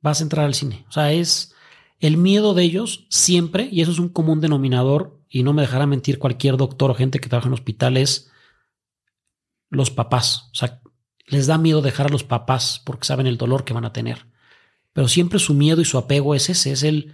[0.00, 0.86] vas a entrar al cine.
[0.88, 1.52] O sea, es
[1.98, 5.86] el miedo de ellos siempre, y eso es un común denominador, y no me dejará
[5.86, 8.30] mentir cualquier doctor o gente que trabaja en hospitales,
[9.68, 10.48] los papás.
[10.52, 10.80] O sea,
[11.26, 14.26] les da miedo dejar a los papás porque saben el dolor que van a tener.
[14.92, 17.12] Pero siempre su miedo y su apego es ese, es el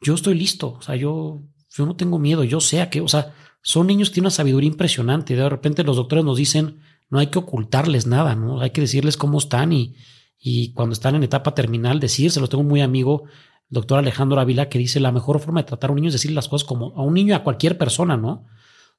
[0.00, 0.74] yo estoy listo.
[0.74, 4.10] O sea, yo yo no tengo miedo, yo sé a qué, o sea, son niños
[4.10, 5.36] que tienen una sabiduría impresionante.
[5.36, 8.60] De repente los doctores nos dicen, no hay que ocultarles nada, ¿no?
[8.60, 9.96] Hay que decirles cómo están y,
[10.38, 12.50] y cuando están en etapa terminal, decírselos.
[12.50, 13.24] Tengo muy amigo,
[13.70, 16.14] el doctor Alejandro Ávila, que dice la mejor forma de tratar a un niño es
[16.14, 18.46] decirle las cosas como a un niño, a cualquier persona, ¿no?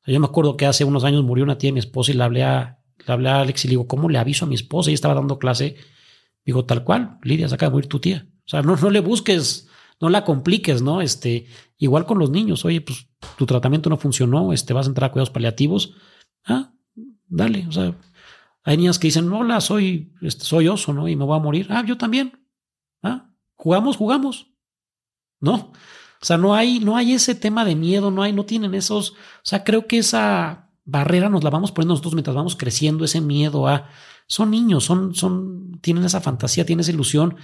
[0.06, 2.24] yo me acuerdo que hace unos años murió una tía de mi esposa y le
[2.24, 4.90] hablé a, le hablé a Alex y le digo, ¿cómo le aviso a mi esposa?
[4.90, 5.78] Ella estaba dando clase.
[6.46, 8.28] Digo, tal cual, Lidia, se acaba de morir tu tía.
[8.40, 9.70] O sea, no, no le busques
[10.02, 11.02] no la compliques, ¿no?
[11.02, 15.10] Este, igual con los niños, oye, pues tu tratamiento no funcionó, este, vas a entrar
[15.10, 15.96] a cuidados paliativos.
[16.46, 16.74] Ah,
[17.28, 17.98] dale, o sea,
[18.64, 21.08] hay niñas que dicen, hola, soy, este, soy oso, ¿no?
[21.08, 21.68] Y me voy a morir.
[21.70, 22.48] Ah, yo también.
[23.02, 24.48] Ah, jugamos, jugamos.
[25.40, 25.74] No,
[26.24, 29.12] o sea, no hay, no hay ese tema de miedo, no hay, no tienen esos,
[29.12, 33.20] o sea, creo que esa barrera nos la vamos poniendo nosotros mientras vamos creciendo, ese
[33.20, 33.90] miedo a,
[34.26, 37.36] son niños, son, son, tienen esa fantasía, tienen esa ilusión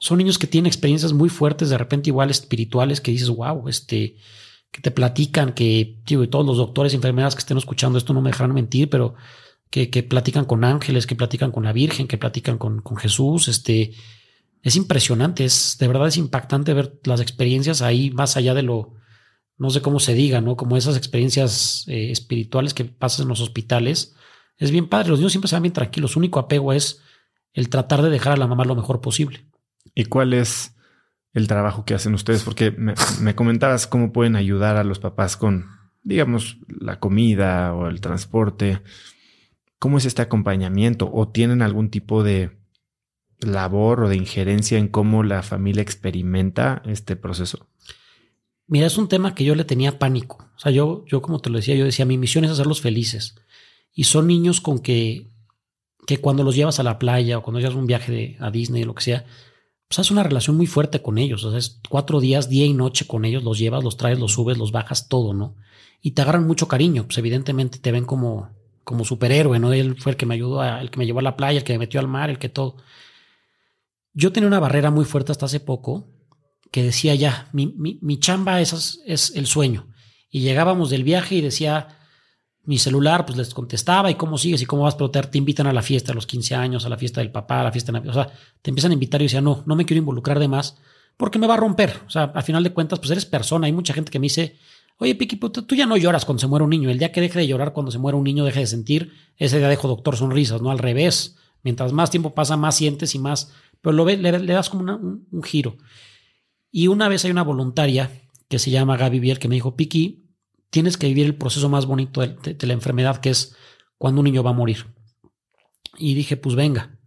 [0.00, 4.16] son niños que tienen experiencias muy fuertes, de repente igual espirituales, que dices, wow, este,
[4.72, 8.14] que te platican, que, digo, y todos los doctores y enfermeras que estén escuchando esto
[8.14, 9.14] no me dejarán mentir, pero
[9.68, 13.48] que, que platican con ángeles, que platican con la Virgen, que platican con, con Jesús,
[13.48, 13.92] este,
[14.62, 18.94] es impresionante, es, de verdad es impactante ver las experiencias ahí más allá de lo,
[19.58, 20.56] no sé cómo se diga, ¿no?
[20.56, 24.14] Como esas experiencias eh, espirituales que pasan en los hospitales.
[24.56, 26.12] Es bien padre, los niños siempre se van bien tranquilos.
[26.12, 27.02] Su único apego es
[27.52, 29.49] el tratar de dejar a la mamá lo mejor posible.
[29.94, 30.76] ¿Y cuál es
[31.32, 32.42] el trabajo que hacen ustedes?
[32.42, 35.66] Porque me, comentabas cómo pueden ayudar a los papás con,
[36.02, 38.80] digamos, la comida o el transporte.
[39.78, 41.10] ¿Cómo es este acompañamiento?
[41.12, 42.58] ¿O tienen algún tipo de
[43.40, 47.68] labor o de injerencia en cómo la familia experimenta este proceso?
[48.66, 50.48] Mira, es un tema que yo le tenía pánico.
[50.54, 53.34] O sea, yo, yo como te lo decía, yo decía, mi misión es hacerlos felices.
[53.92, 55.28] Y son niños con que,
[56.06, 58.84] que cuando los llevas a la playa o cuando llevas un viaje de, a Disney
[58.84, 59.26] o lo que sea,
[59.90, 61.42] pues haces una relación muy fuerte con ellos.
[61.42, 64.34] O sea, es cuatro días, día y noche con ellos, los llevas, los traes, los
[64.34, 65.56] subes, los bajas, todo, ¿no?
[66.00, 67.06] Y te agarran mucho cariño.
[67.06, 68.50] Pues evidentemente te ven como,
[68.84, 69.72] como superhéroe, ¿no?
[69.72, 71.72] Él fue el que me ayudó, el que me llevó a la playa, el que
[71.72, 72.76] me metió al mar, el que todo.
[74.14, 76.06] Yo tenía una barrera muy fuerte hasta hace poco,
[76.70, 79.88] que decía ya, mi, mi, chamba es, es el sueño.
[80.30, 81.98] Y llegábamos del viaje y decía,
[82.64, 85.66] mi celular, pues les contestaba y cómo sigues y cómo vas, pero te, te invitan
[85.66, 87.92] a la fiesta, a los 15 años, a la fiesta del papá, a la fiesta
[87.92, 88.16] de Navidad.
[88.16, 88.32] O sea,
[88.62, 90.76] te empiezan a invitar y decía, no, no me quiero involucrar de más
[91.20, 92.00] porque me va a romper.
[92.06, 93.66] O sea, al final de cuentas, pues eres persona.
[93.66, 94.56] Hay mucha gente que me dice,
[94.96, 96.90] oye, Piqui, pues, tú ya no lloras cuando se muere un niño.
[96.90, 99.58] El día que deje de llorar cuando se muere un niño, deje de sentir, ese
[99.58, 101.36] día dejo doctor sonrisas, no al revés.
[101.62, 105.42] Mientras más tiempo pasa, más sientes y más, pero lo ves, le, das como un,
[105.42, 105.76] giro.
[106.70, 108.10] Y una vez hay una voluntaria
[108.48, 110.19] que se llama Gaby Biel que me dijo, Piqui,
[110.70, 113.56] tienes que vivir el proceso más bonito de, la enfermedad, que es
[113.98, 114.86] cuando un niño va a morir.
[115.98, 116.98] Y dije, pues venga.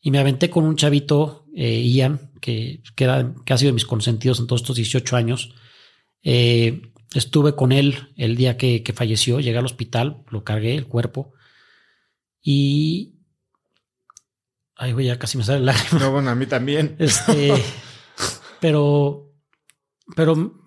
[0.00, 4.38] Y me aventé con un chavito, eh, Ian, que, que, ha sido de mis consentidos
[4.38, 5.54] en todos estos 18 años.
[6.22, 10.86] Eh, estuve con él el día que, que, falleció, llegué al hospital, lo cargué, el
[10.86, 11.32] cuerpo.
[12.42, 13.14] Y.
[14.76, 15.98] Ay, güey, ya casi me sale la lágrima.
[15.98, 16.94] No, bueno, a mí también.
[16.98, 17.52] Este.
[18.60, 19.32] pero.
[20.14, 20.57] Pero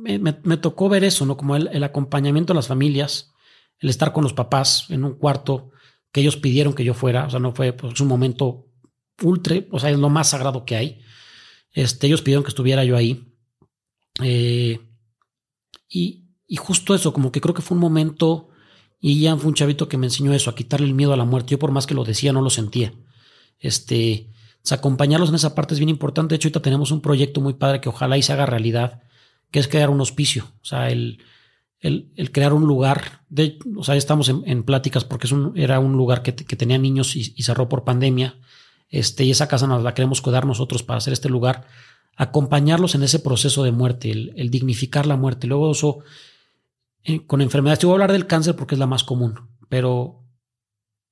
[0.00, 1.36] me, tocó ver eso, ¿no?
[1.36, 3.32] Como el, acompañamiento a las familias,
[3.78, 5.70] el estar con los papás en un cuarto
[6.12, 8.66] que ellos pidieron que yo fuera, o sea, no fue pues, un momento
[9.22, 11.00] ultra, o sea, es lo más sagrado que hay.
[11.72, 13.34] Este, ellos pidieron que estuviera yo ahí.
[14.22, 14.80] Eh,
[15.88, 18.48] y, y, justo eso, como que creo que fue un momento,
[18.98, 21.24] y Ian fue un chavito que me enseñó eso, a quitarle el miedo a la
[21.24, 21.52] muerte.
[21.52, 22.92] Yo por más que lo decía, no lo sentía.
[23.58, 24.30] Este,
[24.70, 26.32] acompañarlos en esa parte es bien importante.
[26.32, 29.02] De hecho, ahorita tenemos un proyecto muy padre que ojalá y se haga realidad,
[29.50, 31.22] que es crear un hospicio, o sea, el,
[31.80, 33.22] el, crear un lugar,
[33.76, 37.16] o sea, estamos en, pláticas porque es un, era un lugar que, que tenía niños
[37.16, 38.38] y, cerró por pandemia,
[38.88, 41.66] este, y esa casa nos la queremos cuidar nosotros para hacer este lugar,
[42.16, 45.46] acompañarlos en ese proceso de muerte, el, dignificar la muerte.
[45.46, 46.00] Luego eso,
[47.04, 50.22] eh, con enfermedades, yo voy a hablar del cáncer porque es la más común, pero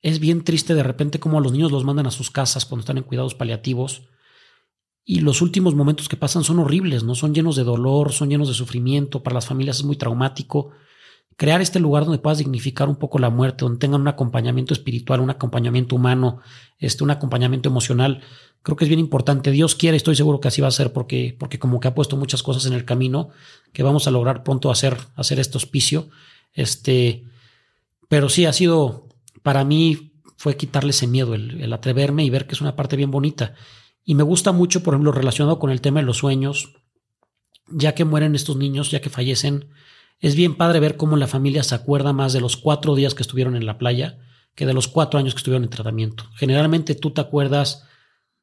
[0.03, 2.83] es bien triste de repente como a los niños los mandan a sus casas cuando
[2.83, 4.03] están en cuidados paliativos
[5.11, 7.15] y los últimos momentos que pasan son horribles, ¿no?
[7.15, 10.73] Son llenos de dolor, son llenos de sufrimiento, para las familias es muy traumático.
[11.39, 15.21] Crear este lugar donde puedas dignificar un poco la muerte, donde tengan un acompañamiento espiritual,
[15.21, 16.41] un acompañamiento humano,
[16.79, 18.21] este, un acompañamiento emocional,
[18.61, 19.51] creo que es bien importante.
[19.51, 22.19] Dios quiere, estoy seguro que así va a ser, porque, porque como que ha puesto
[22.19, 23.31] muchas cosas en el camino
[23.73, 26.11] que vamos a lograr pronto hacer, hacer este hospicio.
[26.53, 27.25] Este,
[28.09, 29.09] pero sí ha sido,
[29.43, 32.95] para mí, fue quitarle ese miedo, el, el atreverme y ver que es una parte
[32.95, 33.55] bien bonita.
[34.09, 36.73] Y me gusta mucho, por ejemplo, relacionado con el tema de los sueños,
[37.67, 39.69] ya que mueren estos niños, ya que fallecen,
[40.19, 43.23] es bien padre ver cómo la familia se acuerda más de los cuatro días que
[43.23, 44.19] estuvieron en la playa
[44.55, 46.25] que de los cuatro años que estuvieron en tratamiento.
[46.37, 47.85] Generalmente tú te acuerdas,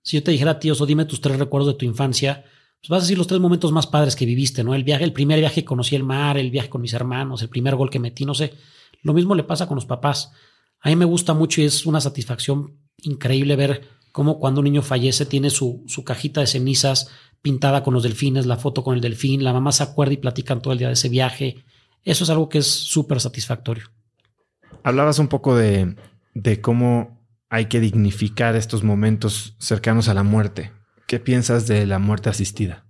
[0.04, 2.46] si yo te dijera, tío, o dime tus tres recuerdos de tu infancia,
[2.80, 4.76] pues vas a decir los tres momentos más padres que viviste, ¿no?
[4.76, 7.50] El viaje, el primer viaje que conocí el mar, el viaje con mis hermanos, el
[7.50, 8.54] primer gol que metí, no sé.
[9.02, 10.32] Lo mismo le pasa con los papás.
[10.82, 14.82] A mí me gusta mucho y es una satisfacción increíble ver como cuando un niño
[14.82, 17.12] fallece tiene su, su cajita de cenizas
[17.42, 20.62] pintada con los delfines, la foto con el delfín, la mamá se acuerda y platican
[20.62, 21.66] todo el día de ese viaje.
[22.02, 23.92] Eso es algo que es súper satisfactorio.
[24.84, 25.98] Hablabas un poco de,
[26.34, 30.72] de cómo hay que dignificar estos momentos cercanos a la muerte.
[31.08, 32.86] ¿Qué piensas de la muerte asistida?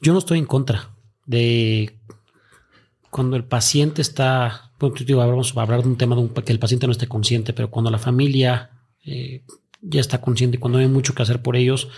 [0.00, 0.90] Yo no estoy en contra
[1.24, 2.00] de
[3.10, 6.92] cuando el paciente está, vamos a hablar de un tema de que el paciente no
[6.92, 8.72] esté consciente, pero cuando la familia
[9.08, 9.42] eh,
[9.82, 11.88] ya está consciente cuando hay mucho que hacer por ellos,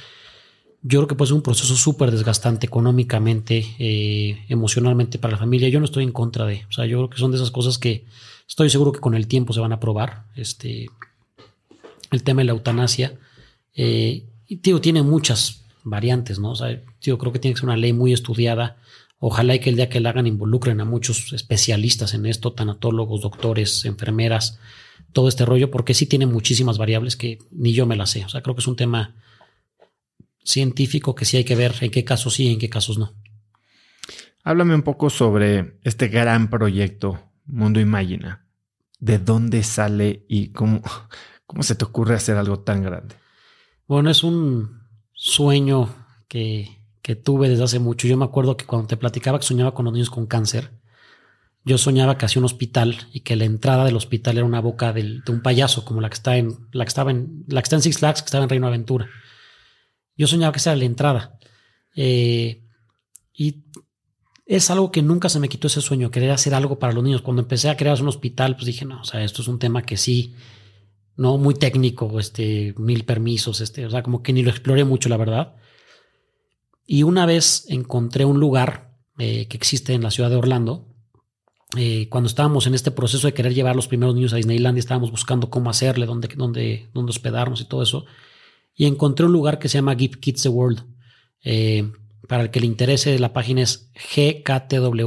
[0.82, 5.68] yo creo que puede ser un proceso súper desgastante económicamente, eh, emocionalmente para la familia.
[5.68, 7.76] Yo no estoy en contra de, o sea, yo creo que son de esas cosas
[7.76, 8.04] que
[8.48, 10.24] estoy seguro que con el tiempo se van a probar.
[10.36, 10.88] Este,
[12.10, 13.18] el tema de la eutanasia,
[13.74, 16.52] eh, y tío, tiene muchas variantes, ¿no?
[16.52, 18.76] O sea, tío, creo que tiene que ser una ley muy estudiada.
[19.18, 23.20] Ojalá y que el día que la hagan involucren a muchos especialistas en esto, tanatólogos,
[23.20, 24.58] doctores, enfermeras,
[25.12, 28.24] todo este rollo, porque sí tiene muchísimas variables que ni yo me las sé.
[28.24, 29.16] O sea, creo que es un tema
[30.42, 33.14] científico que sí hay que ver en qué casos sí y en qué casos no.
[34.42, 38.46] Háblame un poco sobre este gran proyecto Mundo Imagina.
[38.98, 40.82] ¿De dónde sale y cómo,
[41.46, 43.16] cómo se te ocurre hacer algo tan grande?
[43.86, 44.80] Bueno, es un
[45.12, 45.92] sueño
[46.28, 48.06] que, que tuve desde hace mucho.
[48.06, 50.70] Yo me acuerdo que cuando te platicaba que soñaba con los niños con cáncer,
[51.64, 54.92] yo soñaba que hacía un hospital y que la entrada del hospital era una boca
[54.92, 57.76] de un payaso, como la que está en, la que estaba en, la que está
[57.76, 59.08] en Six Flags, que estaba en Reino Aventura.
[60.16, 61.38] Yo soñaba que esa era la entrada.
[61.94, 62.62] Eh,
[63.34, 63.64] y
[64.46, 67.22] es algo que nunca se me quitó ese sueño, querer hacer algo para los niños.
[67.22, 69.82] Cuando empecé a crear un hospital, pues dije, no, o sea, esto es un tema
[69.82, 70.34] que sí,
[71.16, 75.08] no muy técnico, este, mil permisos, este, o sea, como que ni lo exploré mucho,
[75.08, 75.56] la verdad.
[76.86, 80.89] Y una vez encontré un lugar eh, que existe en la ciudad de Orlando,
[81.76, 85.10] eh, cuando estábamos en este proceso de querer llevar los primeros niños a Disneylandia, estábamos
[85.10, 88.06] buscando cómo hacerle, dónde, dónde, dónde hospedarnos y todo eso.
[88.74, 90.84] Y encontré un lugar que se llama Give Kids the World.
[91.44, 91.90] Eh,
[92.26, 95.00] para el que le interese, la página es gktw.org.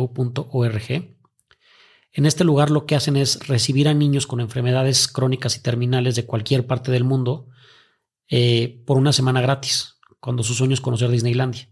[2.15, 6.15] En este lugar lo que hacen es recibir a niños con enfermedades crónicas y terminales
[6.15, 7.47] de cualquier parte del mundo
[8.29, 11.67] eh, por una semana gratis, cuando su sueño es conocer Disneylandia.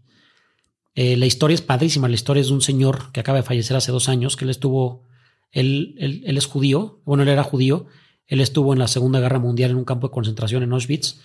[0.94, 3.76] Eh, la historia es padrísima, la historia es de un señor que acaba de fallecer
[3.76, 5.04] hace dos años, que él estuvo,
[5.50, 7.86] él, él, es judío, bueno, él era judío,
[8.26, 11.20] él estuvo en la Segunda Guerra Mundial en un campo de concentración en Auschwitz,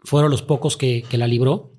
[0.00, 1.74] fueron los pocos que, que la libró,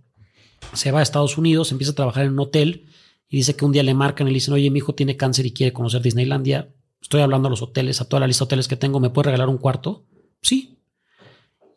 [0.73, 2.87] se va a Estados Unidos, empieza a trabajar en un hotel
[3.29, 5.45] y dice que un día le marcan y le dicen, oye, mi hijo tiene cáncer
[5.45, 6.73] y quiere conocer Disneylandia.
[7.01, 9.25] Estoy hablando a los hoteles, a toda la lista de hoteles que tengo, ¿me puede
[9.25, 10.05] regalar un cuarto?
[10.41, 10.76] Sí.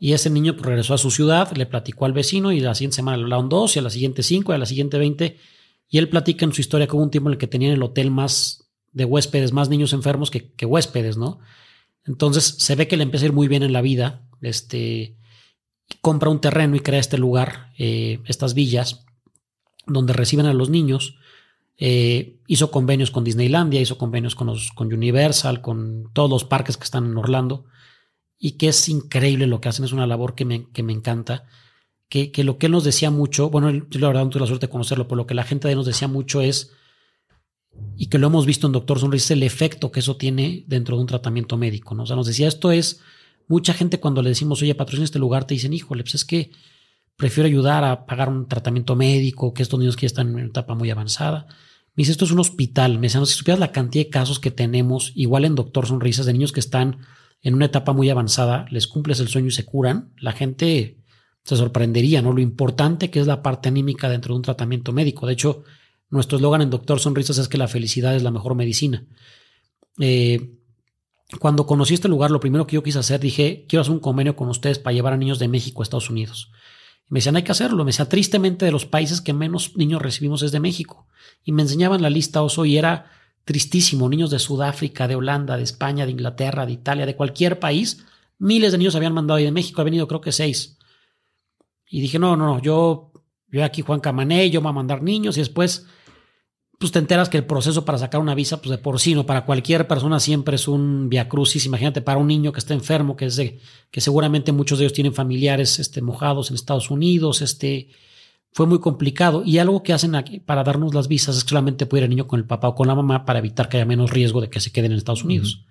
[0.03, 2.97] Y ese niño pues, regresó a su ciudad, le platicó al vecino y la siguiente
[2.97, 5.37] semana le hablaron dos y a la siguiente cinco y a la siguiente veinte.
[5.91, 7.83] Y él platica en su historia que hubo un tiempo en el que tenían el
[7.83, 11.39] hotel más de huéspedes, más niños enfermos que, huéspedes, ¿no?
[12.07, 14.27] Entonces se ve que le empieza a ir muy bien en la vida.
[14.41, 15.17] Este
[16.01, 19.05] compra un terreno y crea este lugar, eh, estas villas,
[19.87, 21.19] donde reciben a los niños
[21.77, 26.77] eh, hizo convenios con Disneylandia, hizo convenios con, los, con Universal, con todos los parques
[26.77, 27.67] que están en Orlando
[28.43, 31.45] y que es increíble lo que hacen, es una labor que me, que me encanta.
[32.09, 34.47] Que, que, lo que él nos decía mucho, bueno, yo la verdad no tuve la
[34.47, 36.73] suerte de conocerlo, pero lo que la gente de él nos decía mucho es,
[37.97, 41.03] y que lo hemos visto en Doctor Sonrisa, el efecto que eso tiene dentro de
[41.03, 41.95] un tratamiento médico.
[41.95, 42.05] ¿no?
[42.05, 43.01] O sea, nos decía, esto es,
[43.47, 46.51] mucha gente cuando le decimos, oye, patrocina este lugar, te dicen, híjole, pues es que
[47.17, 50.75] prefiero ayudar a pagar un tratamiento médico, que estos niños que están en una etapa
[50.75, 51.47] muy avanzada.
[51.95, 52.95] Me dice, esto es un hospital.
[52.99, 56.33] Me dice, si supieras la cantidad de casos que tenemos, igual en Doctor Sonrisas, de
[56.33, 57.01] niños que están
[57.43, 60.99] en una etapa muy avanzada, les cumples el sueño y se curan, la gente
[61.45, 62.33] se sorprendería, ¿no?
[62.33, 65.27] Lo importante que es la parte anímica dentro de un tratamiento médico.
[65.27, 65.65] De hecho,
[66.11, 69.07] nuestro eslogan en Doctor Sonrisas es que la felicidad es la mejor medicina.
[69.99, 70.55] Eh,
[71.39, 74.37] cuando conocí este lugar, lo primero que yo quise hacer, dije, quiero hacer un convenio
[74.37, 76.51] con ustedes para llevar a niños de México a Estados Unidos.
[77.09, 77.85] Me decían, hay que hacerlo.
[77.85, 81.07] Me decía, tristemente, de los países que menos niños recibimos es de México.
[81.45, 83.11] Y me enseñaban la lista oso y era
[83.45, 84.09] tristísimo.
[84.09, 88.05] Niños de Sudáfrica, de Holanda, de España, de Inglaterra, de Italia, de cualquier país.
[88.39, 90.79] Miles de niños habían mandado y de México ha venido creo que seis.
[91.89, 93.13] Y dije, no, no, no, yo,
[93.49, 95.87] yo aquí Juan Camané, yo voy a mandar niños y después
[96.81, 99.27] pues te enteras que el proceso para sacar una visa, pues de por sí, no,
[99.27, 101.67] para cualquier persona siempre es un viacrucis.
[101.67, 103.39] Imagínate para un niño que está enfermo, que es
[103.91, 107.91] que seguramente muchos de ellos tienen familiares este, mojados en Estados Unidos, este,
[108.53, 109.43] fue muy complicado.
[109.45, 112.11] Y algo que hacen aquí para darnos las visas es que solamente puede ir el
[112.11, 114.51] niño con el papá o con la mamá para evitar que haya menos riesgo de
[114.51, 115.65] que se queden en Estados Unidos.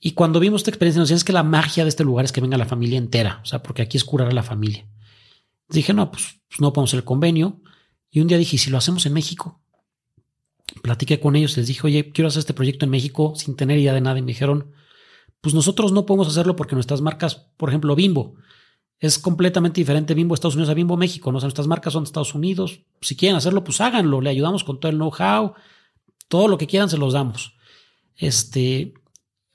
[0.00, 2.32] Y cuando vimos esta experiencia, nos decían es que la magia de este lugar es
[2.32, 4.86] que venga la familia entera, o sea, porque aquí es curar a la familia.
[5.68, 7.60] Dije, no, pues, pues no podemos hacer el convenio.
[8.10, 9.60] Y un día dije, si lo hacemos en México?
[10.82, 13.94] platiqué con ellos, les dije, oye, quiero hacer este proyecto en México sin tener idea
[13.94, 14.18] de nada.
[14.18, 14.72] Y me dijeron,
[15.40, 18.34] pues nosotros no podemos hacerlo porque nuestras marcas, por ejemplo, Bimbo,
[18.98, 21.30] es completamente diferente Bimbo Estados Unidos a Bimbo México.
[21.30, 21.40] ¿no?
[21.40, 22.80] nuestras marcas son de Estados Unidos.
[23.00, 24.20] Si quieren hacerlo, pues háganlo.
[24.20, 25.54] Le ayudamos con todo el know-how.
[26.28, 27.56] Todo lo que quieran se los damos.
[28.16, 28.94] Este,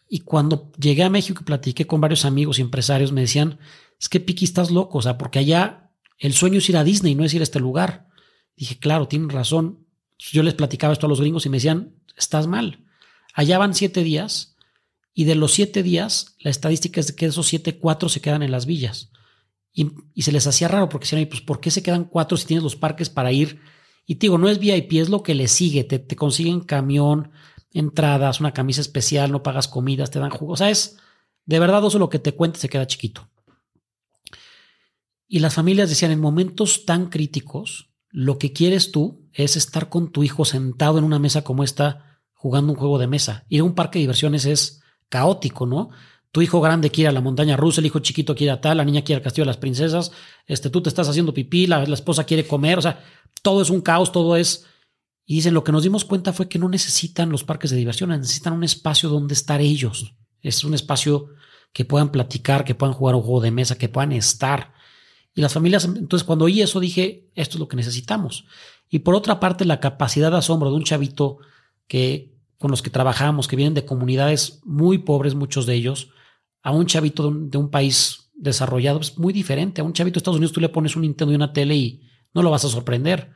[0.07, 3.59] y cuando llegué a México y platiqué con varios amigos y empresarios, me decían,
[3.99, 7.15] es que Piki, estás loco, o sea, porque allá el sueño es ir a Disney,
[7.15, 8.07] no es ir a este lugar.
[8.55, 9.87] Dije, claro, tienen razón.
[10.19, 12.85] Yo les platicaba esto a los gringos y me decían, estás mal.
[13.33, 14.55] Allá van siete días
[15.13, 18.51] y de los siete días, la estadística es que esos siete, cuatro se quedan en
[18.51, 19.11] las villas.
[19.73, 22.63] Y, se les hacía raro porque decían, pues, ¿por qué se quedan cuatro si tienes
[22.63, 23.59] los parques para ir?
[24.05, 25.83] Y te digo, no es VIP, es lo que le sigue.
[25.83, 27.31] Te, te consiguen camión,
[27.71, 30.53] entradas, una camisa especial, no pagas comidas, te dan jugo.
[30.53, 30.97] O sea, es
[31.45, 33.29] de verdad eso lo que te cuenta se queda chiquito.
[35.27, 40.11] Y las familias decían, en momentos tan críticos, lo que quieres tú es estar con
[40.11, 43.45] tu hijo sentado en una mesa como esta jugando un juego de mesa.
[43.47, 45.89] Ir a un parque de diversiones es caótico, ¿no?
[46.31, 48.85] Tu hijo grande quiere a la montaña rusa, el hijo chiquito quiere a tal, la
[48.85, 50.11] niña quiere al castillo de las princesas,
[50.47, 53.03] este, tú te estás haciendo pipí, la, esposa quiere comer, o sea,
[53.41, 54.65] todo es un caos, todo es...
[55.25, 58.09] Y dicen, lo que nos dimos cuenta fue que no necesitan los parques de diversión,
[58.09, 60.15] necesitan un espacio donde estar ellos.
[60.41, 61.29] Es un espacio
[61.71, 64.73] que puedan platicar, que puedan jugar un juego de mesa, que puedan estar.
[65.33, 68.45] Y las familias, entonces cuando oí eso dije, esto es lo que necesitamos.
[68.89, 71.37] Y por otra parte, la capacidad de asombro de un chavito
[71.87, 76.09] que con los que trabajamos, que vienen de comunidades muy pobres, muchos de ellos,
[76.63, 79.81] a un chavito de un, país desarrollado es muy diferente.
[79.81, 82.01] A un chavito de Estados Unidos tú le pones un Nintendo y una tele y
[82.33, 83.31] no lo vas a sorprender.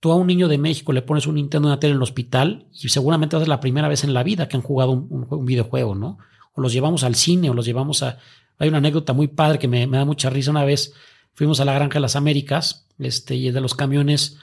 [0.00, 2.02] Tú a un niño de México le pones un Nintendo y una tele en el
[2.02, 5.44] hospital y seguramente va a la primera vez en la vida que han jugado un,
[5.44, 6.18] videojuego, ¿no?
[6.54, 8.18] O los llevamos al cine o los llevamos a...
[8.58, 10.94] Hay una anécdota muy padre que me, me da mucha risa una vez
[11.38, 14.38] fuimos a la Granja de las Américas, este, y el de los camiones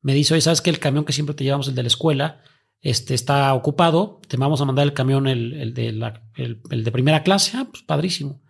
[0.00, 2.42] me dice, oye, ¿sabes que el camión que siempre te llevamos, el de la escuela,
[2.82, 4.20] este, está ocupado?
[4.28, 7.56] Te vamos a mandar el camión, el, de, la, el, de primera clase.
[7.56, 8.40] Ah, pues padrísimo.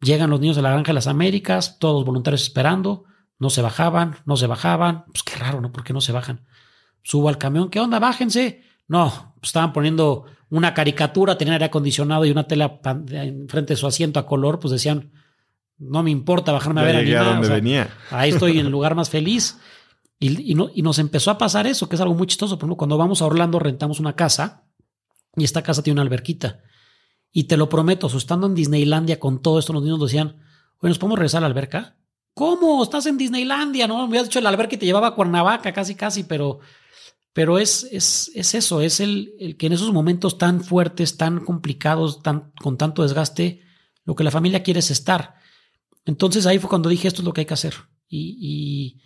[0.00, 3.04] Llegan los niños de la Granja de las Américas, todos voluntarios esperando,
[3.38, 5.04] No se bajaban, no se bajaban.
[5.06, 5.72] Pues qué raro, ¿no?
[5.72, 6.46] ¿Por qué no se bajan?
[7.02, 7.98] Subo al camión, ¿qué onda?
[7.98, 8.62] Bájense.
[8.86, 13.86] No, pues estaban poniendo una caricatura, tenían aire acondicionado y una tela enfrente de su
[13.86, 15.10] asiento a color, pues decían,
[15.78, 17.88] no me importa bajarme a ver a donde venía.
[18.10, 19.58] Ahí estoy en el lugar más feliz.
[20.22, 22.56] Y, no, y, nos empezó a pasar eso, que es algo muy chistoso.
[22.56, 24.68] Por ejemplo, cuando vamos a Orlando rentamos una casa
[25.36, 26.60] y esta casa tiene una alberquita.
[27.32, 30.36] Y te lo prometo, estando en Disneylandia con todo esto, los niños decían,
[30.78, 31.96] oye, ¿nos podemos regresar a la alberca?
[32.34, 32.82] ¿Cómo?
[32.84, 33.96] Estás en Disneylandia, ¿no?
[34.06, 36.60] Me habías dicho la alberca y te llevaba a Cuernavaca casi, casi, pero,
[37.32, 41.44] pero es, es, es eso, es el, el, que en esos momentos tan fuertes, tan
[41.44, 43.62] complicados, tan, con tanto desgaste,
[44.04, 45.34] lo que la familia quiere es estar.
[46.04, 47.74] Entonces ahí fue cuando dije, esto es lo que hay que hacer.
[48.08, 49.02] Y, y,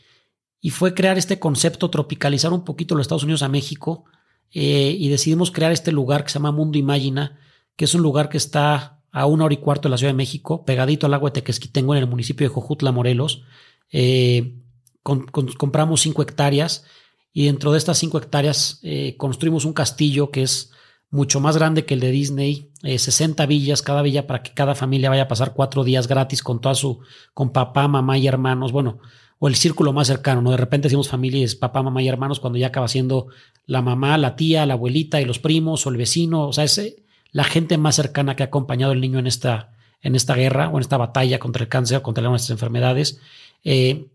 [0.67, 4.05] y fue crear este concepto, tropicalizar un poquito los Estados Unidos a México,
[4.51, 7.39] eh, y decidimos crear este lugar que se llama Mundo Imagina,
[7.77, 10.17] que es un lugar que está a una hora y cuarto de la Ciudad de
[10.17, 13.45] México, pegadito al agua de Tequesquitengo en el municipio de Jojutla, Morelos.
[13.93, 14.57] Eh,
[15.05, 16.85] compramos cinco hectáreas
[17.33, 20.73] y dentro de estas cinco hectáreas eh, construimos un castillo que es
[21.11, 25.11] mucho más grande que el de Disney, 60 villas, cada villa para que cada familia
[25.11, 26.99] vaya a pasar cuatro días gratis con toda su,
[27.35, 28.73] con papá, mamá y hermanos.
[28.73, 28.99] Bueno,
[29.39, 30.51] o el círculo más cercano, ¿no?
[30.51, 33.29] De repente decimos familias, papá, mamá y hermanos, cuando ya acaba siendo
[33.67, 36.79] la mamá, la tía, la abuelita y los primos o el vecino, o sea, es
[36.79, 40.69] eh, la gente más cercana que ha acompañado al niño en esta, en esta guerra
[40.69, 43.21] o en esta batalla contra el cáncer, contra nuestras enfermedades.
[43.63, 44.09] Eh,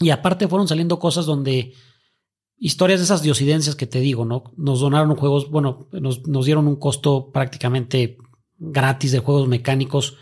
[0.00, 1.74] y aparte fueron saliendo cosas donde
[2.58, 4.44] historias de esas diosidencias que te digo, ¿no?
[4.56, 8.16] Nos donaron juegos, bueno, nos, nos dieron un costo prácticamente
[8.58, 10.16] gratis de juegos mecánicos.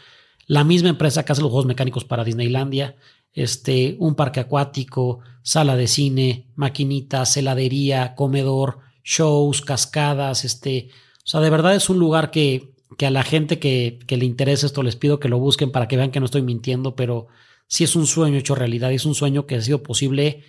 [0.47, 2.97] La misma empresa que hace los juegos mecánicos para Disneylandia
[3.35, 10.89] este, un parque acuático, sala de cine, maquinitas, heladería, comedor, shows, cascadas, este,
[11.19, 14.25] o sea, de verdad es un lugar que, que a la gente que, que le
[14.25, 17.27] interesa esto les pido que lo busquen para que vean que no estoy mintiendo, pero
[17.67, 20.45] sí es un sueño hecho realidad, es un sueño que ha sido posible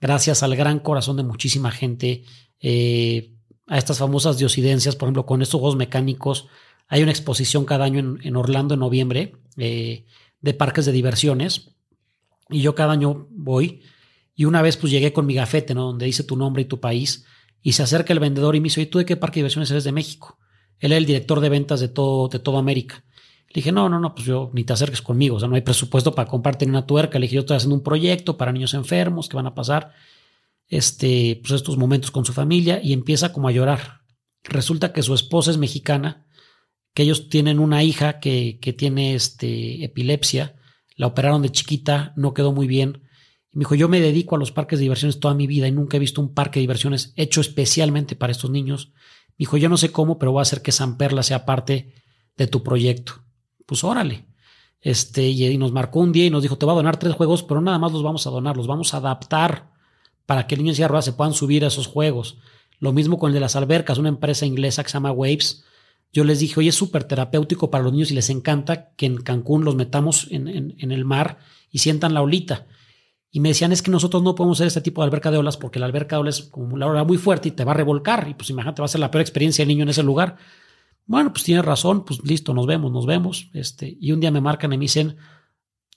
[0.00, 2.24] gracias al gran corazón de muchísima gente,
[2.60, 3.32] eh,
[3.66, 6.48] a estas famosas diosidencias, por ejemplo, con estos juegos mecánicos.
[6.88, 10.06] Hay una exposición cada año en, Orlando en noviembre eh,
[10.40, 11.70] de parques de diversiones
[12.50, 13.82] y yo cada año voy.
[14.34, 15.84] Y una vez pues llegué con mi gafete, ¿no?
[15.84, 17.24] Donde dice tu nombre y tu país.
[17.62, 19.70] Y se acerca el vendedor y me dice, ¿y tú de qué parque de diversiones
[19.70, 20.38] eres de México?
[20.78, 23.04] Él es el director de ventas de todo, de toda América.
[23.48, 25.36] Le dije, no, no, no, pues yo ni te acerques conmigo.
[25.36, 27.18] O sea, no hay presupuesto para comprarte ni una tuerca.
[27.18, 29.92] Le dije, yo estoy haciendo un proyecto para niños enfermos que van a pasar
[30.68, 34.02] este, pues estos momentos con su familia y empieza como a llorar.
[34.44, 36.26] Resulta que su esposa es mexicana,
[36.94, 40.54] que ellos tienen una hija que, que tiene este, epilepsia
[41.00, 43.04] la operaron de chiquita, no quedó muy bien.
[43.50, 45.72] Y me dijo, yo me dedico a los parques de diversiones toda mi vida y
[45.72, 48.92] nunca he visto un parque de diversiones hecho especialmente para estos niños.
[49.28, 51.94] Me dijo, yo no sé cómo, pero voy a hacer que San Perla sea parte
[52.36, 53.14] de tu proyecto.
[53.64, 54.26] Pues órale.
[54.82, 57.42] Este, y nos marcó un día y nos dijo, te voy a donar tres juegos,
[57.44, 59.70] pero nada más los vamos a donar, los vamos a adaptar
[60.26, 62.36] para que niños y arroba se puedan subir a esos juegos.
[62.78, 65.64] Lo mismo con el de las albercas, una empresa inglesa que se llama Waves,
[66.12, 69.18] yo les dije, oye, es súper terapéutico para los niños y les encanta que en
[69.18, 71.38] Cancún los metamos en, el mar
[71.70, 72.66] y sientan la olita.
[73.30, 75.56] Y me decían, es que nosotros no podemos hacer este tipo de alberca de olas
[75.56, 77.76] porque la alberca de olas es como la ola muy fuerte y te va a
[77.76, 78.26] revolcar.
[78.28, 80.36] Y pues imagínate, va a ser la peor experiencia del niño en ese lugar.
[81.06, 83.50] Bueno, pues tienes razón, pues listo, nos vemos, nos vemos.
[83.54, 85.16] Este, y un día me marcan y me dicen,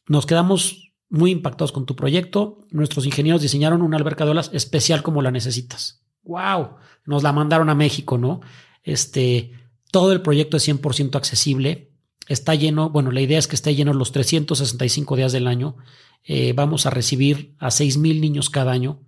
[0.08, 2.60] nos quedamos muy impactados con tu proyecto.
[2.70, 6.06] Nuestros ingenieros diseñaron una alberca de olas especial como la necesitas.
[6.22, 6.76] ¡Wow!
[7.06, 8.42] Nos la mandaron a México, ¿no?
[8.84, 9.63] Este,
[9.94, 11.92] todo el proyecto es 100% accesible.
[12.28, 15.78] Está lleno, bueno, la idea es que esté lleno los 365 días del año.
[16.24, 19.04] Eh, vamos a recibir a 6 mil niños cada año.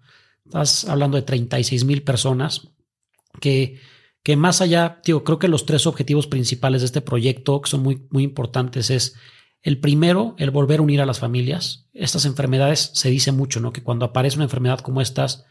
[0.45, 2.69] Estás hablando de 36 mil personas
[3.41, 3.81] que,
[4.21, 7.81] que más allá, digo, creo que los tres objetivos principales de este proyecto, que son
[7.81, 9.15] muy, muy importantes, es
[9.63, 11.89] el primero, el volver a unir a las familias.
[11.93, 13.73] Estas enfermedades se dice mucho, ¿no?
[13.73, 15.45] Que cuando aparece una enfermedad como estas,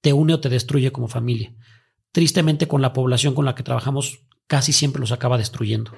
[0.00, 1.54] te une o te destruye como familia.
[2.10, 5.92] Tristemente, con la población con la que trabajamos, casi siempre los acaba destruyendo.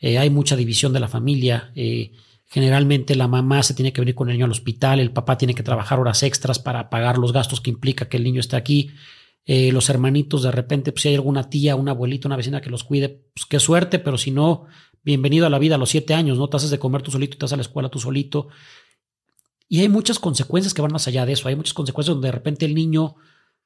[0.00, 1.72] Eh, hay mucha división de la familia.
[1.74, 2.12] Eh,
[2.46, 5.54] generalmente la mamá se tiene que venir con el niño al hospital, el papá tiene
[5.54, 8.90] que trabajar horas extras para pagar los gastos que implica que el niño esté aquí.
[9.46, 12.70] Eh, los hermanitos, de repente, pues, si hay alguna tía, una abuelita, una vecina que
[12.70, 14.66] los cuide, pues qué suerte, pero si no,
[15.02, 16.48] bienvenido a la vida a los siete años, ¿no?
[16.48, 18.48] Te haces de comer tú solito, te vas a la escuela tú solito.
[19.68, 21.48] Y hay muchas consecuencias que van más allá de eso.
[21.48, 23.16] Hay muchas consecuencias donde de repente el niño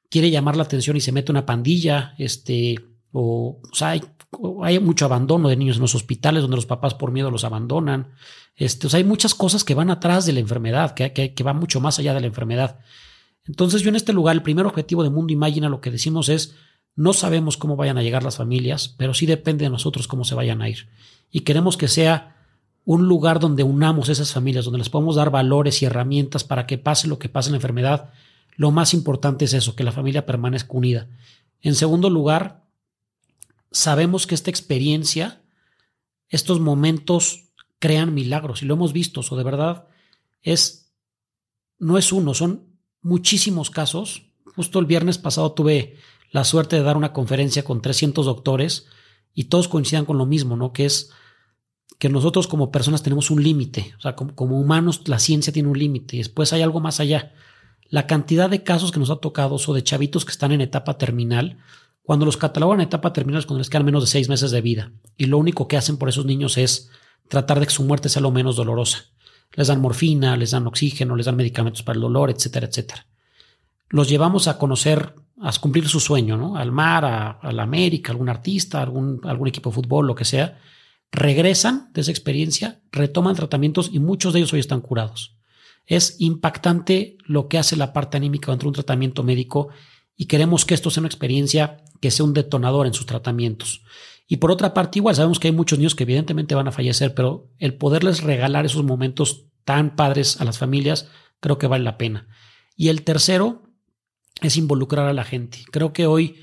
[0.09, 2.79] quiere llamar la atención y se mete una pandilla, este,
[3.11, 3.89] o, sea,
[4.63, 8.09] hay, mucho abandono de niños en los hospitales donde los papás por miedo los abandonan.
[8.55, 11.57] Este, o sea, hay muchas cosas que van atrás de la enfermedad, que, que, van
[11.57, 12.79] mucho más allá de la enfermedad.
[13.45, 16.55] Entonces yo en este lugar, el primer objetivo de Mundo Imagina, lo que decimos es,
[16.95, 20.35] no sabemos cómo vayan a llegar las familias, pero sí depende de nosotros cómo se
[20.35, 20.89] vayan a ir.
[21.31, 22.35] Y queremos que sea
[22.85, 26.77] un lugar donde unamos esas familias, donde les podemos dar valores y herramientas para que
[26.77, 28.09] pase lo que pase en la enfermedad,
[28.55, 31.07] lo más importante es eso, que la familia permanezca unida.
[31.61, 32.63] En segundo lugar,
[33.71, 35.41] sabemos que esta experiencia,
[36.29, 39.87] estos momentos crean milagros y lo hemos visto, o de verdad
[40.41, 40.91] es,
[41.77, 42.69] no es uno, son
[43.01, 44.23] muchísimos casos.
[44.55, 45.97] Justo el viernes pasado tuve
[46.31, 48.87] la suerte de dar una conferencia con 300 doctores
[49.33, 50.73] y todos coincidan con lo mismo, ¿no?
[50.73, 51.11] Que es
[51.97, 55.77] que nosotros como personas tenemos un límite, o sea, como, humanos la ciencia tiene un
[55.77, 57.33] límite y después hay algo más allá.
[57.89, 60.97] La cantidad de casos que nos ha tocado o de chavitos que están en etapa
[60.97, 61.57] terminal,
[62.09, 64.61] cuando los catalogan en etapa terminal es cuando les quedan menos de seis meses de
[64.61, 66.89] vida y lo único que hacen por esos niños es
[67.27, 69.05] tratar de que su muerte sea lo menos dolorosa.
[69.53, 73.05] Les dan morfina, les dan oxígeno, les dan medicamentos para el dolor, etcétera, etcétera.
[73.89, 76.55] Los llevamos a conocer, a cumplir su sueño, ¿no?
[76.55, 80.57] Al mar, a, la América, algún artista, algún, algún equipo de fútbol, lo que sea
[81.11, 85.35] regresan de esa experiencia, retoman tratamientos y muchos de ellos hoy están curados.
[85.85, 89.69] Es impactante lo que hace la parte anímica dentro de un tratamiento médico
[90.19, 93.83] y queremos que esto sea una experiencia que sea un detonador en sus tratamientos.
[94.27, 97.15] Y por otra parte, igual sabemos que hay muchos niños que evidentemente van a fallecer,
[97.15, 101.07] pero el poderles regalar esos momentos tan padres a las familias,
[101.39, 102.27] creo que vale la pena.
[102.75, 103.63] Y el tercero
[104.41, 105.59] es involucrar a la gente.
[105.71, 106.41] Creo que hoy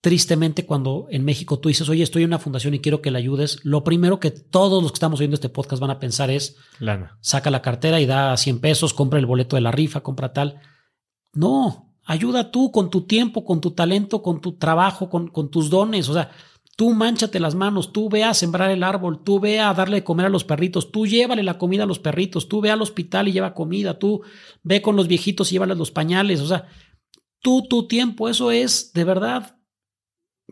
[0.00, 3.18] tristemente cuando en México tú dices, oye, estoy en una fundación y quiero que la
[3.18, 6.56] ayudes, lo primero que todos los que estamos viendo este podcast van a pensar es,
[6.78, 7.18] Lana.
[7.20, 10.62] saca la cartera y da 100 pesos, compra el boleto de la rifa, compra tal.
[11.34, 16.08] No, ayuda tú con tu tiempo, con tu talento, con tu trabajo, con, tus dones.
[16.08, 16.30] O sea,
[16.76, 20.04] tú manchate las manos, tú ve a sembrar el árbol, tú ve a darle de
[20.04, 23.28] comer a los perritos, tú llévale la comida a los perritos, tú ve al hospital
[23.28, 24.22] y lleva comida, tú
[24.62, 26.40] ve con los viejitos y llévales los pañales.
[26.40, 26.66] O sea,
[27.40, 29.58] tú, tu tiempo, eso es de verdad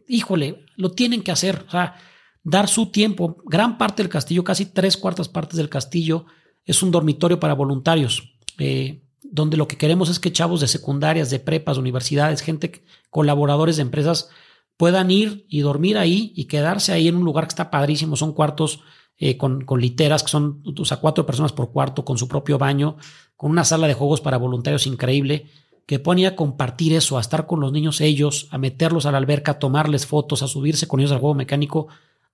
[0.08, 1.96] híjole, lo tienen que hacer, o sea,
[2.42, 3.38] dar su tiempo.
[3.46, 6.26] Gran parte del castillo, casi tres cuartas partes del castillo,
[6.64, 11.30] es un dormitorio para voluntarios, eh, donde lo que queremos es que chavos de secundarias,
[11.30, 14.30] de prepas, universidades, gente, colaboradores de empresas,
[14.76, 18.16] puedan ir y dormir ahí y quedarse ahí en un lugar que está padrísimo.
[18.16, 18.80] Son cuartos
[19.18, 22.58] eh, con, con, literas, que son o sea, cuatro personas por cuarto, con su propio
[22.58, 22.96] baño,
[23.36, 25.46] con una sala de juegos para voluntarios increíble
[25.86, 29.18] que ponía a compartir eso, a estar con los niños ellos, a meterlos a la
[29.18, 31.86] alberca, a tomarles fotos, a subirse con ellos al juego mecánico,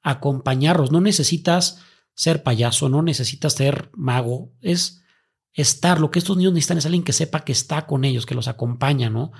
[0.02, 0.90] acompañarlos.
[0.90, 1.82] No necesitas
[2.14, 5.01] ser payaso, no necesitas ser mago, es
[5.54, 6.00] estar.
[6.00, 8.48] Lo que estos niños necesitan es alguien que sepa que está con ellos, que los
[8.48, 9.32] acompaña, ¿no?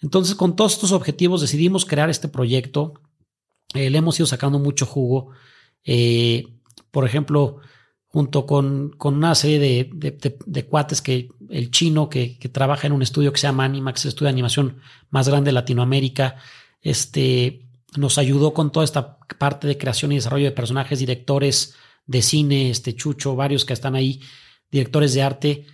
[0.00, 2.94] Entonces, con todos estos objetivos decidimos crear este proyecto.
[3.74, 5.30] Eh, le hemos ido sacando mucho jugo.
[5.84, 6.46] Eh,
[6.90, 7.60] por ejemplo,
[8.06, 12.94] junto con, con una serie de, de, cuates que el chino que, que, trabaja en
[12.94, 14.80] un estudio que se llama Animax, estudio de animación
[15.10, 16.36] más grande de Latinoamérica,
[16.80, 21.74] este, nos ayudó con toda esta parte de creación y desarrollo de personajes, directores
[22.06, 24.20] de cine, este Chucho, varios que están ahí,
[24.70, 25.66] directores de arte,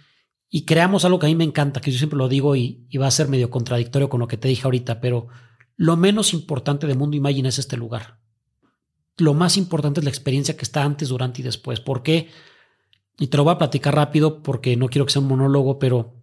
[0.48, 3.06] y creamos algo que a mí me encanta, que yo siempre lo digo y, va
[3.06, 5.28] a ser medio contradictorio con lo que te dije ahorita, pero
[5.76, 8.24] lo menos importante de Mundo Imagine es este lugar
[9.16, 11.80] lo más importante es la experiencia que está antes, durante y después.
[11.80, 12.30] ¿Por qué?
[13.18, 16.16] Y te lo voy a platicar rápido porque no quiero que sea un monólogo, pero,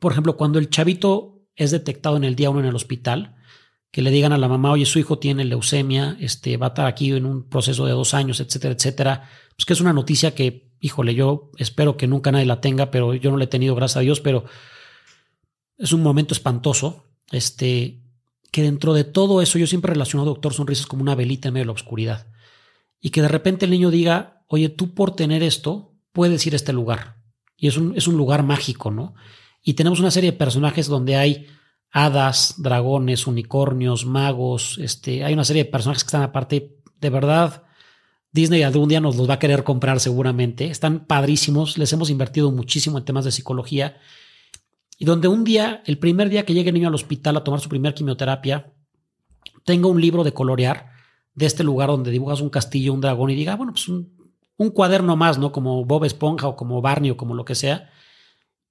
[0.00, 3.36] por ejemplo, cuando el chavito es detectado en el día uno en el hospital,
[3.90, 6.86] que le digan a la mamá, oye, su hijo tiene leucemia, este, va a estar
[6.86, 10.69] aquí en un proceso de dos años, etcétera, etcétera, pues que es una noticia que,
[10.80, 13.98] híjole, yo espero que nunca nadie la tenga, pero yo no la he tenido, gracias
[13.98, 14.44] a Dios, pero
[15.78, 17.04] es un momento espantoso.
[17.30, 18.00] Este,
[18.50, 21.54] que dentro de todo eso yo siempre relaciono a Doctor Sonrisas como una velita en
[21.54, 22.26] medio de la oscuridad.
[23.00, 26.56] Y que de repente el niño diga, oye, tú por tener esto puedes ir a
[26.56, 27.16] este lugar.
[27.56, 29.14] Y es un, es un lugar mágico, ¿no?
[29.62, 31.46] Y tenemos una serie de personajes donde hay
[31.92, 37.64] hadas, dragones, unicornios, magos, este, hay una serie de personajes que están aparte, de verdad,
[38.32, 42.50] Disney algún día nos los va a querer comprar seguramente, están padrísimos, les hemos invertido
[42.52, 43.96] muchísimo en temas de psicología
[45.00, 47.60] y donde un día, el primer día que llegue el niño al hospital a tomar
[47.60, 48.70] su primer quimioterapia,
[49.64, 50.90] tenga un libro de colorear
[51.34, 54.12] de este lugar donde dibujas un castillo, un dragón y diga, bueno, pues un,
[54.74, 55.52] cuaderno más, ¿no?
[55.52, 57.88] Como Bob Esponja o como Barney o como lo que sea.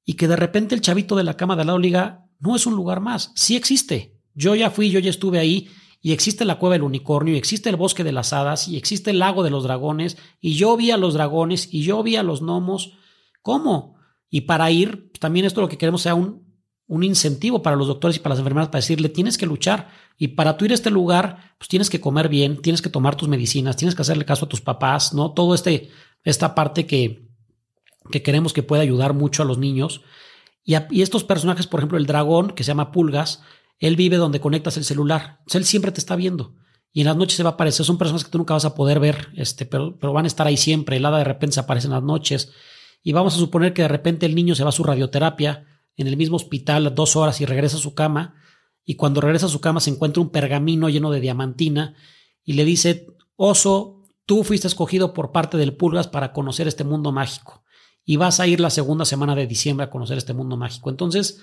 [0.05, 2.67] Y que de repente el chavito de la cama de al lado diga, no es
[2.67, 4.15] un lugar más, sí existe.
[4.35, 5.67] Yo ya fui, yo ya estuve ahí
[6.01, 9.11] y existe la cueva del unicornio, y existe el bosque de las hadas, y existe
[9.11, 12.23] el lago de los dragones, y yo vi a los dragones, y yo vi a
[12.23, 12.93] los gnomos.
[13.41, 13.95] ¿Cómo?
[14.29, 16.49] Y para ir, también esto lo que queremos sea un,
[16.89, 19.89] un incentivo para los doctores y para las enfermeras para decirle, tienes que luchar.
[20.17, 23.15] Y para tú ir a este lugar, pues tienes que comer bien, tienes que tomar
[23.15, 25.31] tus medicinas, tienes que hacerle caso a tus papás, ¿no?
[25.31, 25.89] Todo este,
[26.23, 27.29] esta parte que,
[28.11, 30.01] que queremos que pueda ayudar mucho a los niños.
[30.63, 33.43] Y, y, estos personajes, por ejemplo, el dragón, que se llama Pulgas,
[33.79, 35.39] él vive donde conectas el celular.
[35.51, 36.55] él siempre te está viendo.
[36.91, 37.85] y en las noches se va a aparecer.
[37.85, 40.47] Son personas que tú nunca vas a poder ver, este, pero, pero van a estar
[40.47, 40.97] ahí siempre.
[40.97, 42.51] El hada de repente se aparece en las noches.
[43.03, 45.65] Y vamos a suponer que de repente el niño se va a su radioterapia
[45.95, 48.35] en el mismo hospital dos horas y regresa a su cama.
[48.85, 51.95] Y cuando regresa a su cama se encuentra un pergamino lleno de diamantina
[52.43, 57.11] y le dice, oso, tú fuiste escogido por parte del Pulgas para conocer este mundo
[57.11, 57.63] mágico.
[58.03, 60.89] Y vas a ir la segunda semana de diciembre a conocer este mundo mágico.
[60.89, 61.41] Entonces,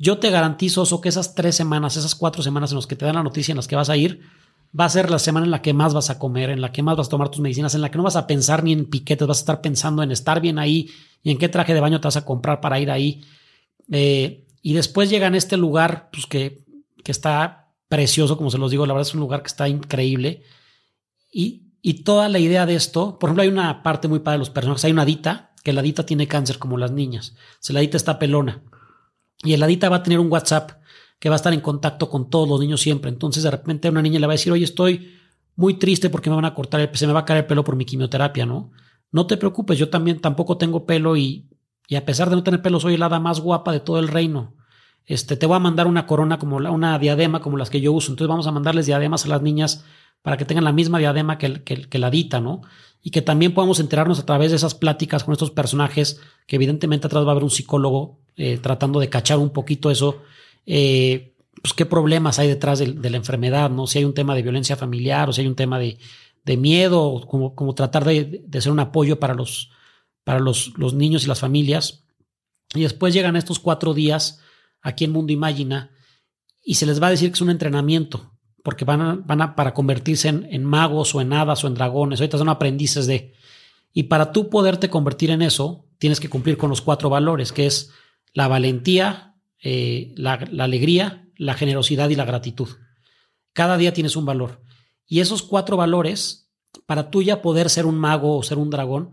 [0.00, 3.04] yo te garantizo, oso, que esas tres semanas, esas cuatro semanas en las que te
[3.04, 4.22] dan la noticia en las que vas a ir,
[4.78, 6.82] va a ser la semana en la que más vas a comer, en la que
[6.82, 8.86] más vas a tomar tus medicinas, en la que no vas a pensar ni en
[8.86, 10.88] piquetes, vas a estar pensando en estar bien ahí
[11.22, 13.22] y en qué traje de baño te vas a comprar para ir ahí.
[13.92, 16.64] Eh, y después llegan a este lugar pues, que,
[17.04, 20.44] que, está precioso, como se los digo, la verdad es un lugar que está increíble.
[21.30, 24.40] Y, y toda la idea de esto, por ejemplo, hay una parte muy padre de
[24.40, 24.82] los personajes.
[24.86, 27.34] Hay una Dita, que la Dita tiene cáncer como las niñas.
[27.68, 28.62] O la Dita está pelona.
[29.42, 30.72] Y el Adita va a tener un WhatsApp
[31.18, 33.10] que va a estar en contacto con todos los niños siempre.
[33.10, 35.18] Entonces de repente una niña le va a decir, oye, estoy
[35.56, 37.64] muy triste porque me van a cortar, el, se me va a caer el pelo
[37.64, 38.70] por mi quimioterapia, ¿no?
[39.12, 41.48] No te preocupes, yo también tampoco tengo pelo y,
[41.88, 44.08] y a pesar de no tener pelo soy la hada más guapa de todo el
[44.08, 44.54] reino.
[45.06, 48.12] Este, te voy a mandar una corona como una diadema como las que yo uso.
[48.12, 49.84] Entonces vamos a mandarles diademas a las niñas
[50.22, 52.62] para que tengan la misma diadema que, que, que la dita, ¿no?
[53.02, 57.06] Y que también podamos enterarnos a través de esas pláticas con estos personajes, que evidentemente
[57.06, 60.22] atrás va a haber un psicólogo eh, tratando de cachar un poquito eso
[60.66, 63.86] eh, pues qué problemas hay detrás de, la enfermedad, ¿no?
[63.86, 65.98] Si hay un tema de violencia familiar o si hay un tema de,
[66.56, 69.70] miedo, como, como tratar de, ser un apoyo para, los,
[70.24, 72.04] para los, los, niños y las familias.
[72.74, 74.40] Y después llegan estos cuatro días
[74.82, 75.90] aquí en Mundo Imagina
[76.62, 78.32] y se les va a decir que es un entrenamiento,
[78.62, 81.74] porque van a, van a para convertirse en, en, magos o en hadas o en
[81.74, 82.20] dragones.
[82.20, 83.34] Ahorita son aprendices de.
[83.92, 87.66] Y para tú poderte convertir en eso, tienes que cumplir con los cuatro valores, que
[87.66, 87.90] es
[88.32, 92.68] la valentía, eh, la, alegría, la generosidad y la gratitud.
[93.52, 94.62] Cada día tienes un valor.
[95.06, 96.50] Y esos cuatro valores,
[96.86, 99.12] para tú ya poder ser un mago o ser un dragón,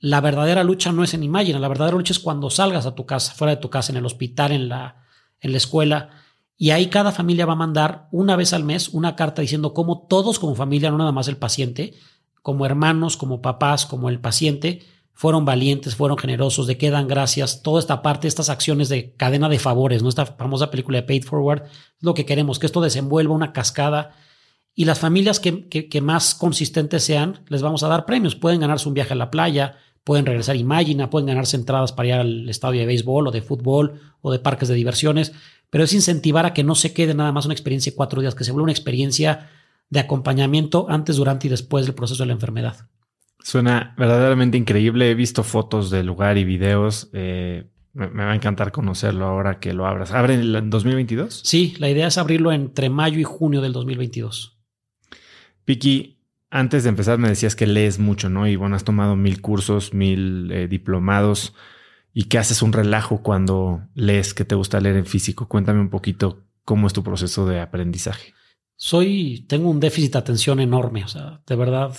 [0.00, 3.06] la verdadera lucha no es en imagen, la verdadera lucha es cuando salgas a tu
[3.06, 5.04] casa, fuera de tu casa, en el hospital, en la,
[5.40, 6.10] en la escuela.
[6.56, 10.06] Y ahí cada familia va a mandar una vez al mes una carta diciendo cómo
[10.08, 11.94] todos como familia, no nada más el paciente,
[12.42, 14.82] como hermanos, como papás, como el paciente,
[15.12, 19.48] fueron valientes, fueron generosos, de qué dan gracias, toda esta parte, estas acciones de cadena
[19.48, 20.10] de favores, ¿no?
[20.10, 24.14] Esta famosa película de Paid Forward, es lo que queremos, que esto desenvuelva una cascada
[24.78, 28.36] y las familias que, que, más consistentes sean, les vamos a dar premios.
[28.36, 32.08] Pueden ganarse un viaje a la playa, pueden regresar a Imagina, pueden ganarse entradas para
[32.08, 35.32] ir al estadio de béisbol o de fútbol o de parques de diversiones,
[35.68, 38.36] pero es incentivar a que no se quede nada más una experiencia de cuatro días,
[38.36, 39.50] que se vuelva una experiencia
[39.90, 42.88] de acompañamiento antes, durante y después del proceso de la enfermedad.
[43.42, 45.10] Suena verdaderamente increíble.
[45.10, 47.10] He visto fotos del lugar y videos.
[47.12, 50.12] Eh, me, va a encantar conocerlo ahora que lo abras.
[50.12, 51.40] ¿Abre en 2022?
[51.44, 54.56] Sí, la idea es abrirlo entre mayo y junio del 2022.
[55.64, 56.15] Piki,
[56.58, 58.46] antes de empezar me decías que lees mucho, ¿no?
[58.46, 61.54] Y bueno, has tomado mil cursos, mil eh, diplomados.
[62.12, 64.34] ¿Y qué haces un relajo cuando lees?
[64.34, 65.48] que te gusta leer en físico?
[65.48, 68.34] Cuéntame un poquito cómo es tu proceso de aprendizaje.
[68.76, 71.04] Soy, tengo un déficit de atención enorme.
[71.04, 71.94] O sea, de verdad,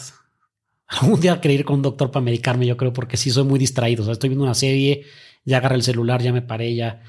[0.87, 3.59] Algún día quería ir con un doctor para medicarme, yo creo, porque sí soy muy
[3.59, 4.03] distraído.
[4.03, 5.05] O sea, estoy viendo una serie,
[5.43, 7.03] ya agarré el celular, ya me paré, ya.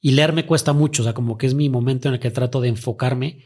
[0.00, 2.30] Y leer me cuesta mucho, o sea, como que es mi momento en el que
[2.30, 3.44] trato de enfocarme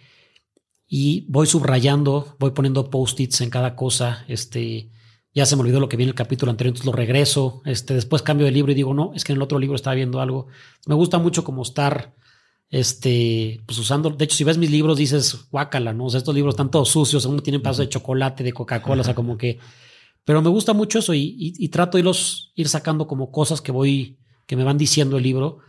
[0.94, 4.26] y voy subrayando, voy poniendo post-its en cada cosa.
[4.28, 4.90] Este,
[5.32, 7.62] ya se me olvidó lo que viene en el capítulo anterior, entonces lo regreso.
[7.64, 9.94] Este, después cambio de libro y digo, no, es que en el otro libro estaba
[9.94, 10.48] viendo algo.
[10.86, 12.14] Me gusta mucho como estar
[12.68, 16.04] este, pues usando, de hecho, si ves mis libros dices, guácala, ¿no?
[16.04, 19.04] O sea, estos libros están todos sucios, aún tienen pasos de chocolate, de Coca-Cola, o
[19.04, 19.60] sea, como que,
[20.26, 22.04] pero me gusta mucho eso y, trato de
[22.54, 25.60] ir sacando como cosas que voy, que me van diciendo el libro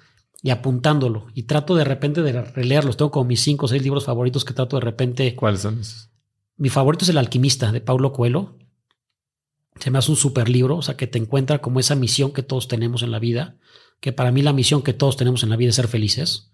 [0.43, 1.27] y apuntándolo.
[1.33, 2.97] Y trato de repente de releerlos.
[2.97, 5.35] Tengo como mis cinco o seis libros favoritos que trato de repente.
[5.35, 6.09] ¿Cuáles son esos?
[6.57, 8.57] Mi favorito es El Alquimista de Paulo Coelho.
[9.79, 12.43] Se me hace un super libro, o sea, que te encuentra como esa misión que
[12.43, 13.55] todos tenemos en la vida,
[14.01, 16.51] que para mí la misión que todos tenemos en la vida es ser felices.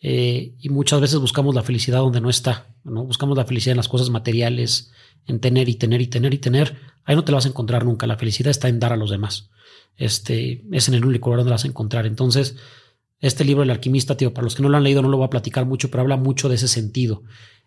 [0.00, 3.04] Eh, y muchas veces buscamos la felicidad donde no está, ¿no?
[3.04, 4.92] Buscamos la felicidad en las cosas materiales,
[5.26, 6.76] en tener y tener y tener y tener.
[7.04, 8.06] Ahí no te la vas a encontrar nunca.
[8.06, 9.50] La felicidad está en dar a los demás.
[9.96, 12.06] Este es en el único lugar donde la vas a encontrar.
[12.06, 12.56] Entonces,
[13.26, 15.26] este libro, El alquimista, tío, para los que no lo han leído, no lo voy
[15.26, 17.22] a platicar mucho, pero habla mucho de ese sentido.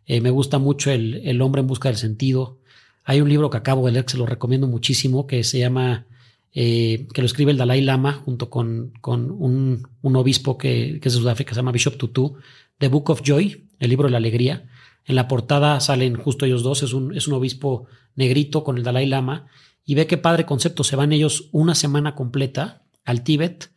[0.05, 2.59] Eh, me gusta mucho el, el hombre en busca del sentido.
[3.03, 6.05] Hay un libro que acabo de leer que se lo recomiendo muchísimo, que se llama
[6.51, 11.07] eh, que lo escribe el Dalai Lama junto con, con un, un, obispo que, que,
[11.07, 12.37] es de Sudáfrica, se llama Bishop Tutu,
[12.79, 14.67] The Book of Joy, el libro de la alegría.
[15.05, 18.83] En la portada salen justo ellos dos, es un, es un obispo negrito con el
[18.83, 19.45] Dalai Lama,
[19.85, 23.71] y ve qué padre concepto, se van ellos una semana completa al Tíbet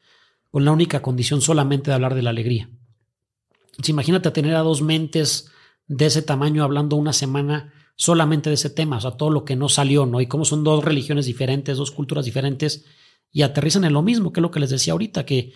[0.53, 2.69] con la única condición solamente de hablar de la alegría.
[3.87, 5.51] imagínate tener a dos mentes
[5.89, 9.57] de ese tamaño hablando una semana solamente de ese tema, o sea, todo lo que
[9.57, 10.21] no salió, ¿no?
[10.21, 12.85] Y cómo son dos religiones diferentes, dos culturas diferentes
[13.33, 15.55] y aterrizan en lo mismo, que es lo que les decía ahorita, que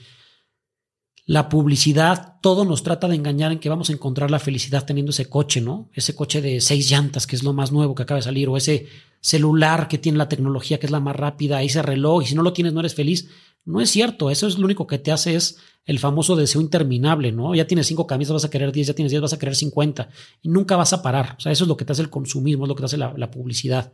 [1.26, 5.10] la publicidad, todo nos trata de engañar en que vamos a encontrar la felicidad teniendo
[5.10, 5.90] ese coche, ¿no?
[5.92, 8.56] Ese coche de seis llantas, que es lo más nuevo que acaba de salir, o
[8.56, 8.86] ese
[9.20, 12.42] celular que tiene la tecnología, que es la más rápida, ese reloj, y si no
[12.42, 13.28] lo tienes no eres feliz.
[13.66, 17.30] No es cierto, eso es lo único que te hace es el famoso deseo interminable,
[17.32, 17.54] ¿no?
[17.54, 20.08] Ya tienes cinco camisas, vas a querer diez, ya tienes diez, vas a querer cincuenta,
[20.40, 21.34] y nunca vas a parar.
[21.36, 22.96] O sea, eso es lo que te hace el consumismo, es lo que te hace
[22.96, 23.92] la, la publicidad.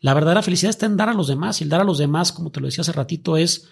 [0.00, 2.32] La verdadera felicidad está en dar a los demás, y el dar a los demás,
[2.32, 3.68] como te lo decía hace ratito, es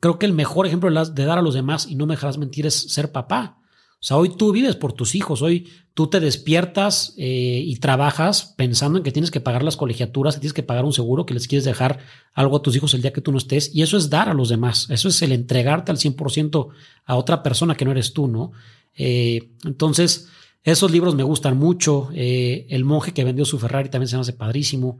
[0.00, 2.66] Creo que el mejor ejemplo de dar a los demás, y no me dejarás mentir,
[2.66, 3.58] es ser papá.
[4.00, 8.54] O sea, hoy tú vives por tus hijos, hoy tú te despiertas eh, y trabajas
[8.56, 11.34] pensando en que tienes que pagar las colegiaturas, que tienes que pagar un seguro, que
[11.34, 11.98] les quieres dejar
[12.32, 13.74] algo a tus hijos el día que tú no estés.
[13.74, 16.68] Y eso es dar a los demás, eso es el entregarte al 100%
[17.04, 18.52] a otra persona que no eres tú, ¿no?
[18.96, 20.28] Eh, entonces,
[20.62, 22.08] esos libros me gustan mucho.
[22.14, 24.98] Eh, el monje que vendió su Ferrari también se me hace padrísimo.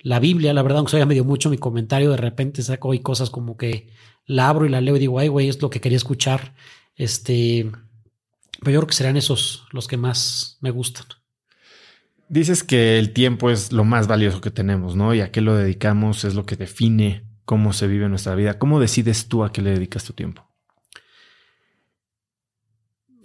[0.00, 3.00] La Biblia, la verdad, aunque ya me dio mucho mi comentario, de repente saco hoy
[3.00, 3.90] cosas como que
[4.24, 6.54] la abro y la leo y digo, ay, güey, es lo que quería escuchar.
[6.94, 7.70] Este,
[8.60, 11.06] pero yo creo que serán esos los que más me gustan.
[12.28, 15.14] Dices que el tiempo es lo más valioso que tenemos, ¿no?
[15.14, 18.58] Y a qué lo dedicamos es lo que define cómo se vive nuestra vida.
[18.58, 20.46] ¿Cómo decides tú a qué le dedicas tu tiempo?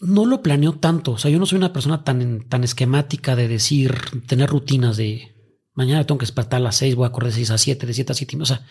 [0.02, 1.12] No lo planeo tanto.
[1.12, 3.96] O sea, yo no soy una persona tan, tan esquemática de decir,
[4.28, 5.36] tener rutinas de
[5.74, 7.94] mañana tengo que despertar a las seis, voy a correr de seis a siete, de
[7.94, 8.38] siete a siete.
[8.40, 8.66] O sea,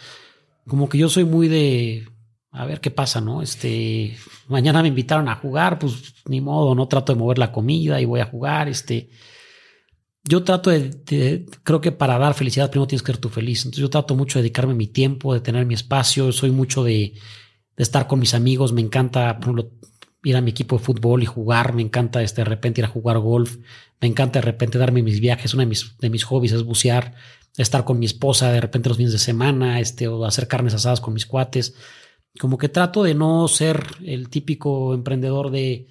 [0.66, 2.08] como que yo soy muy de
[2.52, 3.42] a ver qué pasa, ¿no?
[3.42, 4.16] Este,
[4.46, 8.04] mañana me invitaron a jugar, pues ni modo, no trato de mover la comida y
[8.04, 9.08] voy a jugar, este.
[10.24, 13.64] Yo trato de, creo que para dar felicidad primero tienes que ser tú feliz.
[13.64, 17.14] Entonces yo trato mucho de dedicarme mi tiempo, de tener mi espacio, soy mucho de,
[17.76, 19.70] estar con mis amigos, me encanta, por ejemplo,
[20.22, 22.88] ir a mi equipo de fútbol y jugar, me encanta este, de repente ir a
[22.88, 23.56] jugar golf,
[24.00, 27.14] me encanta de repente darme mis viajes, uno de mis, de mis hobbies es bucear,
[27.56, 31.00] estar con mi esposa de repente los fines de semana, este, o hacer carnes asadas
[31.00, 31.74] con mis cuates
[32.38, 35.88] como que trato de no ser el típico emprendedor de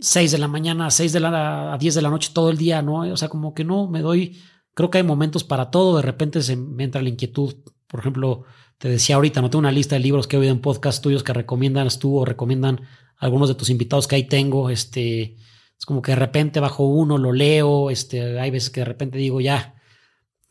[0.00, 2.56] 6 de la mañana a 6 de la a 10 de la noche todo el
[2.56, 3.00] día, ¿no?
[3.00, 4.38] O sea, como que no me doy,
[4.74, 7.56] creo que hay momentos para todo, de repente se me entra la inquietud,
[7.86, 8.44] por ejemplo,
[8.78, 11.24] te decía ahorita, no tengo una lista de libros que he oído en podcast tuyos
[11.24, 12.82] que recomiendan tú o recomiendan
[13.16, 15.36] algunos de tus invitados que ahí tengo, este,
[15.78, 19.18] es como que de repente bajo uno, lo leo, este, hay veces que de repente
[19.18, 19.74] digo ya,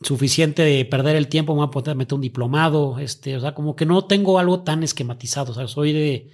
[0.00, 3.54] suficiente de perder el tiempo, me voy a poder meter un diplomado, este, o sea,
[3.54, 6.30] como que no tengo algo tan esquematizado, o sea, soy de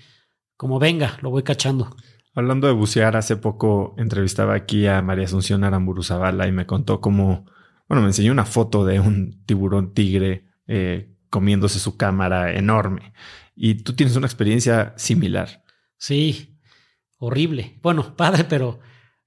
[0.57, 1.97] como venga, lo voy cachando.
[2.35, 7.01] Hablando de bucear, hace poco entrevistaba aquí a María Asunción Aramburu Zavala y me contó
[7.01, 7.47] cómo,
[7.89, 13.13] bueno, me enseñó una foto de un tiburón tigre eh, comiéndose su cámara enorme.
[13.55, 15.63] Y tú tienes una experiencia similar.
[15.97, 16.59] Sí,
[17.19, 17.79] horrible.
[17.83, 18.81] Bueno, padre, pero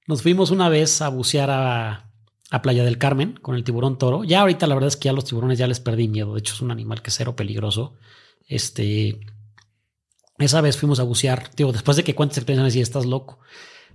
[0.06, 2.07] nos fuimos una vez a bucear a
[2.50, 4.24] a Playa del Carmen con el tiburón toro.
[4.24, 6.34] Ya ahorita la verdad es que ya los tiburones ya les perdí miedo.
[6.34, 7.96] De hecho, es un animal que es cero peligroso.
[8.46, 9.20] Este.
[10.38, 11.50] Esa vez fuimos a bucear.
[11.56, 13.40] Digo, después de que cuentes experiencias, y estás loco.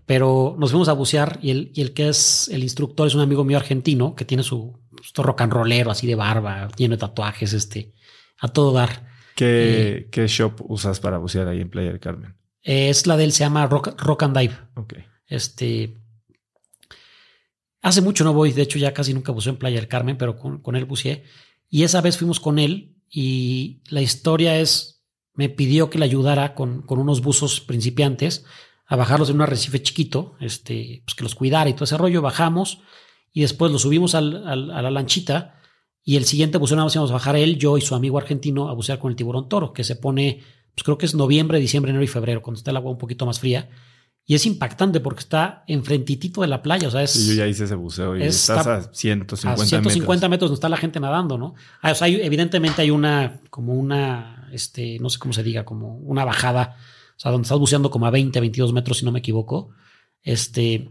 [0.05, 3.21] Pero nos fuimos a bucear y el, y el que es el instructor es un
[3.21, 4.77] amigo mío argentino que tiene su,
[5.15, 7.93] rock and rollero así de barba, lleno de tatuajes, este,
[8.39, 9.07] a todo dar.
[9.37, 9.45] ¿Qué,
[9.97, 12.35] eh, ¿Qué shop usas para bucear ahí en Playa del Carmen?
[12.63, 14.57] es la de él, se llama Rock, rock and Dive.
[14.75, 14.93] Ok.
[15.27, 15.97] Este,
[17.83, 20.37] Hace mucho no voy, de hecho ya casi nunca buceo en Playa del Carmen, pero
[20.37, 21.25] con, él buceé.
[21.69, 25.03] Y esa vez fuimos con él y la historia es,
[25.33, 28.45] me pidió que le ayudara con, con unos buzos principiantes
[28.85, 32.21] a bajarlos en un arrecife chiquito, este, pues que los cuidara y todo ese rollo.
[32.21, 32.79] Bajamos
[33.33, 35.59] y después los subimos al, a la lanchita
[36.05, 38.69] y el siguiente buceo nada más íbamos a bajar él, yo y su amigo argentino
[38.69, 40.41] a bucear con el tiburón toro, que se pone,
[40.73, 43.25] pues creo que es noviembre, diciembre, enero y febrero, cuando está el agua un poquito
[43.25, 43.69] más fría.
[44.25, 46.87] Y es impactante porque está enfrentitito de la playa.
[46.87, 47.27] O sea, es.
[47.27, 49.69] yo ya hice ese buceo y estás a 150 metros.
[49.69, 50.49] 150 metros.
[50.49, 51.55] donde está la gente nadando, ¿no?
[51.81, 55.97] Ah, o sea, evidentemente hay una, como una, este, no sé cómo se diga, como
[55.97, 56.77] una bajada.
[57.17, 59.71] O sea, donde estás buceando como a 20, 22 metros, si no me equivoco.
[60.21, 60.89] Este.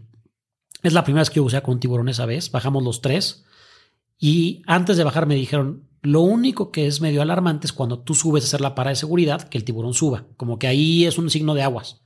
[0.83, 2.51] Es la primera vez que yo buceé con un tiburón esa vez.
[2.51, 3.45] Bajamos los tres.
[4.19, 8.13] Y antes de bajar me dijeron, lo único que es medio alarmante es cuando tú
[8.13, 10.27] subes a hacer la parada de seguridad, que el tiburón suba.
[10.37, 12.02] Como que ahí es un signo de aguas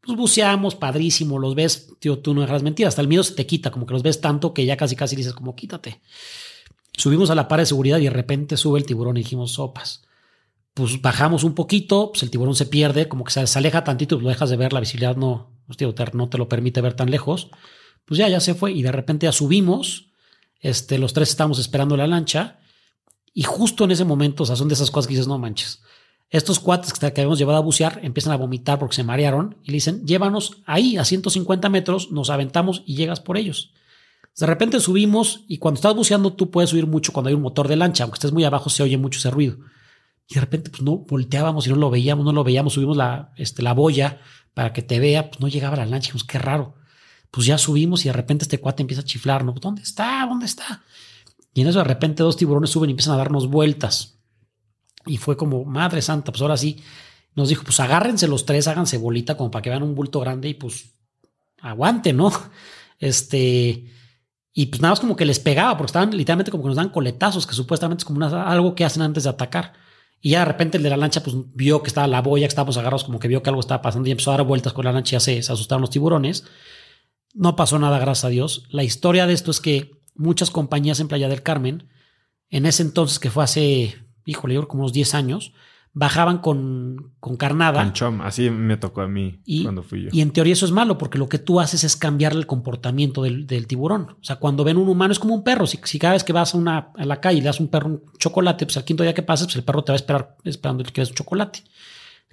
[0.00, 3.46] pues buceamos, padrísimo, los ves, tío, tú no dejas mentiras, hasta el miedo se te
[3.46, 6.00] quita, como que los ves tanto que ya casi casi dices como quítate.
[6.96, 10.02] Subimos a la par de seguridad y de repente sube el tiburón y dijimos sopas.
[10.74, 14.24] Pues bajamos un poquito, pues el tiburón se pierde, como que se, aleja tantito, pues
[14.24, 15.78] lo dejas de ver, la visibilidad no, pues,
[16.14, 17.50] no te lo permite ver tan lejos.
[18.04, 20.10] Pues ya, ya se fue y de repente ya subimos,
[20.60, 22.58] este, los tres estamos esperando la lancha
[23.34, 25.82] y justo en ese momento, o sea, son de esas cosas que dices, no manches,
[26.30, 29.74] estos cuates que, habíamos llevado a bucear empiezan a vomitar porque se marearon y le
[29.74, 33.72] dicen, llévanos ahí a 150 metros, nos aventamos y llegas por ellos.
[34.38, 37.66] De repente subimos y cuando estás buceando tú puedes subir mucho cuando hay un motor
[37.66, 39.58] de lancha, aunque estés muy abajo se oye mucho ese ruido.
[40.28, 43.32] Y de repente pues no volteábamos y no lo veíamos, no lo veíamos, subimos la,
[43.36, 44.20] este, la boya
[44.52, 46.74] para que te vea, pues no llegaba la lancha, dijimos, qué raro.
[47.30, 49.52] Pues ya subimos y de repente este cuate empieza a chiflar, ¿no?
[49.52, 50.26] ¿Dónde está?
[50.28, 50.82] ¿Dónde está?
[51.54, 54.17] Y en eso de repente dos tiburones suben y empiezan a darnos vueltas.
[55.08, 56.80] Y fue como, madre santa, pues ahora sí,
[57.34, 60.48] nos dijo, pues agárrense los tres, háganse bolita como para que vean un bulto grande
[60.48, 60.94] y pues
[61.60, 62.30] aguante, ¿no?
[63.00, 63.86] Este,
[64.52, 66.88] y pues nada más como que les pegaba, porque estaban literalmente como que nos dan
[66.88, 69.74] coletazos, que supuestamente es como algo que hacen antes de atacar.
[70.20, 72.48] Y ya de repente el de la lancha pues vio que estaba la boya, que
[72.48, 74.84] estábamos agarrados, como que vio que algo estaba pasando y empezó a dar vueltas con
[74.84, 76.44] la lancha y ya se, se asustaron los tiburones.
[77.34, 78.64] No pasó nada, gracias a Dios.
[78.70, 81.88] La historia de esto es que muchas compañías en Playa del Carmen,
[82.50, 83.96] en ese entonces que fue hace,
[84.28, 85.52] híjole, como unos 10 años,
[85.94, 87.82] bajaban con, con carnada.
[87.82, 90.10] Con chom, así me tocó a mí cuando fui yo.
[90.12, 93.22] Y en teoría eso es malo, porque lo que tú haces es cambiarle el comportamiento
[93.22, 94.16] del, tiburón.
[94.20, 95.66] O sea, cuando ven un humano es como un perro.
[95.66, 97.68] Si, si cada vez que vas a, una, a la calle y le das un
[97.68, 99.96] perro un chocolate, pues al quinto día que pases, pues el perro te va a
[99.96, 101.64] esperar esperando que quieras un chocolate.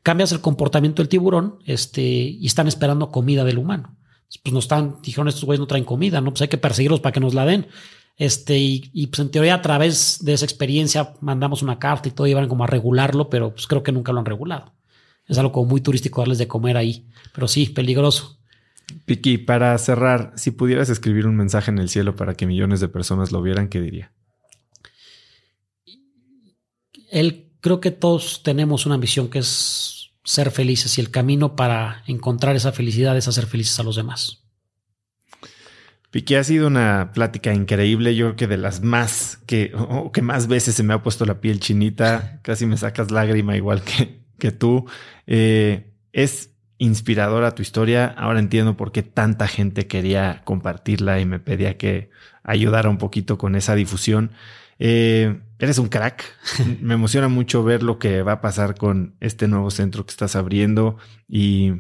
[0.04, 3.96] Cambias el comportamiento del tiburón este, y están esperando comida del humano.
[4.44, 6.32] Pues no están, dijeron estos güeyes no traen comida, ¿no?
[6.32, 7.68] Pues hay que perseguirlos para que nos la den.
[8.18, 12.28] Este, y, pues en teoría a través de esa experiencia mandamos una carta y todo
[12.28, 14.74] iban como a regularlo, pero pues creo que nunca lo han regulado.
[15.28, 18.40] Es algo como muy turístico darles de comer ahí, pero sí, peligroso.
[19.06, 22.88] Piki, para cerrar, si pudieras escribir un mensaje en el cielo para que millones de
[22.88, 24.14] personas lo vieran, ¿qué diría?
[27.10, 32.04] Él, creo que todos tenemos una misión que es ser felices y el camino para
[32.08, 34.45] encontrar esa felicidad es hacer felices a los demás.
[36.16, 38.16] Piqué, ha sido una plática increíble.
[38.16, 39.74] Yo creo que de las más que,
[40.14, 42.40] que más veces se me ha puesto la piel chinita.
[42.42, 44.86] Casi me sacas lágrima igual que, que tú.
[45.28, 48.16] Eh, es inspiradora tu historia.
[48.18, 52.12] Ahora entiendo por qué tanta gente quería compartirla y me pedía que
[52.44, 54.32] ayudara un poquito con esa difusión.
[54.80, 56.24] Eh, eres un crack.
[56.80, 60.38] me emociona mucho ver lo que va a pasar con este nuevo centro que estás
[60.38, 60.96] abriendo
[61.28, 61.74] y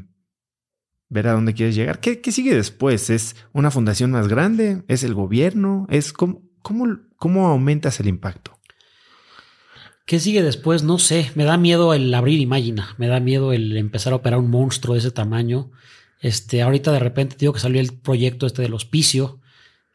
[1.09, 1.99] ver a dónde quieres llegar.
[1.99, 3.09] ¿Qué, sigue después?
[3.09, 4.83] ¿Es una fundación más grande?
[4.87, 5.87] ¿Es el gobierno?
[5.89, 8.57] ¿Es cómo, cómo, aumentas el impacto?
[10.05, 10.83] ¿Qué sigue después?
[10.83, 11.31] No sé.
[11.35, 12.95] Me da miedo el abrir Imagina.
[12.97, 15.71] Me da miedo el empezar a operar un monstruo de ese tamaño.
[16.21, 19.39] Este, ahorita de repente digo que salió el proyecto este del hospicio.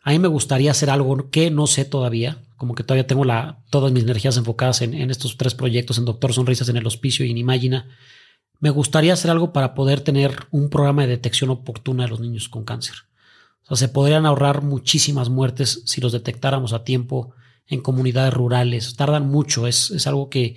[0.02, 2.42] A mí me gustaría hacer algo que no sé todavía.
[2.56, 6.04] Como que todavía tengo la, todas mis energías enfocadas en, en estos tres proyectos, en
[6.04, 7.88] Doctor Sonrisas, en el hospicio y en Imagina
[8.60, 12.48] me gustaría hacer algo para poder tener un programa de detección oportuna de los niños
[12.48, 12.94] con cáncer.
[13.64, 17.34] O sea, se podrían ahorrar muchísimas muertes si los detectáramos a tiempo
[17.66, 18.96] en comunidades rurales.
[18.96, 20.56] Tardan mucho, es, es algo que,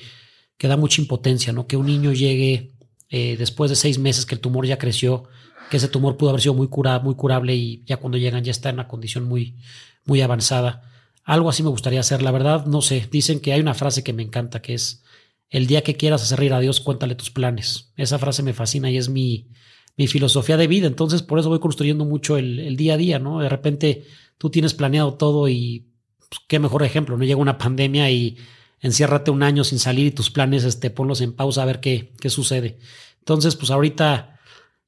[0.57, 1.65] que, da mucha impotencia, ¿no?
[1.65, 2.73] Que un niño llegue
[3.09, 5.23] eh, después de seis meses que el tumor ya creció,
[5.69, 6.67] que ese tumor pudo haber sido muy,
[7.03, 9.55] muy curable y ya cuando llegan ya está en una condición muy,
[10.03, 10.81] muy avanzada.
[11.23, 12.21] Algo así me gustaría hacer.
[12.21, 13.07] La verdad, no sé.
[13.09, 15.03] Dicen que hay una frase que me encanta que es
[15.49, 17.93] el día que quieras hacer reír a Dios, cuéntale tus planes.
[17.95, 19.49] Esa frase me fascina y es mi,
[19.97, 20.87] mi filosofía de vida.
[20.87, 23.39] Entonces, por eso voy construyendo mucho el, día a día, ¿no?
[23.39, 24.05] De repente
[24.37, 27.23] tú tienes planeado todo y pues, qué mejor ejemplo, ¿no?
[27.23, 28.37] Llega una pandemia y
[28.79, 32.13] enciérrate un año sin salir y tus planes, este, ponlos en pausa a ver qué,
[32.19, 32.79] qué sucede.
[33.19, 34.39] Entonces, pues ahorita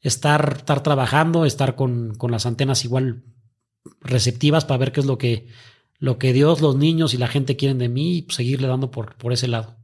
[0.01, 3.23] estar, estar trabajando, estar con, con las antenas igual
[4.01, 5.47] receptivas para ver qué es lo que,
[5.99, 8.91] lo que Dios, los niños y la gente quieren de mí y pues, seguirle dando
[8.91, 9.77] por, por ese lado.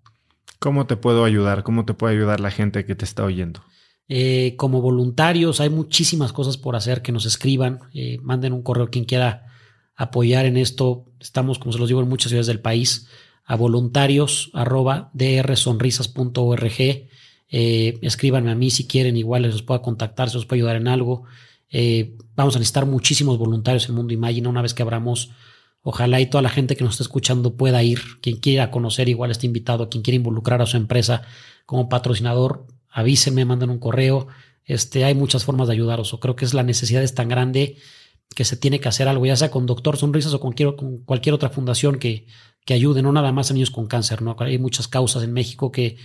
[0.60, 1.64] ¿Cómo te puedo ayudar?
[1.64, 3.62] ¿Cómo te puede ayudar la gente que te está oyendo?
[4.14, 8.90] Eh, como voluntarios, hay muchísimas cosas por hacer que nos escriban, eh, manden un correo
[8.90, 9.46] quien quiera
[9.96, 11.06] apoyar en esto.
[11.22, 13.08] Estamos, como se los digo, en muchas ciudades del país,
[13.46, 17.08] a voluntarios arroba drsonrisas.org.
[17.54, 20.90] Eh, escríbanme a mí si quieren, igual les pueda contactar, si os puedo ayudar en
[20.90, 21.24] algo.
[22.36, 25.32] vamos a necesitar muchísimos voluntarios en Mundo Imagina una vez que abramos
[25.84, 28.00] Ojalá y toda la gente que nos está escuchando pueda ir.
[28.22, 29.90] Quien quiera conocer igual está invitado.
[29.90, 31.24] Quien quiera involucrar a su empresa
[31.66, 34.28] como patrocinador, avísenme, manden un correo.
[34.66, 36.14] Este, hay muchas formas de ayudaros.
[36.14, 37.78] O creo que es la necesidad es tan grande
[38.36, 40.98] que se tiene que hacer algo, ya sea con Doctor Sonrisas o con cualquier, con
[41.00, 42.28] cualquier otra fundación que,
[42.66, 44.22] que ayude, no nada más a niños con cáncer.
[44.22, 44.36] ¿no?
[44.40, 45.98] Hay muchas causas en México que,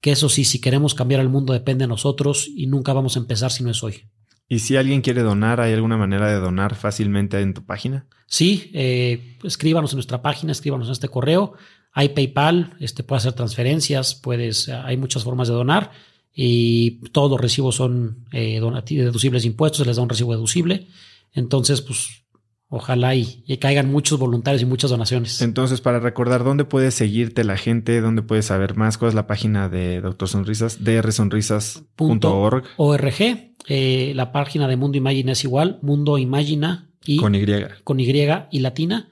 [0.00, 3.20] que eso sí, si queremos cambiar el mundo depende de nosotros y nunca vamos a
[3.20, 4.04] empezar si no es hoy.
[4.48, 8.06] ¿Y si alguien quiere donar, hay alguna manera de donar fácilmente en tu página?
[8.26, 11.54] Sí, eh, escríbanos en nuestra página, escríbanos en este correo.
[11.92, 15.92] Hay PayPal, este puede hacer transferencias, puedes, hay muchas formas de donar
[16.34, 20.88] y todos los recibos son eh, deducibles de impuestos, se les da un recibo deducible.
[21.32, 22.23] Entonces, pues
[22.68, 25.40] Ojalá y, caigan muchos voluntarios y muchas donaciones.
[25.42, 28.00] Entonces, para recordar, ¿dónde puede seguirte la gente?
[28.00, 28.98] ¿Dónde puedes saber más?
[28.98, 30.82] ¿Cuál es la página de Doctor Sonrisas?
[30.82, 32.64] drsonrisas.org.
[32.76, 33.54] ORG.
[33.66, 36.88] Eh, la página de Mundo Imagina es igual, mundoimagina.org.
[37.06, 37.44] y Con Y.
[37.84, 38.06] con Y
[38.50, 39.10] y latina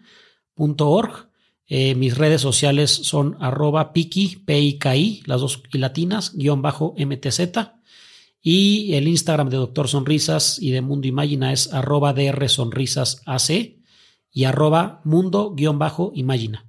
[0.54, 1.28] punto org.
[1.66, 7.40] Eh, mis redes sociales son arroba piki, P-I-K-I, las dos y latinas, guion bajo MTZ.
[8.42, 13.78] Y el Instagram de Doctor Sonrisas y de Mundo Imagina es arroba DR Sonrisas AC
[14.32, 16.66] y arroba mundo guion bajo Imagina.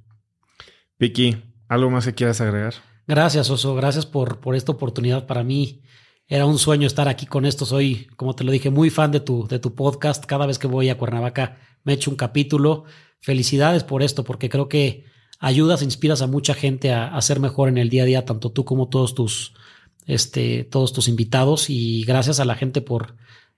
[0.97, 1.35] Piki,
[1.67, 2.75] ¿algo más que quieras agregar?
[3.07, 3.73] Gracias, Oso.
[3.73, 5.25] Gracias por, por esta oportunidad.
[5.25, 5.81] Para mí
[6.27, 7.65] era un sueño estar aquí con esto.
[7.65, 10.23] Soy, como te lo dije, muy fan de tu, de tu podcast.
[10.25, 12.83] Cada vez que voy a Cuernavaca me echo un capítulo.
[13.19, 15.05] Felicidades por esto, porque creo que
[15.39, 18.51] ayudas, inspiras a mucha gente a, a ser mejor en el día a día, tanto
[18.51, 19.53] tú como todos tus,
[20.07, 21.69] este, todos tus invitados.
[21.69, 23.15] Y gracias a la gente por,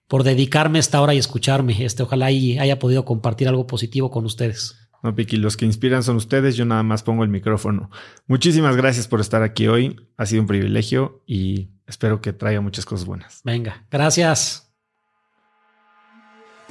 [0.07, 1.83] por dedicarme esta hora y escucharme.
[1.83, 4.75] Este, ojalá y haya podido compartir algo positivo con ustedes.
[5.05, 7.91] No, Piki, los que inspiran son ustedes, yo nada más pongo el micrófono.
[8.25, 12.85] Muchísimas gracias por estar aquí hoy, ha sido un privilegio y espero que traiga muchas
[12.85, 13.41] cosas buenas.
[13.43, 14.64] Venga, gracias.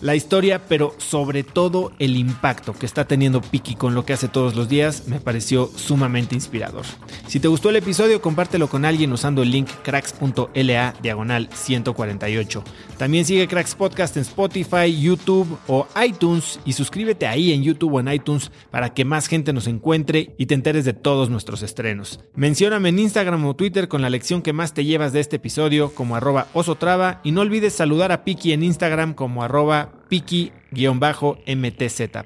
[0.01, 4.29] La historia, pero sobre todo el impacto que está teniendo Piki con lo que hace
[4.29, 6.85] todos los días, me pareció sumamente inspirador.
[7.29, 12.65] Si te gustó el episodio, compártelo con alguien usando el link cracks.la diagonal 148.
[12.99, 18.01] También sigue Cracks Podcast en Spotify, YouTube o iTunes y suscríbete ahí en YouTube o
[18.01, 22.21] en iTunes para que más gente nos encuentre y te enteres de todos nuestros estrenos.
[22.35, 25.95] Mencióname en Instagram o Twitter con la lección que más te llevas de este episodio
[25.95, 30.51] como arroba osotrava y no olvides saludar a Piki en Instagram como arroba Piki-MTZ.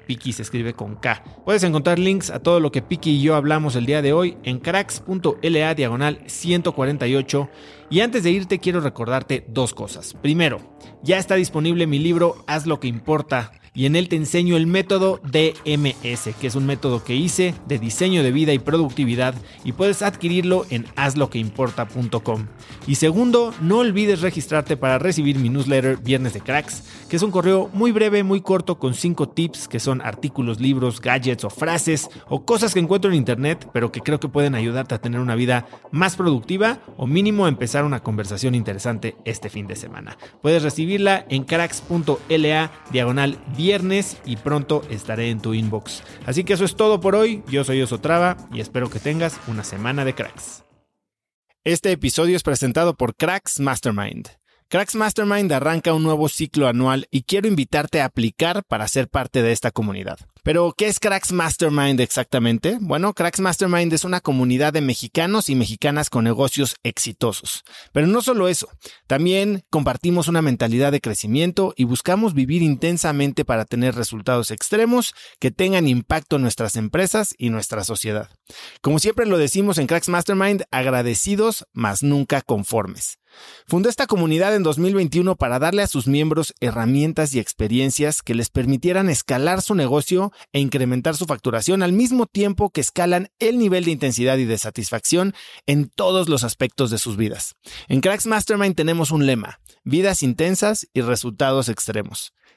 [0.05, 1.23] Piki se escribe con K.
[1.45, 4.37] Puedes encontrar links a todo lo que Piki y yo hablamos el día de hoy
[4.43, 7.49] en cracks.la diagonal 148.
[7.89, 10.13] Y antes de irte quiero recordarte dos cosas.
[10.13, 10.59] Primero,
[11.03, 14.67] ya está disponible mi libro Haz lo que importa y en él te enseño el
[14.67, 19.71] método DMS, que es un método que hice de diseño de vida y productividad y
[19.71, 22.47] puedes adquirirlo en hazloqueimporta.com.
[22.87, 27.31] Y segundo, no olvides registrarte para recibir mi newsletter Viernes de Cracks, que es un
[27.31, 32.09] correo muy breve, muy corto con 5 tips que son artículos, libros, gadgets o frases
[32.27, 35.35] o cosas que encuentro en internet, pero que creo que pueden ayudarte a tener una
[35.35, 40.17] vida más productiva o mínimo empezar una conversación interesante este fin de semana.
[40.41, 43.37] Puedes recibirla en cracks.la diagonal
[43.69, 46.01] viernes y pronto estaré en tu inbox.
[46.25, 47.43] Así que eso es todo por hoy.
[47.51, 50.63] Yo soy Osotrava y espero que tengas una semana de cracks.
[51.63, 54.29] Este episodio es presentado por Cracks Mastermind.
[54.69, 59.43] Cracks Mastermind arranca un nuevo ciclo anual y quiero invitarte a aplicar para ser parte
[59.43, 60.17] de esta comunidad.
[60.43, 62.77] Pero, ¿qué es Cracks Mastermind exactamente?
[62.79, 67.63] Bueno, Cracks Mastermind es una comunidad de mexicanos y mexicanas con negocios exitosos.
[67.91, 68.69] Pero no solo eso,
[69.07, 75.51] también compartimos una mentalidad de crecimiento y buscamos vivir intensamente para tener resultados extremos que
[75.51, 78.29] tengan impacto en nuestras empresas y nuestra sociedad.
[78.81, 83.19] Como siempre lo decimos en Cracks Mastermind, agradecidos, mas nunca conformes.
[83.67, 88.49] Fundó esta comunidad en 2021 para darle a sus miembros herramientas y experiencias que les
[88.49, 93.85] permitieran escalar su negocio e incrementar su facturación al mismo tiempo que escalan el nivel
[93.85, 95.33] de intensidad y de satisfacción
[95.65, 97.55] en todos los aspectos de sus vidas.
[97.87, 102.33] En Cracks Mastermind tenemos un lema, vidas intensas y resultados extremos.